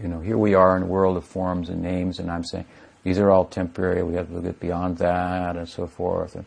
you 0.00 0.08
know, 0.08 0.20
here 0.20 0.38
we 0.38 0.54
are 0.54 0.74
in 0.78 0.84
a 0.84 0.86
world 0.86 1.18
of 1.18 1.24
forms 1.26 1.68
and 1.68 1.82
names, 1.82 2.18
and 2.18 2.30
I'm 2.30 2.44
saying 2.44 2.64
these 3.06 3.20
are 3.20 3.30
all 3.30 3.44
temporary. 3.44 4.02
We 4.02 4.14
have 4.14 4.34
to 4.34 4.40
get 4.40 4.58
beyond 4.58 4.98
that, 4.98 5.54
and 5.56 5.68
so 5.68 5.86
forth, 5.86 6.34
and 6.34 6.44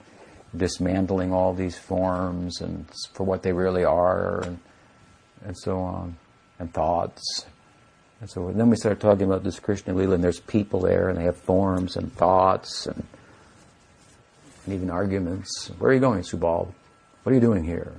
dismantling 0.57 1.31
all 1.31 1.53
these 1.53 1.77
forms 1.77 2.59
and 2.59 2.85
for 3.13 3.23
what 3.23 3.43
they 3.43 3.53
really 3.53 3.85
are, 3.85 4.41
and 4.41 4.59
and 5.45 5.57
so 5.57 5.79
on, 5.79 6.17
and 6.59 6.73
thoughts. 6.73 7.45
And 8.19 8.29
so 8.29 8.51
then 8.51 8.69
we 8.69 8.75
start 8.75 8.99
talking 8.99 9.23
about 9.23 9.45
this 9.45 9.57
Krishna 9.57 9.93
Lila, 9.93 10.15
and 10.15 10.23
there's 10.23 10.41
people 10.41 10.81
there, 10.81 11.07
and 11.07 11.17
they 11.17 11.23
have 11.23 11.37
forms 11.37 11.95
and 11.95 12.11
thoughts, 12.11 12.87
and, 12.87 13.05
and 14.65 14.75
even 14.75 14.89
arguments. 14.89 15.71
Where 15.77 15.91
are 15.91 15.93
you 15.93 16.01
going, 16.01 16.23
Subal? 16.23 16.73
What 17.23 17.31
are 17.31 17.35
you 17.35 17.39
doing 17.39 17.63
here? 17.63 17.93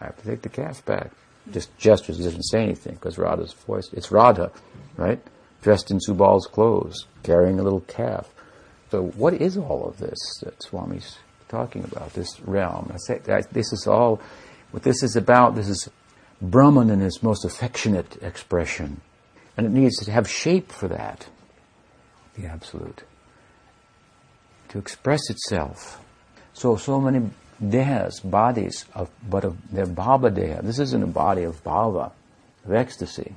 I 0.00 0.04
have 0.04 0.16
to 0.18 0.24
take 0.24 0.42
the 0.42 0.50
calf 0.50 0.84
back. 0.84 1.10
Just 1.50 1.76
gestures, 1.78 2.18
he 2.18 2.22
doesn't 2.22 2.44
say 2.44 2.62
anything 2.62 2.94
because 2.94 3.18
Radha's 3.18 3.54
voice. 3.54 3.88
It's 3.92 4.12
Radha, 4.12 4.52
right? 4.96 5.20
Dressed 5.66 5.90
in 5.90 5.98
Subal's 5.98 6.46
clothes, 6.46 7.06
carrying 7.24 7.58
a 7.58 7.62
little 7.64 7.80
calf. 7.80 8.32
So, 8.92 9.06
what 9.16 9.34
is 9.34 9.56
all 9.56 9.88
of 9.88 9.98
this 9.98 10.16
that 10.44 10.62
Swami's 10.62 11.18
talking 11.48 11.82
about? 11.82 12.12
This 12.12 12.38
realm. 12.42 12.88
I 12.94 12.98
say, 12.98 13.20
I, 13.26 13.40
this 13.50 13.72
is 13.72 13.84
all. 13.88 14.20
What 14.70 14.84
this 14.84 15.02
is 15.02 15.16
about. 15.16 15.56
This 15.56 15.68
is 15.68 15.90
Brahman 16.40 16.88
in 16.88 17.02
its 17.02 17.20
most 17.20 17.44
affectionate 17.44 18.16
expression, 18.22 19.00
and 19.56 19.66
it 19.66 19.72
needs 19.72 19.96
to 20.04 20.12
have 20.12 20.30
shape 20.30 20.70
for 20.70 20.86
that. 20.86 21.26
The 22.36 22.46
absolute 22.46 23.02
to 24.68 24.78
express 24.78 25.28
itself. 25.28 26.00
So, 26.52 26.76
so 26.76 27.00
many 27.00 27.28
dehas, 27.60 28.22
bodies 28.22 28.84
of, 28.94 29.10
but 29.28 29.44
of 29.44 29.56
their 29.72 29.86
bhava 29.86 30.30
deha. 30.30 30.62
This 30.62 30.78
isn't 30.78 31.02
a 31.02 31.08
body 31.08 31.42
of 31.42 31.64
bhava, 31.64 32.12
of 32.64 32.72
ecstasy, 32.72 33.34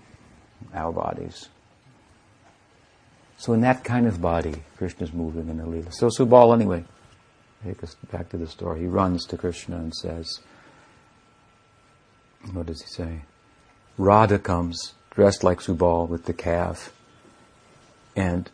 our 0.75 0.91
bodies. 0.91 1.49
So 3.39 3.53
in 3.53 3.61
that 3.61 3.85
kind 3.85 4.05
of 4.05 4.21
body, 4.21 4.63
Krishna's 4.75 5.13
moving 5.13 5.47
in 5.47 5.57
the 5.57 5.63
Leela. 5.63 5.93
So 5.93 6.09
Subal, 6.09 6.53
anyway, 6.53 6.83
take 7.63 7.81
us 7.81 7.95
back 8.11 8.27
to 8.29 8.37
the 8.37 8.47
story. 8.47 8.81
He 8.81 8.85
runs 8.85 9.25
to 9.27 9.37
Krishna 9.37 9.77
and 9.77 9.95
says, 9.95 10.41
what 12.51 12.65
does 12.65 12.81
he 12.81 12.87
say? 12.87 13.21
Radha 13.97 14.39
comes, 14.39 14.93
dressed 15.11 15.41
like 15.41 15.61
Subal 15.61 16.09
with 16.09 16.25
the 16.25 16.33
calf, 16.33 16.93
and 18.13 18.49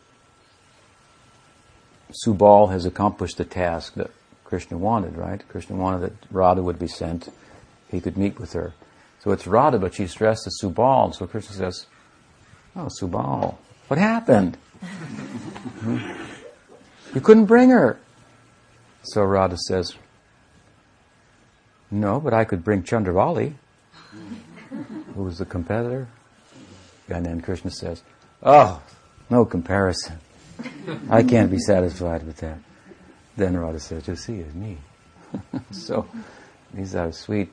Subal 2.24 2.70
has 2.70 2.86
accomplished 2.86 3.38
the 3.38 3.44
task 3.44 3.94
that 3.94 4.12
Krishna 4.44 4.78
wanted, 4.78 5.16
right? 5.16 5.42
Krishna 5.48 5.74
wanted 5.74 6.02
that 6.02 6.12
Radha 6.30 6.62
would 6.62 6.78
be 6.78 6.86
sent. 6.86 7.28
He 7.90 8.00
could 8.00 8.16
meet 8.16 8.38
with 8.38 8.52
her. 8.52 8.72
So 9.24 9.32
it's 9.32 9.48
Radha, 9.48 9.80
but 9.80 9.94
she's 9.94 10.14
dressed 10.14 10.46
as 10.46 10.56
Subal. 10.62 11.12
So 11.12 11.26
Krishna 11.26 11.56
says, 11.56 11.86
Oh, 12.76 12.88
Subal, 13.00 13.56
what 13.88 13.98
happened? 13.98 14.58
You 17.14 17.22
couldn't 17.22 17.46
bring 17.46 17.70
her. 17.70 17.98
So 19.02 19.22
Radha 19.22 19.56
says, 19.56 19.94
No, 21.90 22.20
but 22.20 22.34
I 22.34 22.44
could 22.44 22.62
bring 22.62 22.82
Chandravali, 22.82 23.54
who 25.14 25.22
was 25.22 25.38
the 25.38 25.46
competitor. 25.46 26.08
And 27.08 27.24
then 27.24 27.40
Krishna 27.40 27.70
says, 27.70 28.02
Oh, 28.42 28.82
no 29.30 29.46
comparison. 29.46 30.18
I 31.08 31.22
can't 31.22 31.50
be 31.50 31.58
satisfied 31.58 32.24
with 32.24 32.36
that. 32.38 32.58
Then 33.36 33.56
Radha 33.56 33.80
says, 33.80 34.06
You 34.08 34.16
see, 34.16 34.40
it's 34.40 34.54
me. 34.54 34.76
so 35.70 36.06
these 36.74 36.94
are 36.94 37.12
sweet 37.12 37.50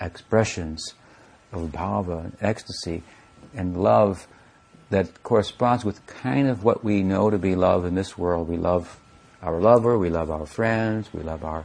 expressions 0.00 0.94
of 1.50 1.70
bhava 1.70 2.24
and 2.24 2.36
ecstasy 2.42 3.02
and 3.54 3.82
love 3.82 4.26
that 4.92 5.22
corresponds 5.22 5.84
with 5.84 6.06
kind 6.06 6.48
of 6.48 6.64
what 6.64 6.84
we 6.84 7.02
know 7.02 7.28
to 7.28 7.38
be 7.38 7.54
love 7.54 7.84
in 7.84 7.94
this 7.94 8.16
world. 8.16 8.48
We 8.48 8.56
love 8.56 9.00
our 9.42 9.60
lover, 9.60 9.98
we 9.98 10.08
love 10.08 10.30
our 10.30 10.46
friends, 10.46 11.12
we 11.12 11.22
love 11.22 11.44
our 11.44 11.64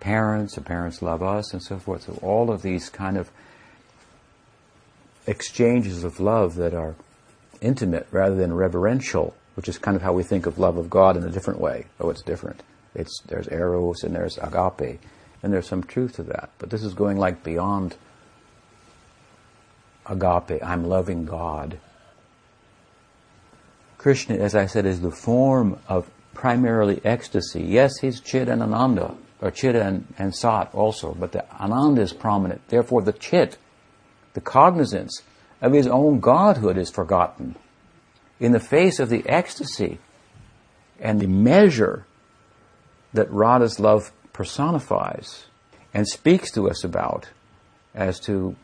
parents, 0.00 0.58
our 0.58 0.64
parents 0.64 1.00
love 1.00 1.22
us, 1.22 1.52
and 1.52 1.62
so 1.62 1.78
forth. 1.78 2.02
So 2.02 2.18
all 2.22 2.50
of 2.50 2.62
these 2.62 2.90
kind 2.90 3.16
of 3.16 3.30
exchanges 5.26 6.04
of 6.04 6.20
love 6.20 6.56
that 6.56 6.74
are 6.74 6.96
intimate 7.60 8.08
rather 8.10 8.34
than 8.34 8.54
reverential 8.54 9.34
which 9.58 9.68
is 9.68 9.76
kind 9.76 9.96
of 9.96 10.02
how 10.04 10.12
we 10.12 10.22
think 10.22 10.46
of 10.46 10.56
love 10.60 10.76
of 10.76 10.88
God 10.88 11.16
in 11.16 11.24
a 11.24 11.30
different 11.30 11.58
way. 11.58 11.86
Oh, 11.98 12.10
it's 12.10 12.22
different. 12.22 12.62
It's, 12.94 13.20
there's 13.26 13.48
eros 13.48 14.04
and 14.04 14.14
there's 14.14 14.38
agape, 14.38 15.00
and 15.42 15.52
there's 15.52 15.66
some 15.66 15.82
truth 15.82 16.14
to 16.14 16.22
that. 16.22 16.50
But 16.60 16.70
this 16.70 16.84
is 16.84 16.94
going 16.94 17.16
like 17.16 17.42
beyond 17.42 17.96
agape. 20.06 20.62
I'm 20.62 20.84
loving 20.84 21.24
God. 21.24 21.80
Krishna, 23.98 24.36
as 24.36 24.54
I 24.54 24.66
said, 24.66 24.86
is 24.86 25.00
the 25.00 25.10
form 25.10 25.78
of 25.88 26.08
primarily 26.32 27.00
ecstasy. 27.04 27.62
Yes, 27.62 27.98
he's 27.98 28.20
Chit 28.20 28.48
and 28.48 28.62
Ananda, 28.62 29.16
or 29.42 29.50
Chit 29.50 29.74
and, 29.74 30.06
and 30.16 30.34
Sat 30.34 30.72
also, 30.72 31.14
but 31.14 31.32
the 31.32 31.44
Ananda 31.52 32.00
is 32.02 32.12
prominent. 32.12 32.66
Therefore, 32.68 33.02
the 33.02 33.12
Chit, 33.12 33.58
the 34.34 34.40
cognizance 34.40 35.22
of 35.60 35.72
his 35.72 35.88
own 35.88 36.20
godhood 36.20 36.78
is 36.78 36.90
forgotten 36.90 37.56
in 38.38 38.52
the 38.52 38.60
face 38.60 39.00
of 39.00 39.08
the 39.08 39.28
ecstasy 39.28 39.98
and 41.00 41.20
the 41.20 41.26
measure 41.26 42.06
that 43.12 43.30
Radha's 43.32 43.80
love 43.80 44.12
personifies 44.32 45.46
and 45.92 46.06
speaks 46.06 46.52
to 46.52 46.70
us 46.70 46.84
about 46.84 47.28
as 47.94 48.20
to 48.20 48.54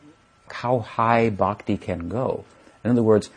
how 0.49 0.79
high 0.79 1.29
bhakti 1.29 1.75
can 1.75 2.07
go. 2.07 2.45
In 2.83 2.91
other 2.91 3.03
words, 3.03 3.29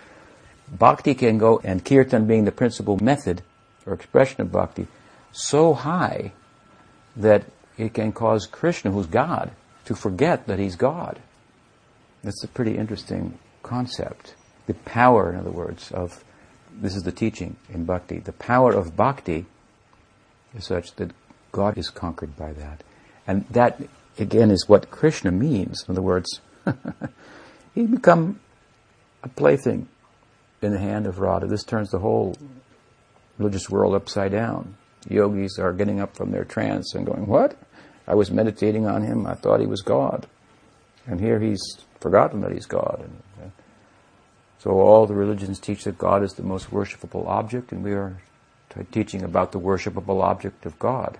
bhakti 0.73 1.15
can 1.15 1.39
go, 1.39 1.61
and 1.65 1.85
kirtan 1.85 2.27
being 2.27 2.45
the 2.45 2.53
principal 2.53 2.99
method 3.03 3.43
or 3.87 3.95
expression 3.95 4.41
of 4.41 4.53
bhakti, 4.53 4.87
so 5.33 5.75
high 5.75 6.33
that 7.17 7.45
it 7.77 7.95
can 7.95 8.13
cause 8.13 8.47
Krishna, 8.47 8.91
who's 8.91 9.07
God, 9.07 9.51
to 9.85 9.95
forget 9.95 10.47
that 10.47 10.59
he's 10.59 10.77
God. 10.77 11.21
That's 12.23 12.43
a 12.45 12.49
pretty 12.49 12.77
interesting 12.77 13.39
concept. 13.63 14.35
The 14.67 14.75
power, 14.75 15.33
in 15.33 15.39
other 15.39 15.51
words, 15.51 15.93
of 15.93 16.25
this 16.73 16.95
is 16.95 17.03
the 17.03 17.13
teaching 17.13 17.57
in 17.73 17.85
bhakti. 17.85 18.19
The 18.19 18.33
power 18.33 18.73
of 18.73 18.97
bhakti 18.97 19.47
is 20.55 20.67
such 20.67 20.95
that 20.97 21.13
God 21.53 21.79
is 21.79 21.89
conquered 21.91 22.37
by 22.37 22.53
that. 22.53 22.83
And 23.27 23.47
that, 23.51 23.81
again, 24.19 24.51
is 24.51 24.69
what 24.69 24.91
Krishna 24.91 25.31
means. 25.31 25.85
In 25.89 25.93
other 25.93 26.03
words, 26.03 26.41
he 27.75 27.87
become 27.87 28.41
a 29.23 29.29
plaything 29.29 29.89
in 30.63 30.73
the 30.73 30.79
hand 30.79 31.07
of 31.07 31.19
Radha. 31.19 31.47
This 31.47 31.65
turns 31.65 31.91
the 31.91 31.99
whole 31.99 32.37
religious 33.39 33.71
world 33.71 33.95
upside 33.95 34.33
down. 34.33 34.77
Yogis 35.09 35.59
are 35.59 35.73
getting 35.73 36.01
up 36.01 36.17
from 36.17 36.31
their 36.31 36.45
trance 36.45 36.95
and 36.95 37.07
going, 37.07 37.27
What? 37.27 37.57
I 38.07 38.15
was 38.15 38.31
meditating 38.31 38.87
on 38.87 39.03
him. 39.03 39.27
I 39.27 39.35
thought 39.35 39.61
he 39.61 39.67
was 39.67 39.83
God. 39.83 40.27
And 41.07 41.21
here 41.21 41.39
he's 41.41 41.63
forgotten 42.01 42.41
that 42.41 42.53
he's 42.53 42.67
God. 42.67 43.01
And 43.01 43.23
uh, 43.43 43.51
so 44.59 44.71
all 44.73 45.07
the 45.07 45.15
religions 45.15 45.61
teach 45.61 45.85
that 45.85 45.99
God 45.99 46.23
is 46.23 46.33
the 46.33 46.43
most 46.43 46.71
worshipable 46.71 47.27
object, 47.27 47.71
and 47.71 47.85
we 47.85 47.93
are 47.93 48.21
t- 48.71 48.85
teaching 48.91 49.23
about 49.23 49.53
the 49.53 49.61
worshipable 49.61 50.23
object 50.23 50.67
of 50.67 50.79
God 50.79 51.19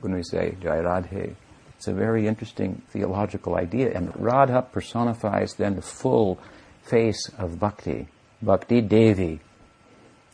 when 0.00 0.14
we 0.14 0.22
say 0.22 0.56
Jai 0.60 0.78
Radhe. 0.78 1.34
It's 1.76 1.86
a 1.86 1.92
very 1.92 2.26
interesting 2.26 2.82
theological 2.88 3.56
idea, 3.56 3.92
and 3.94 4.12
Radha 4.16 4.62
personifies 4.62 5.54
then 5.54 5.76
the 5.76 5.82
full 5.82 6.38
face 6.82 7.30
of 7.38 7.60
bhakti. 7.60 8.08
Bhakti 8.42 8.80
Devi, 8.80 9.40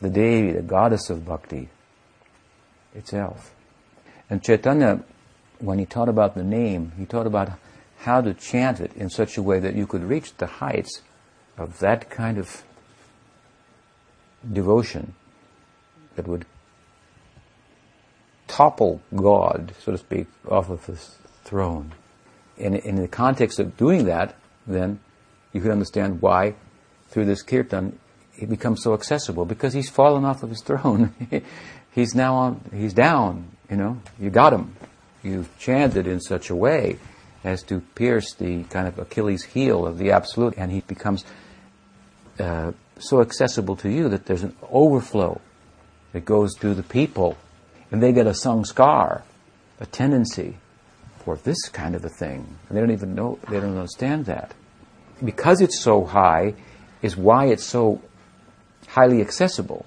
the 0.01 0.09
Devi, 0.09 0.51
the 0.51 0.61
goddess 0.61 1.09
of 1.09 1.25
bhakti 1.25 1.69
itself. 2.93 3.53
And 4.29 4.43
Chaitanya, 4.43 5.03
when 5.59 5.79
he 5.79 5.85
taught 5.85 6.09
about 6.09 6.35
the 6.35 6.43
name, 6.43 6.91
he 6.97 7.05
taught 7.05 7.27
about 7.27 7.51
how 7.99 8.21
to 8.21 8.33
chant 8.33 8.79
it 8.79 8.93
in 8.95 9.09
such 9.09 9.37
a 9.37 9.41
way 9.41 9.59
that 9.59 9.75
you 9.75 9.87
could 9.87 10.03
reach 10.03 10.35
the 10.37 10.45
heights 10.45 11.01
of 11.57 11.79
that 11.79 12.09
kind 12.09 12.37
of 12.37 12.63
devotion 14.51 15.13
that 16.15 16.27
would 16.27 16.45
topple 18.47 19.01
God, 19.15 19.73
so 19.79 19.93
to 19.93 19.97
speak, 19.97 20.27
off 20.47 20.69
of 20.69 20.85
his 20.85 21.17
throne. 21.43 21.93
And 22.57 22.75
in 22.75 22.95
the 22.97 23.07
context 23.07 23.59
of 23.59 23.77
doing 23.77 24.05
that, 24.05 24.35
then 24.67 24.99
you 25.53 25.61
could 25.61 25.71
understand 25.71 26.21
why, 26.21 26.55
through 27.13 27.25
this 27.25 27.43
kirtan, 27.43 27.99
he 28.33 28.47
becomes 28.47 28.81
so 28.81 28.95
accessible 28.95 29.45
because 29.45 29.73
he's 29.73 29.89
fallen 29.89 30.25
off 30.25 30.41
of 30.41 30.49
his 30.49 30.63
throne. 30.63 31.13
he's 31.91 32.15
now 32.15 32.33
on, 32.33 32.61
he's 32.73 32.93
down, 32.93 33.49
you 33.69 33.77
know, 33.77 34.01
you 34.19 34.31
got 34.31 34.51
him. 34.51 34.75
You've 35.21 35.57
chanted 35.59 36.07
in 36.07 36.19
such 36.19 36.49
a 36.49 36.55
way 36.55 36.97
as 37.43 37.61
to 37.63 37.81
pierce 37.93 38.33
the 38.33 38.63
kind 38.63 38.87
of 38.87 38.97
Achilles 38.97 39.43
heel 39.43 39.85
of 39.85 39.99
the 39.99 40.11
Absolute, 40.11 40.55
and 40.57 40.71
he 40.71 40.81
becomes 40.81 41.23
uh, 42.39 42.71
so 42.97 43.21
accessible 43.21 43.75
to 43.77 43.89
you 43.89 44.09
that 44.09 44.25
there's 44.25 44.43
an 44.43 44.55
overflow 44.71 45.39
that 46.13 46.25
goes 46.25 46.55
to 46.55 46.73
the 46.73 46.83
people, 46.83 47.37
and 47.91 48.01
they 48.01 48.11
get 48.11 48.25
a 48.25 48.31
sanskar, 48.31 49.21
a 49.79 49.85
tendency 49.85 50.57
for 51.19 51.37
this 51.37 51.69
kind 51.69 51.95
of 51.95 52.03
a 52.03 52.09
thing. 52.09 52.57
And 52.67 52.75
they 52.75 52.81
don't 52.81 52.91
even 52.91 53.13
know, 53.13 53.37
they 53.49 53.59
don't 53.59 53.77
understand 53.77 54.25
that. 54.25 54.53
Because 55.23 55.61
it's 55.61 55.79
so 55.79 56.03
high, 56.03 56.55
is 57.03 57.15
why 57.15 57.47
it's 57.47 57.65
so 57.65 58.01
highly 58.87 59.21
accessible 59.21 59.85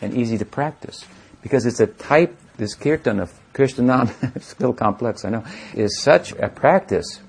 and 0.00 0.14
easy 0.14 0.38
to 0.38 0.44
practice. 0.44 1.04
Because 1.42 1.66
it's 1.66 1.80
a 1.80 1.86
type, 1.86 2.36
this 2.56 2.74
kirtan 2.74 3.18
of 3.18 3.32
Krishnanam, 3.54 4.12
it's 4.36 4.52
a 4.52 4.56
little 4.60 4.74
complex, 4.74 5.24
I 5.24 5.30
know, 5.30 5.44
is 5.74 6.00
such 6.00 6.32
a 6.32 6.48
practice 6.48 7.20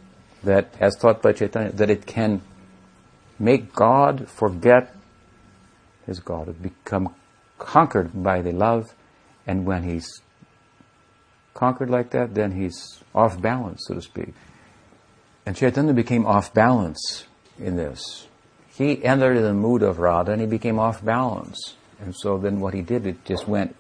that, 0.43 0.73
as 0.79 0.95
taught 0.95 1.21
by 1.21 1.31
Chaitanya, 1.31 1.71
that 1.71 1.89
it 1.89 2.05
can 2.05 2.41
make 3.39 3.73
God 3.73 4.27
forget 4.29 4.93
his 6.05 6.19
God, 6.19 6.61
become 6.61 7.15
conquered 7.57 8.11
by 8.21 8.41
the 8.41 8.51
love, 8.51 8.93
and 9.47 9.65
when 9.65 9.83
he's 9.83 10.21
conquered 11.53 11.89
like 11.89 12.11
that, 12.11 12.35
then 12.35 12.51
he's 12.51 13.01
off 13.15 13.41
balance, 13.41 13.85
so 13.87 13.95
to 13.95 14.01
speak. 14.01 14.33
And 15.45 15.55
Chaitanya 15.55 15.93
became 15.93 16.25
off 16.25 16.53
balance 16.53 17.25
in 17.59 17.75
this. 17.75 18.27
He 18.75 19.03
entered 19.03 19.37
in 19.37 19.43
the 19.43 19.53
mood 19.53 19.83
of 19.83 19.99
Radha 19.99 20.31
and 20.31 20.41
he 20.41 20.47
became 20.47 20.79
off 20.79 21.03
balance. 21.03 21.75
And 21.99 22.15
so 22.15 22.37
then 22.37 22.59
what 22.59 22.73
he 22.73 22.81
did, 22.81 23.05
it 23.05 23.25
just 23.25 23.47
went 23.47 23.75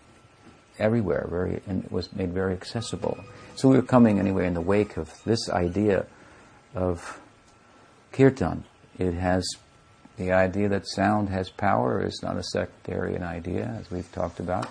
everywhere, 0.77 1.27
very, 1.29 1.61
and 1.67 1.85
it 1.85 1.91
was 1.91 2.11
made 2.13 2.33
very 2.33 2.53
accessible. 2.53 3.17
So 3.55 3.69
we 3.69 3.75
were 3.75 3.81
coming 3.81 4.19
anyway 4.19 4.45
in 4.47 4.53
the 4.53 4.61
wake 4.61 4.97
of 4.97 5.23
this 5.23 5.49
idea 5.49 6.05
of 6.75 7.19
kirtan. 8.11 8.65
It 8.97 9.13
has 9.13 9.47
the 10.17 10.33
idea 10.33 10.67
that 10.69 10.87
sound 10.87 11.29
has 11.29 11.49
power 11.49 12.03
is 12.03 12.21
not 12.21 12.37
a 12.37 12.43
sectarian 12.43 13.23
idea, 13.23 13.77
as 13.79 13.89
we've 13.89 14.11
talked 14.11 14.39
about. 14.41 14.69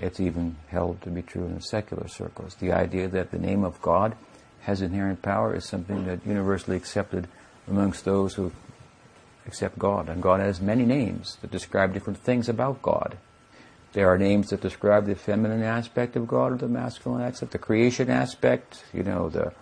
It's 0.00 0.20
even 0.20 0.56
held 0.68 1.02
to 1.02 1.10
be 1.10 1.22
true 1.22 1.46
in 1.46 1.60
secular 1.60 2.06
circles. 2.06 2.54
The 2.54 2.72
idea 2.72 3.08
that 3.08 3.30
the 3.30 3.38
name 3.38 3.64
of 3.64 3.80
God 3.82 4.14
has 4.60 4.82
inherent 4.82 5.22
power 5.22 5.54
is 5.54 5.64
something 5.64 6.06
that 6.06 6.26
universally 6.26 6.76
accepted 6.76 7.26
amongst 7.68 8.04
those 8.04 8.34
who 8.34 8.52
accept 9.46 9.78
God. 9.78 10.08
And 10.08 10.22
God 10.22 10.40
has 10.40 10.60
many 10.60 10.84
names 10.84 11.38
that 11.40 11.50
describe 11.50 11.94
different 11.94 12.18
things 12.18 12.48
about 12.48 12.82
God. 12.82 13.16
There 13.92 14.08
are 14.08 14.18
names 14.18 14.50
that 14.50 14.60
describe 14.60 15.06
the 15.06 15.14
feminine 15.14 15.62
aspect 15.62 16.16
of 16.16 16.26
God 16.26 16.52
or 16.52 16.56
the 16.56 16.68
masculine 16.68 17.22
aspect, 17.22 17.52
the 17.52 17.58
creation 17.58 18.10
aspect, 18.10 18.84
you 18.92 19.02
know, 19.02 19.28
the 19.30 19.52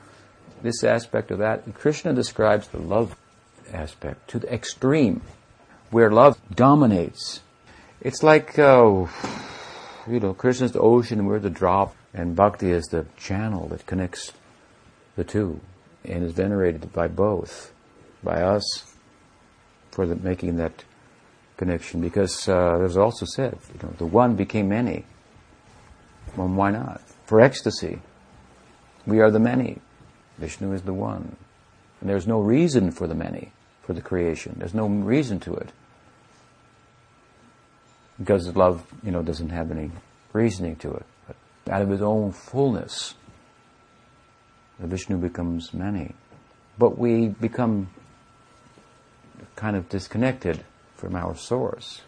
this 0.65 0.83
aspect 0.83 1.31
of 1.31 1.39
that. 1.39 1.63
Krishna 1.75 2.15
describes 2.15 2.69
the 2.69 2.79
love 2.79 3.17
aspect 3.73 4.29
to 4.31 4.39
the 4.39 4.53
extreme, 4.53 5.21
where 5.91 6.11
love 6.11 6.41
dominates. 6.53 7.41
It's 8.01 8.23
like, 8.23 8.59
uh, 8.59 9.07
you 10.09 10.21
know, 10.21 10.35
Krishna's 10.35 10.73
the 10.73 10.81
ocean, 10.81 11.27
we're 11.27 11.39
the 11.39 11.51
drop, 11.51 11.95
and 12.15 12.35
bhakti 12.35 12.71
is 12.71 12.87
the 12.87 13.07
channel 13.17 13.69
that 13.69 13.87
connects 13.87 14.33
the 15.17 15.25
two 15.25 15.61
and 16.05 16.25
is 16.25 16.33
venerated 16.33 16.93
by 16.93 17.09
both, 17.09 17.73
by 18.25 18.43
us, 18.43 18.95
for 19.91 20.07
the, 20.07 20.17
making 20.17 20.57
that 20.57 20.85
connection. 21.57 22.01
Because 22.01 22.49
uh, 22.49 22.79
there's 22.79 22.97
also 22.97 23.27
said, 23.27 23.59
you 23.73 23.81
know, 23.83 23.95
the 23.99 24.07
one 24.07 24.35
became 24.35 24.69
many. 24.69 25.05
Well, 26.37 26.49
why 26.49 26.71
not? 26.71 27.01
For 27.27 27.41
ecstasy, 27.41 28.01
we 29.07 29.21
are 29.21 29.31
the 29.31 29.39
many. 29.39 29.79
Vishnu 30.39 30.73
is 30.73 30.83
the 30.83 30.93
one. 30.93 31.37
And 32.01 32.11
there's 32.11 32.27
no 32.27 32.41
reason 32.41 32.91
for 32.91 33.07
the 33.07 33.15
many, 33.15 33.53
for 33.83 33.93
the 33.93 34.03
creation. 34.03 34.57
There's 34.59 34.75
no 34.75 34.87
reason 34.87 35.41
to 35.41 35.55
it. 35.55 35.71
Because 38.19 38.55
love, 38.57 38.87
you 39.03 39.11
know, 39.11 39.23
doesn't 39.23 39.51
have 39.51 39.71
any 39.71 39.91
reasoning 40.33 40.77
to 40.77 40.93
it. 40.93 41.07
But 41.27 41.37
out 41.73 41.83
of 41.83 41.89
his 41.89 42.03
own 42.03 42.33
fullness, 42.33 43.15
the 44.79 44.87
Vishnu 44.87 45.19
becomes 45.19 45.73
many. 45.73 46.15
But 46.79 46.99
we 46.99 47.29
become 47.29 47.89
kind 49.57 49.77
of 49.77 49.89
disconnected 49.89 50.65
from 50.97 51.15
our 51.17 51.37
source. 51.37 52.03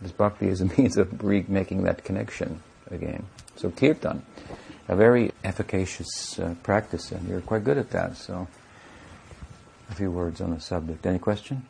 This 0.00 0.12
bhakti 0.12 0.48
is 0.48 0.60
a 0.60 0.64
means 0.78 0.96
of 0.96 1.22
making 1.22 1.84
that 1.84 2.04
connection 2.04 2.60
again. 2.90 3.24
So 3.56 3.70
kirtan, 3.70 4.22
a 4.88 4.96
very 4.96 5.32
efficacious 5.44 6.38
uh, 6.38 6.54
practice, 6.62 7.12
and 7.12 7.28
you're 7.28 7.40
quite 7.40 7.64
good 7.64 7.78
at 7.78 7.90
that. 7.90 8.16
So, 8.16 8.48
a 9.90 9.94
few 9.94 10.10
words 10.10 10.40
on 10.40 10.54
the 10.54 10.60
subject. 10.60 11.04
Any 11.06 11.18
question? 11.18 11.66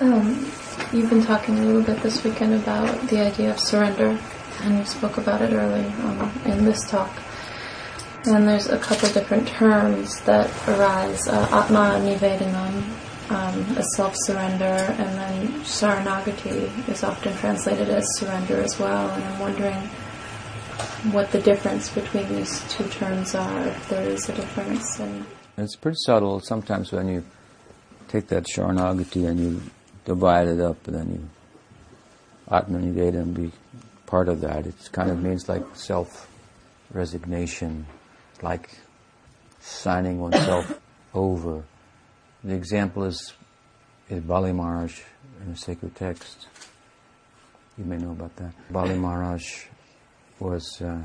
Um, 0.00 0.52
you've 0.92 1.08
been 1.08 1.24
talking 1.24 1.58
a 1.58 1.64
little 1.64 1.82
bit 1.82 2.02
this 2.02 2.22
weekend 2.22 2.54
about 2.54 3.08
the 3.08 3.20
idea 3.20 3.50
of 3.50 3.58
surrender, 3.58 4.18
and 4.62 4.78
you 4.78 4.84
spoke 4.84 5.16
about 5.16 5.40
it 5.42 5.52
early 5.52 5.86
um, 5.86 6.32
in 6.44 6.64
this 6.64 6.88
talk. 6.88 7.10
And 8.26 8.46
there's 8.46 8.68
a 8.68 8.78
couple 8.78 9.08
different 9.10 9.46
terms 9.46 10.20
that 10.22 10.50
arise. 10.68 11.28
Uh, 11.28 11.48
Atma 11.52 12.00
Nivedanam 12.00 12.75
um, 13.30 13.60
is 13.76 13.94
self-surrender, 13.96 14.64
and 14.64 15.18
then 15.18 15.48
Sharanagati 15.62 16.88
is 16.88 17.04
often 17.04 17.34
translated 17.36 17.88
as 17.88 18.04
surrender 18.18 18.60
as 18.60 18.78
well. 18.78 19.08
And 19.10 19.24
I'm 19.24 19.40
wondering 19.40 19.88
what 21.12 21.30
the 21.30 21.40
difference 21.40 21.88
between 21.88 22.28
these 22.28 22.62
two 22.68 22.86
terms 22.88 23.34
are, 23.34 23.66
if 23.66 23.88
there 23.88 24.06
is 24.08 24.28
a 24.28 24.34
difference. 24.34 25.00
And 25.00 25.24
it's 25.56 25.76
pretty 25.76 25.96
subtle. 26.00 26.40
Sometimes 26.40 26.92
when 26.92 27.08
you 27.08 27.24
take 28.08 28.26
that 28.28 28.44
Sharanagati 28.44 29.26
and 29.26 29.40
you 29.40 29.62
divide 30.04 30.48
it 30.48 30.60
up, 30.60 30.86
and 30.86 30.96
then 30.96 31.12
you 31.12 31.26
Atma 32.48 32.78
Nivedana 32.78 33.22
and 33.22 33.34
be 33.34 33.50
part 34.06 34.28
of 34.28 34.42
that, 34.42 34.66
it 34.66 34.74
kind 34.92 35.10
of 35.10 35.22
means 35.22 35.48
like 35.48 35.64
self-resignation 35.74 37.86
like 38.42 38.78
signing 39.60 40.20
oneself 40.20 40.78
over. 41.14 41.64
The 42.46 42.54
example 42.54 43.02
is, 43.02 43.32
is 44.08 44.22
Bali 44.22 44.52
Maharaj 44.52 45.00
in 45.42 45.50
the 45.50 45.58
sacred 45.58 45.96
text. 45.96 46.46
You 47.76 47.84
may 47.84 47.96
know 47.96 48.12
about 48.12 48.36
that. 48.36 48.52
Bali 48.70 48.94
Maharaj 48.94 49.64
was 50.38 50.80
uh, 50.80 51.02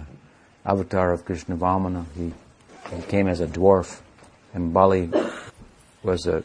avatar 0.63 1.11
of 1.11 1.25
Krishna 1.25 1.57
Vamana. 1.57 2.05
He, 2.15 2.31
he 2.95 3.01
came 3.07 3.27
as 3.27 3.41
a 3.41 3.47
dwarf, 3.47 4.01
and 4.53 4.71
Bali 4.71 5.09
was 6.03 6.27
a 6.27 6.43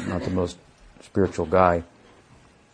not 0.00 0.22
the 0.22 0.30
most 0.30 0.58
spiritual 1.00 1.46
guy, 1.46 1.84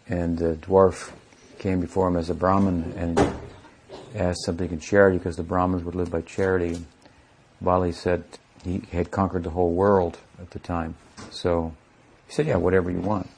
and 0.09 0.39
the 0.39 0.55
dwarf 0.55 1.13
came 1.59 1.83
before 1.83 2.09
him 2.09 2.17
as 2.17 2.31
a 2.31 2.35
Brahmin 2.35 2.95
and 2.97 3.21
asked 4.15 4.47
something 4.47 4.71
in 4.71 4.81
charity 4.81 5.19
because 5.19 5.37
the 5.37 5.43
Brahmins 5.43 5.85
would 5.85 5.95
live 5.95 6.11
by 6.11 6.23
charity. 6.23 6.83
Bali 7.61 7.93
said 7.93 8.25
he 8.65 8.81
had 8.93 9.11
conquered 9.11 9.45
the 9.45 9.51
whole 9.51 9.75
world 9.75 10.17
at 10.43 10.51
the 10.51 10.59
time. 10.59 10.97
So 11.31 11.73
he 12.27 12.33
said, 12.33 12.47
Yeah, 12.47 12.57
whatever 12.57 12.91
you 12.91 13.01
want. 13.01 13.29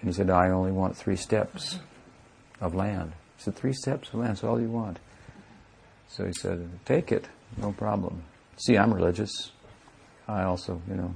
And 0.00 0.10
he 0.10 0.12
said, 0.12 0.30
I 0.30 0.50
only 0.50 0.70
want 0.70 0.96
three 0.96 1.16
steps 1.16 1.80
of 2.60 2.74
land. 2.74 3.12
He 3.36 3.42
said, 3.42 3.56
Three 3.56 3.72
steps 3.72 4.08
of 4.08 4.16
land, 4.16 4.30
that's 4.30 4.44
all 4.44 4.60
you 4.60 4.68
want. 4.68 4.98
So 6.08 6.24
he 6.24 6.32
said, 6.32 6.68
Take 6.84 7.10
it, 7.10 7.28
no 7.56 7.72
problem. 7.72 8.22
See, 8.56 8.76
I'm 8.76 8.92
religious. 8.94 9.50
I 10.28 10.44
also, 10.44 10.80
you 10.88 10.94
know, 10.94 11.14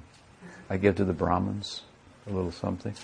I 0.68 0.76
give 0.76 0.96
to 0.96 1.04
the 1.04 1.12
Brahmins 1.12 1.82
a 2.26 2.32
little 2.32 2.52
something. 2.52 2.94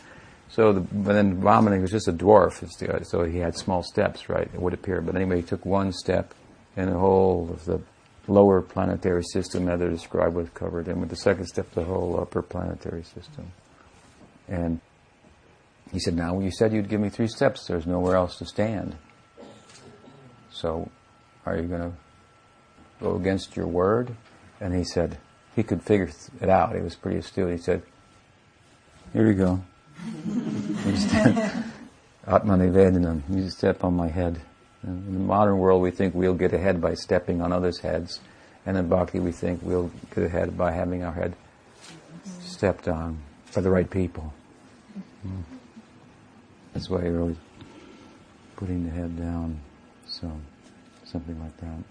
So, 0.49 0.72
the, 0.72 0.81
but 0.81 1.14
then 1.14 1.41
Brahman 1.41 1.81
was 1.81 1.91
just 1.91 2.09
a 2.09 2.12
dwarf, 2.12 3.07
so 3.07 3.25
he 3.25 3.39
had 3.39 3.57
small 3.57 3.83
steps, 3.83 4.29
right? 4.29 4.49
It 4.53 4.61
would 4.61 4.75
appear. 4.75 5.01
But 5.01 5.16
anyway, 5.16 5.37
he 5.37 5.43
took 5.43 5.64
one 5.64 5.93
step, 5.93 6.35
and 6.77 6.91
the 6.91 6.99
whole 6.99 7.49
of 7.51 7.64
the 7.64 7.81
lower 8.27 8.62
planetary 8.62 9.22
system, 9.22 9.66
that 9.66 9.79
they 9.79 9.89
described, 9.89 10.35
was 10.35 10.49
covered. 10.51 10.89
And 10.89 11.01
with 11.01 11.11
the 11.11 11.16
second 11.16 11.47
step, 11.47 11.70
the 11.72 11.85
whole 11.85 12.18
upper 12.20 12.43
planetary 12.43 13.03
system. 13.03 13.53
And 14.49 14.81
he 15.93 15.99
said, 15.99 16.14
Now, 16.14 16.39
you 16.41 16.51
said 16.51 16.72
you'd 16.72 16.89
give 16.89 17.01
me 17.01 17.09
three 17.09 17.29
steps. 17.29 17.66
There's 17.66 17.87
nowhere 17.87 18.16
else 18.16 18.37
to 18.39 18.47
stand. 18.47 18.97
So, 20.51 20.91
are 21.47 21.57
you 21.57 21.68
going 21.68 21.91
to 21.91 21.93
go 23.01 23.16
against 23.16 23.57
your 23.57 23.66
word? 23.66 24.14
And 24.61 24.75
he 24.75 24.85
said, 24.85 25.18
he 25.55 25.62
could 25.62 25.83
figure 25.83 26.11
it 26.41 26.49
out. 26.49 26.75
He 26.75 26.81
was 26.83 26.97
pretty 26.97 27.18
astute. 27.18 27.53
He 27.53 27.59
said, 27.59 27.83
Here 29.12 29.27
you 29.27 29.35
go. 29.35 29.62
Atma 32.27 32.57
Nivedanam, 32.57 33.22
you 33.31 33.49
step 33.51 33.85
on 33.85 33.95
my 33.95 34.09
head. 34.09 34.41
In 34.87 35.14
the 35.14 35.18
modern 35.18 35.59
world, 35.59 35.82
we 35.82 35.91
think 35.91 36.14
we'll 36.14 36.35
get 36.35 36.53
ahead 36.53 36.80
by 36.80 36.95
stepping 36.95 37.41
on 37.41 37.53
others' 37.53 37.78
heads. 37.78 38.20
And 38.66 38.76
in 38.76 38.89
Bhakti, 38.89 39.18
we 39.18 39.32
think 39.32 39.61
we'll 39.62 39.91
get 40.14 40.24
ahead 40.24 40.57
by 40.57 40.72
having 40.72 41.03
our 41.05 41.12
head 41.12 41.35
stepped 42.43 42.89
on 42.89 43.18
by 43.55 43.61
the 43.61 43.70
right 43.70 43.89
people. 43.89 44.32
Mm. 45.26 45.43
That's 46.72 46.91
why 46.91 47.03
you're 47.03 47.20
always 47.20 47.37
putting 48.57 48.85
the 48.85 48.91
head 48.91 49.18
down. 49.18 49.61
So, 50.07 50.30
something 51.05 51.39
like 51.41 51.57
that. 51.59 51.85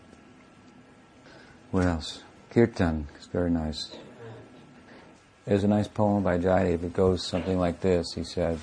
What 1.71 1.85
else? 1.85 2.21
Kirtan 2.51 3.07
is 3.19 3.25
very 3.27 3.49
nice. 3.49 3.95
There's 5.45 5.63
a 5.63 5.67
nice 5.67 5.87
poem 5.87 6.23
by 6.23 6.37
Jayadev. 6.37 6.83
It 6.83 6.93
goes 6.93 7.25
something 7.25 7.57
like 7.57 7.81
this. 7.81 8.13
He 8.13 8.23
said, 8.23 8.59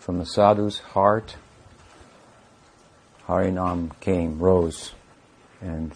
From 0.00 0.18
the 0.18 0.26
sadhu's 0.26 0.78
heart, 0.78 1.36
Harinam 3.26 3.90
came, 4.00 4.38
rose, 4.38 4.94
and 5.60 5.92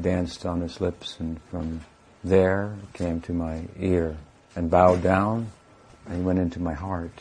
danced 0.00 0.46
on 0.46 0.60
his 0.60 0.80
lips, 0.80 1.16
and 1.18 1.40
from 1.50 1.80
there 2.22 2.76
came 2.92 3.20
to 3.22 3.32
my 3.32 3.64
ear, 3.78 4.16
and 4.54 4.70
bowed 4.70 5.02
down, 5.02 5.50
and 6.06 6.24
went 6.24 6.38
into 6.38 6.60
my 6.60 6.74
heart, 6.74 7.20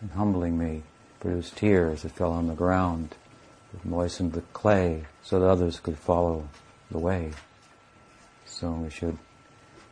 and 0.00 0.10
humbling 0.10 0.58
me, 0.58 0.82
produced 1.20 1.56
tears 1.56 2.02
that 2.02 2.12
fell 2.12 2.32
on 2.32 2.46
the 2.46 2.54
ground, 2.54 3.14
that 3.72 3.84
moistened 3.84 4.32
the 4.32 4.42
clay, 4.52 5.04
so 5.22 5.40
that 5.40 5.48
others 5.48 5.80
could 5.80 5.96
follow 5.96 6.48
the 6.90 6.98
way. 6.98 7.32
So 8.44 8.70
we 8.72 8.90
should 8.90 9.16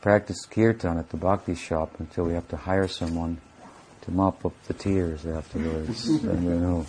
practice 0.02 0.44
kirtan 0.44 0.98
at 0.98 1.10
the 1.10 1.16
bhakti 1.16 1.54
shop 1.54 1.98
until 1.98 2.24
we 2.24 2.34
have 2.34 2.48
to 2.48 2.56
hire 2.56 2.88
someone 2.88 3.40
to 4.02 4.10
mop 4.10 4.44
up 4.44 4.52
the 4.66 4.74
tears 4.74 5.24
afterwards, 5.24 6.08
and 6.08 6.44
we 6.46 6.52
know 6.54 6.86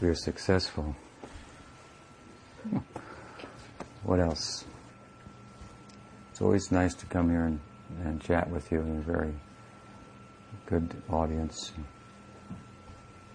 we 0.00 0.08
are 0.08 0.14
successful. 0.14 0.96
what 4.02 4.18
else? 4.20 4.64
It's 6.30 6.40
always 6.40 6.72
nice 6.72 6.94
to 6.94 7.06
come 7.06 7.28
here 7.28 7.44
and, 7.44 7.60
and 8.04 8.20
chat 8.20 8.48
with 8.50 8.72
you. 8.72 8.78
You're 8.78 8.98
a 8.98 9.02
very 9.02 9.34
good 10.66 11.02
audience. 11.10 11.72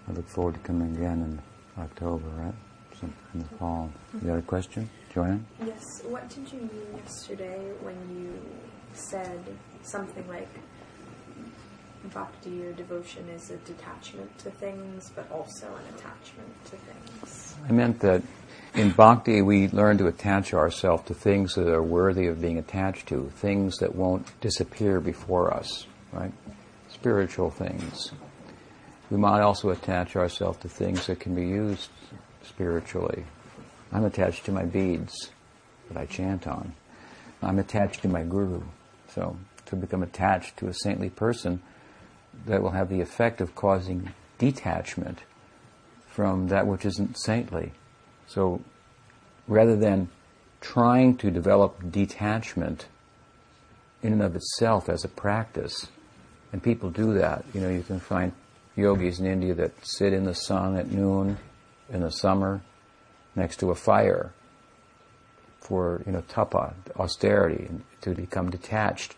I 0.08 0.12
look 0.12 0.28
forward 0.28 0.54
to 0.54 0.60
coming 0.60 0.96
again 0.96 1.22
in 1.22 1.82
October, 1.82 2.28
right? 2.30 2.54
Some 3.00 3.14
in 3.34 3.40
the 3.40 3.48
fall. 3.58 3.90
You 4.14 4.28
got 4.28 4.38
a 4.38 4.42
question, 4.42 4.88
Joanne? 5.14 5.44
Yes. 5.64 6.02
What 6.04 6.28
did 6.28 6.50
you 6.52 6.60
mean 6.60 6.96
yesterday 6.96 7.72
when 7.82 7.96
you 8.16 8.40
said 8.92 9.44
something 9.82 10.26
like 10.28 10.48
bhakti 12.08 12.64
or 12.64 12.72
devotion 12.72 13.28
is 13.28 13.50
a 13.50 13.56
detachment 13.58 14.38
to 14.38 14.50
things, 14.50 15.10
but 15.14 15.30
also 15.30 15.66
an 15.66 15.94
attachment 15.94 16.64
to 16.66 16.76
things? 16.76 17.54
I 17.68 17.72
meant 17.72 18.00
that 18.00 18.22
in 18.74 18.90
bhakti 18.90 19.42
we 19.42 19.68
learn 19.68 19.98
to 19.98 20.06
attach 20.06 20.54
ourselves 20.54 21.04
to 21.06 21.14
things 21.14 21.54
that 21.54 21.68
are 21.68 21.82
worthy 21.82 22.26
of 22.26 22.40
being 22.40 22.58
attached 22.58 23.08
to, 23.08 23.30
things 23.36 23.78
that 23.78 23.94
won't 23.94 24.38
disappear 24.40 25.00
before 25.00 25.52
us, 25.52 25.86
right? 26.12 26.32
Spiritual 26.88 27.50
things. 27.50 28.12
We 29.10 29.16
might 29.16 29.40
also 29.40 29.70
attach 29.70 30.16
ourselves 30.16 30.58
to 30.58 30.68
things 30.68 31.06
that 31.06 31.20
can 31.20 31.34
be 31.34 31.46
used 31.46 31.90
spiritually. 32.42 33.24
I'm 33.92 34.04
attached 34.04 34.44
to 34.46 34.52
my 34.52 34.64
beads 34.64 35.30
that 35.88 35.96
I 35.96 36.06
chant 36.06 36.46
on. 36.46 36.74
I'm 37.42 37.58
attached 37.58 38.02
to 38.02 38.08
my 38.08 38.22
guru. 38.22 38.62
So 39.08 39.36
to 39.66 39.76
become 39.76 40.02
attached 40.02 40.56
to 40.58 40.68
a 40.68 40.74
saintly 40.74 41.10
person, 41.10 41.62
that 42.44 42.62
will 42.62 42.70
have 42.70 42.88
the 42.88 43.00
effect 43.00 43.40
of 43.40 43.54
causing 43.54 44.12
detachment 44.38 45.20
from 46.06 46.48
that 46.48 46.66
which 46.66 46.84
isn't 46.84 47.18
saintly. 47.18 47.72
So 48.26 48.60
rather 49.48 49.76
than 49.76 50.08
trying 50.60 51.16
to 51.18 51.30
develop 51.30 51.90
detachment 51.90 52.86
in 54.02 54.12
and 54.12 54.22
of 54.22 54.36
itself 54.36 54.88
as 54.88 55.04
a 55.04 55.08
practice, 55.08 55.88
and 56.52 56.62
people 56.62 56.90
do 56.90 57.14
that, 57.14 57.44
you 57.52 57.60
know, 57.60 57.68
you 57.68 57.82
can 57.82 58.00
find 58.00 58.32
yogis 58.76 59.20
in 59.20 59.26
India 59.26 59.54
that 59.54 59.72
sit 59.86 60.12
in 60.12 60.24
the 60.24 60.34
sun 60.34 60.76
at 60.76 60.90
noon 60.90 61.38
in 61.90 62.00
the 62.00 62.10
summer 62.10 62.60
next 63.34 63.58
to 63.60 63.70
a 63.70 63.74
fire 63.74 64.32
for, 65.60 66.02
you 66.06 66.12
know, 66.12 66.22
tapa, 66.28 66.74
austerity, 66.96 67.66
and 67.68 67.82
to 68.00 68.14
become 68.14 68.50
detached 68.50 69.14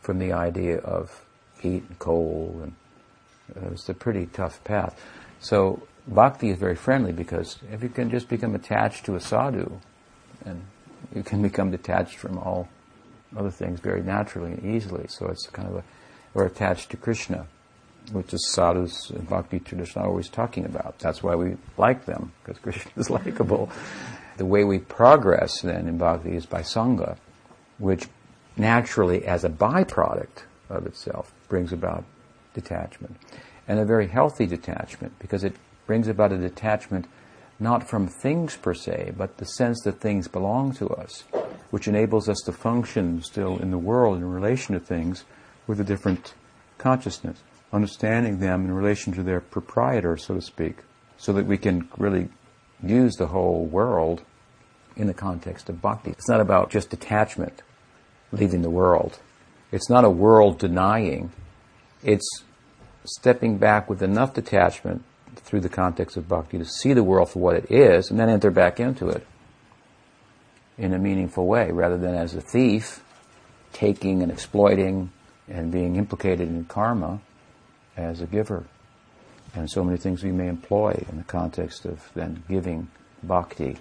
from 0.00 0.18
the 0.18 0.32
idea 0.32 0.78
of 0.78 1.24
heat 1.60 1.84
and 1.88 1.98
cold, 1.98 2.60
and 2.62 2.74
uh, 3.56 3.70
it's 3.72 3.88
a 3.88 3.94
pretty 3.94 4.26
tough 4.26 4.62
path. 4.64 5.00
So 5.40 5.86
bhakti 6.06 6.50
is 6.50 6.58
very 6.58 6.76
friendly 6.76 7.12
because 7.12 7.58
if 7.72 7.82
you 7.82 7.88
can 7.88 8.10
just 8.10 8.28
become 8.28 8.54
attached 8.54 9.04
to 9.06 9.14
a 9.14 9.20
sadhu, 9.20 9.80
and 10.44 10.62
you 11.14 11.22
can 11.22 11.42
become 11.50 11.70
detached 11.70 12.16
from 12.16 12.38
all 12.38 12.68
other 13.36 13.50
things 13.50 13.80
very 13.80 14.02
naturally 14.02 14.52
and 14.52 14.64
easily. 14.64 15.06
So 15.08 15.28
it's 15.28 15.46
kind 15.48 15.68
of 15.68 15.76
a, 15.76 15.84
or 16.34 16.46
attached 16.46 16.90
to 16.90 16.96
Krishna, 16.96 17.46
which 18.12 18.32
is 18.32 18.50
sadhus 18.52 19.10
in 19.10 19.24
bhakti 19.24 19.60
tradition 19.60 20.02
are 20.02 20.08
always 20.08 20.28
talking 20.28 20.64
about. 20.64 20.98
That's 20.98 21.22
why 21.22 21.34
we 21.34 21.56
like 21.76 22.06
them, 22.06 22.32
because 22.42 22.58
Krishna 22.62 22.90
is 22.96 23.10
likable. 23.10 23.70
the 24.36 24.46
way 24.46 24.64
we 24.64 24.78
progress 24.78 25.60
then 25.60 25.86
in 25.86 25.98
bhakti 25.98 26.34
is 26.34 26.46
by 26.46 26.62
sangha, 26.62 27.16
which 27.78 28.06
naturally, 28.56 29.24
as 29.24 29.44
a 29.44 29.48
byproduct 29.48 30.44
of 30.68 30.86
itself, 30.86 31.32
brings 31.50 31.74
about 31.74 32.04
detachment. 32.54 33.16
And 33.68 33.78
a 33.78 33.84
very 33.84 34.08
healthy 34.08 34.46
detachment, 34.46 35.18
because 35.18 35.44
it 35.44 35.54
brings 35.86 36.08
about 36.08 36.32
a 36.32 36.38
detachment 36.38 37.06
not 37.58 37.86
from 37.86 38.08
things 38.08 38.56
per 38.56 38.72
se, 38.72 39.12
but 39.18 39.36
the 39.36 39.44
sense 39.44 39.82
that 39.84 40.00
things 40.00 40.26
belong 40.26 40.72
to 40.72 40.88
us, 40.88 41.24
which 41.70 41.86
enables 41.86 42.26
us 42.26 42.40
to 42.46 42.52
function 42.52 43.20
still 43.20 43.58
in 43.58 43.70
the 43.70 43.78
world 43.78 44.16
in 44.16 44.24
relation 44.24 44.72
to 44.72 44.80
things 44.80 45.24
with 45.66 45.78
a 45.78 45.84
different 45.84 46.32
consciousness, 46.78 47.42
understanding 47.70 48.38
them 48.38 48.64
in 48.64 48.72
relation 48.72 49.12
to 49.12 49.22
their 49.22 49.40
proprietor, 49.40 50.16
so 50.16 50.34
to 50.34 50.40
speak, 50.40 50.78
so 51.18 51.34
that 51.34 51.44
we 51.44 51.58
can 51.58 51.86
really 51.98 52.28
use 52.82 53.14
the 53.16 53.26
whole 53.26 53.66
world 53.66 54.22
in 54.96 55.06
the 55.06 55.14
context 55.14 55.68
of 55.68 55.82
bhakti. 55.82 56.10
It's 56.10 56.28
not 56.28 56.40
about 56.40 56.70
just 56.70 56.88
detachment, 56.88 57.62
leaving 58.32 58.62
the 58.62 58.70
world. 58.70 59.18
It's 59.72 59.88
not 59.88 60.04
a 60.04 60.10
world 60.10 60.58
denying. 60.58 61.30
It's 62.02 62.42
stepping 63.04 63.58
back 63.58 63.88
with 63.88 64.02
enough 64.02 64.34
detachment 64.34 65.04
through 65.36 65.60
the 65.60 65.68
context 65.68 66.16
of 66.16 66.28
bhakti 66.28 66.58
to 66.58 66.64
see 66.64 66.92
the 66.92 67.04
world 67.04 67.30
for 67.30 67.38
what 67.38 67.56
it 67.56 67.70
is 67.70 68.10
and 68.10 68.18
then 68.18 68.28
enter 68.28 68.50
back 68.50 68.80
into 68.80 69.08
it 69.08 69.26
in 70.76 70.92
a 70.92 70.98
meaningful 70.98 71.46
way 71.46 71.70
rather 71.70 71.98
than 71.98 72.14
as 72.14 72.34
a 72.34 72.40
thief 72.40 73.02
taking 73.72 74.22
and 74.22 74.32
exploiting 74.32 75.10
and 75.48 75.70
being 75.70 75.96
implicated 75.96 76.48
in 76.48 76.64
karma 76.64 77.20
as 77.96 78.20
a 78.20 78.26
giver. 78.26 78.64
And 79.54 79.68
so 79.70 79.82
many 79.82 79.98
things 79.98 80.22
we 80.22 80.32
may 80.32 80.48
employ 80.48 81.04
in 81.10 81.18
the 81.18 81.24
context 81.24 81.84
of 81.84 82.08
then 82.14 82.42
giving 82.48 82.88
bhakti 83.22 83.76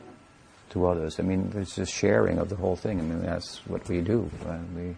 to 0.72 0.88
others. 0.88 1.20
I 1.20 1.24
mean, 1.24 1.52
it's 1.56 1.76
just 1.76 1.94
sharing 1.94 2.40
of 2.40 2.50
the 2.50 2.56
whole 2.56 2.76
thing. 2.76 3.00
I 3.00 3.04
mean, 3.04 3.22
that's 3.22 3.58
what 3.68 3.88
we 3.88 4.02
do. 4.02 4.30
And 4.48 4.76
we, 4.76 4.96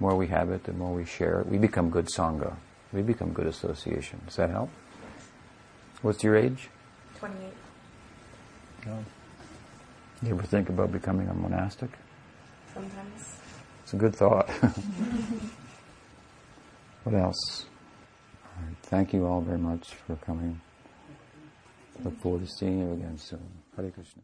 the 0.00 0.06
more 0.06 0.16
we 0.16 0.26
have 0.28 0.50
it, 0.50 0.64
the 0.64 0.72
more 0.72 0.94
we 0.94 1.04
share 1.04 1.40
it. 1.40 1.46
We 1.46 1.58
become 1.58 1.90
good 1.90 2.06
sangha. 2.06 2.56
We 2.92 3.02
become 3.02 3.32
good 3.32 3.46
association. 3.46 4.20
Does 4.26 4.36
that 4.36 4.48
help? 4.50 4.70
What's 6.02 6.24
your 6.24 6.36
age? 6.36 6.70
28. 7.18 7.52
No. 8.86 9.04
You 10.22 10.30
ever 10.30 10.42
think 10.42 10.70
about 10.70 10.90
becoming 10.90 11.28
a 11.28 11.34
monastic? 11.34 11.90
Sometimes. 12.72 13.40
It's 13.82 13.92
a 13.92 13.96
good 13.96 14.16
thought. 14.16 14.48
what 17.04 17.14
else? 17.14 17.66
Right. 18.56 18.76
Thank 18.82 19.12
you 19.12 19.26
all 19.26 19.42
very 19.42 19.58
much 19.58 19.88
for 20.06 20.16
coming. 20.16 20.60
Look 22.02 22.18
forward 22.20 22.46
to 22.46 22.50
seeing 22.58 22.78
you 22.80 22.92
again 22.92 23.18
soon. 23.18 23.46
Hare 23.76 23.90
Krishna. 23.90 24.22